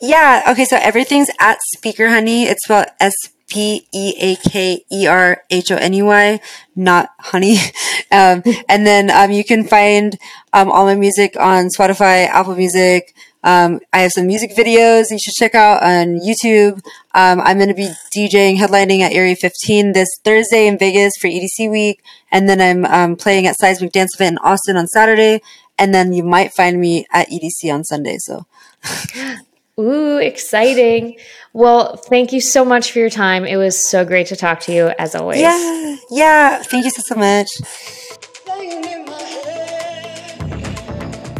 Yeah. 0.00 0.44
Okay. 0.48 0.64
So 0.64 0.76
everything's 0.76 1.28
at 1.40 1.58
Speaker 1.76 2.08
Honey. 2.08 2.44
It's 2.44 2.64
spelled 2.64 2.86
S 3.00 3.14
P 3.52 3.86
E 3.92 4.14
A 4.18 4.36
K 4.36 4.84
E 4.90 5.06
R 5.06 5.42
H 5.50 5.70
O 5.70 5.76
N 5.76 5.94
E 5.94 6.02
Y, 6.02 6.40
not 6.74 7.10
honey. 7.18 7.56
Um, 8.10 8.42
and 8.68 8.86
then 8.86 9.10
um, 9.10 9.30
you 9.30 9.42
can 9.42 9.64
find 9.64 10.18
um, 10.52 10.70
all 10.70 10.84
my 10.84 10.94
music 10.94 11.34
on 11.40 11.68
Spotify, 11.74 12.26
Apple 12.26 12.54
Music. 12.54 13.14
Um, 13.42 13.80
I 13.90 14.00
have 14.00 14.12
some 14.12 14.26
music 14.26 14.54
videos 14.54 15.04
you 15.10 15.18
should 15.18 15.32
check 15.32 15.54
out 15.54 15.82
on 15.82 16.20
YouTube. 16.20 16.74
Um, 17.14 17.40
I'm 17.40 17.56
going 17.56 17.70
to 17.70 17.74
be 17.74 17.90
DJing, 18.14 18.58
headlining 18.58 19.00
at 19.00 19.14
Area 19.14 19.34
15 19.34 19.94
this 19.94 20.08
Thursday 20.24 20.66
in 20.66 20.76
Vegas 20.76 21.14
for 21.18 21.28
EDC 21.28 21.70
week. 21.70 22.02
And 22.30 22.50
then 22.50 22.60
I'm 22.60 22.84
um, 22.84 23.16
playing 23.16 23.46
at 23.46 23.56
Seismic 23.58 23.92
Dance 23.92 24.14
Event 24.14 24.32
in 24.32 24.38
Austin 24.38 24.76
on 24.76 24.86
Saturday. 24.88 25.40
And 25.78 25.94
then 25.94 26.12
you 26.12 26.22
might 26.22 26.52
find 26.52 26.78
me 26.78 27.06
at 27.12 27.30
EDC 27.30 27.72
on 27.72 27.84
Sunday. 27.84 28.18
So. 28.18 28.44
Ooh, 29.80 30.18
exciting. 30.18 31.16
Well, 31.54 31.96
thank 31.96 32.32
you 32.32 32.40
so 32.40 32.64
much 32.64 32.92
for 32.92 32.98
your 32.98 33.10
time. 33.10 33.46
It 33.46 33.56
was 33.56 33.78
so 33.78 34.04
great 34.04 34.26
to 34.28 34.36
talk 34.36 34.60
to 34.60 34.72
you 34.72 34.92
as 34.98 35.14
always. 35.14 35.40
Yeah, 35.40 35.96
yeah. 36.10 36.62
Thank 36.62 36.84
you 36.84 36.90
so, 36.90 37.02
so 37.06 37.14
much. 37.14 37.48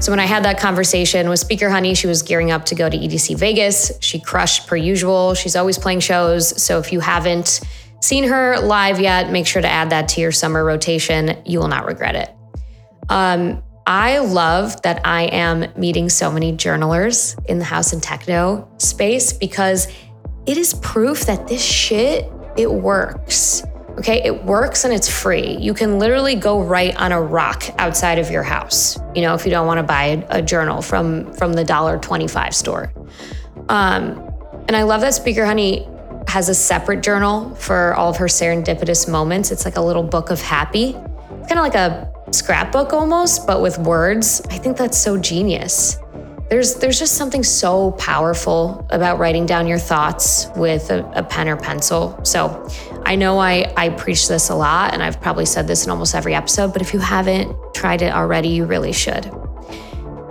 So 0.02 0.10
when 0.10 0.18
I 0.18 0.24
had 0.24 0.44
that 0.44 0.58
conversation 0.58 1.28
with 1.28 1.38
Speaker 1.38 1.70
Honey, 1.70 1.94
she 1.94 2.08
was 2.08 2.22
gearing 2.22 2.50
up 2.50 2.64
to 2.66 2.74
go 2.74 2.88
to 2.88 2.96
EDC 2.96 3.38
Vegas. 3.38 3.92
She 4.00 4.18
crushed 4.18 4.66
per 4.66 4.74
usual. 4.74 5.34
She's 5.34 5.54
always 5.54 5.78
playing 5.78 6.00
shows. 6.00 6.60
So 6.60 6.80
if 6.80 6.92
you 6.92 6.98
haven't 6.98 7.60
seen 8.00 8.24
her 8.24 8.58
live 8.58 8.98
yet, 8.98 9.30
make 9.30 9.46
sure 9.46 9.62
to 9.62 9.68
add 9.68 9.90
that 9.90 10.08
to 10.08 10.20
your 10.20 10.32
summer 10.32 10.64
rotation. 10.64 11.40
You 11.44 11.60
will 11.60 11.68
not 11.68 11.86
regret 11.86 12.16
it. 12.16 12.30
Um, 13.10 13.62
I 13.86 14.18
love 14.18 14.80
that 14.82 15.04
I 15.04 15.24
am 15.24 15.66
meeting 15.76 16.08
so 16.08 16.30
many 16.30 16.52
journalers 16.52 17.36
in 17.46 17.58
the 17.58 17.64
house 17.64 17.92
and 17.92 18.02
techno 18.02 18.68
space 18.78 19.32
because 19.32 19.88
it 20.46 20.56
is 20.56 20.74
proof 20.74 21.26
that 21.26 21.48
this 21.48 21.64
shit 21.64 22.30
it 22.56 22.70
works. 22.70 23.62
Okay, 23.98 24.22
it 24.24 24.44
works 24.44 24.84
and 24.84 24.92
it's 24.92 25.08
free. 25.08 25.56
You 25.58 25.74
can 25.74 25.98
literally 25.98 26.34
go 26.34 26.62
write 26.62 26.96
on 26.96 27.12
a 27.12 27.20
rock 27.20 27.64
outside 27.78 28.18
of 28.18 28.30
your 28.30 28.42
house. 28.42 28.98
You 29.14 29.22
know, 29.22 29.34
if 29.34 29.44
you 29.44 29.50
don't 29.50 29.66
want 29.66 29.78
to 29.78 29.82
buy 29.82 30.24
a, 30.30 30.40
journal 30.40 30.80
from 30.80 31.32
from 31.34 31.52
the 31.52 31.64
dollar 31.64 31.98
twenty 31.98 32.28
five 32.28 32.54
store. 32.54 32.92
Um, 33.68 34.30
and 34.68 34.76
I 34.76 34.84
love 34.84 35.02
that 35.02 35.14
Speaker 35.14 35.44
Honey 35.44 35.86
has 36.28 36.48
a 36.48 36.54
separate 36.54 37.02
journal 37.02 37.54
for 37.56 37.94
all 37.94 38.08
of 38.08 38.16
her 38.16 38.26
serendipitous 38.26 39.10
moments. 39.10 39.50
It's 39.50 39.64
like 39.64 39.76
a 39.76 39.82
little 39.82 40.02
book 40.02 40.30
of 40.30 40.40
happy. 40.40 40.90
It's 40.90 41.48
kind 41.48 41.58
of 41.58 41.64
like 41.64 41.74
a 41.74 42.11
scrapbook 42.32 42.92
almost, 42.92 43.46
but 43.46 43.62
with 43.62 43.78
words. 43.78 44.42
I 44.50 44.58
think 44.58 44.76
that's 44.76 44.98
so 44.98 45.16
genius. 45.16 45.98
There's 46.50 46.74
there's 46.74 46.98
just 46.98 47.14
something 47.14 47.42
so 47.42 47.92
powerful 47.92 48.86
about 48.90 49.18
writing 49.18 49.46
down 49.46 49.66
your 49.66 49.78
thoughts 49.78 50.48
with 50.54 50.90
a, 50.90 51.10
a 51.14 51.22
pen 51.22 51.48
or 51.48 51.56
pencil. 51.56 52.18
So 52.24 52.68
I 53.06 53.16
know 53.16 53.38
I, 53.38 53.72
I 53.76 53.88
preach 53.88 54.28
this 54.28 54.50
a 54.50 54.54
lot, 54.54 54.92
and 54.92 55.02
I've 55.02 55.20
probably 55.20 55.46
said 55.46 55.66
this 55.66 55.84
in 55.84 55.90
almost 55.90 56.14
every 56.14 56.34
episode, 56.34 56.72
but 56.72 56.82
if 56.82 56.92
you 56.92 56.98
haven't 56.98 57.56
tried 57.74 58.02
it 58.02 58.12
already, 58.12 58.48
you 58.48 58.66
really 58.66 58.92
should. 58.92 59.32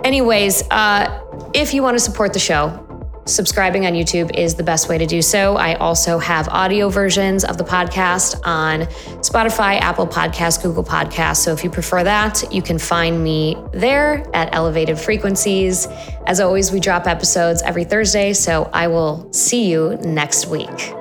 Anyways, 0.04 0.62
uh, 0.70 1.20
if 1.54 1.74
you 1.74 1.82
want 1.82 1.96
to 1.96 2.00
support 2.00 2.32
the 2.32 2.38
show, 2.38 2.81
Subscribing 3.24 3.86
on 3.86 3.92
YouTube 3.92 4.36
is 4.36 4.56
the 4.56 4.64
best 4.64 4.88
way 4.88 4.98
to 4.98 5.06
do 5.06 5.22
so. 5.22 5.56
I 5.56 5.74
also 5.74 6.18
have 6.18 6.48
audio 6.48 6.88
versions 6.88 7.44
of 7.44 7.56
the 7.56 7.64
podcast 7.64 8.40
on 8.44 8.82
Spotify, 9.20 9.80
Apple 9.80 10.08
Podcasts, 10.08 10.60
Google 10.60 10.82
Podcasts. 10.82 11.36
So 11.36 11.52
if 11.52 11.62
you 11.62 11.70
prefer 11.70 12.02
that, 12.02 12.52
you 12.52 12.62
can 12.62 12.78
find 12.78 13.22
me 13.22 13.56
there 13.72 14.28
at 14.34 14.52
Elevated 14.52 14.98
Frequencies. 14.98 15.86
As 16.26 16.40
always, 16.40 16.72
we 16.72 16.80
drop 16.80 17.06
episodes 17.06 17.62
every 17.62 17.84
Thursday, 17.84 18.32
so 18.32 18.68
I 18.72 18.88
will 18.88 19.32
see 19.32 19.70
you 19.70 19.96
next 20.02 20.46
week. 20.46 20.92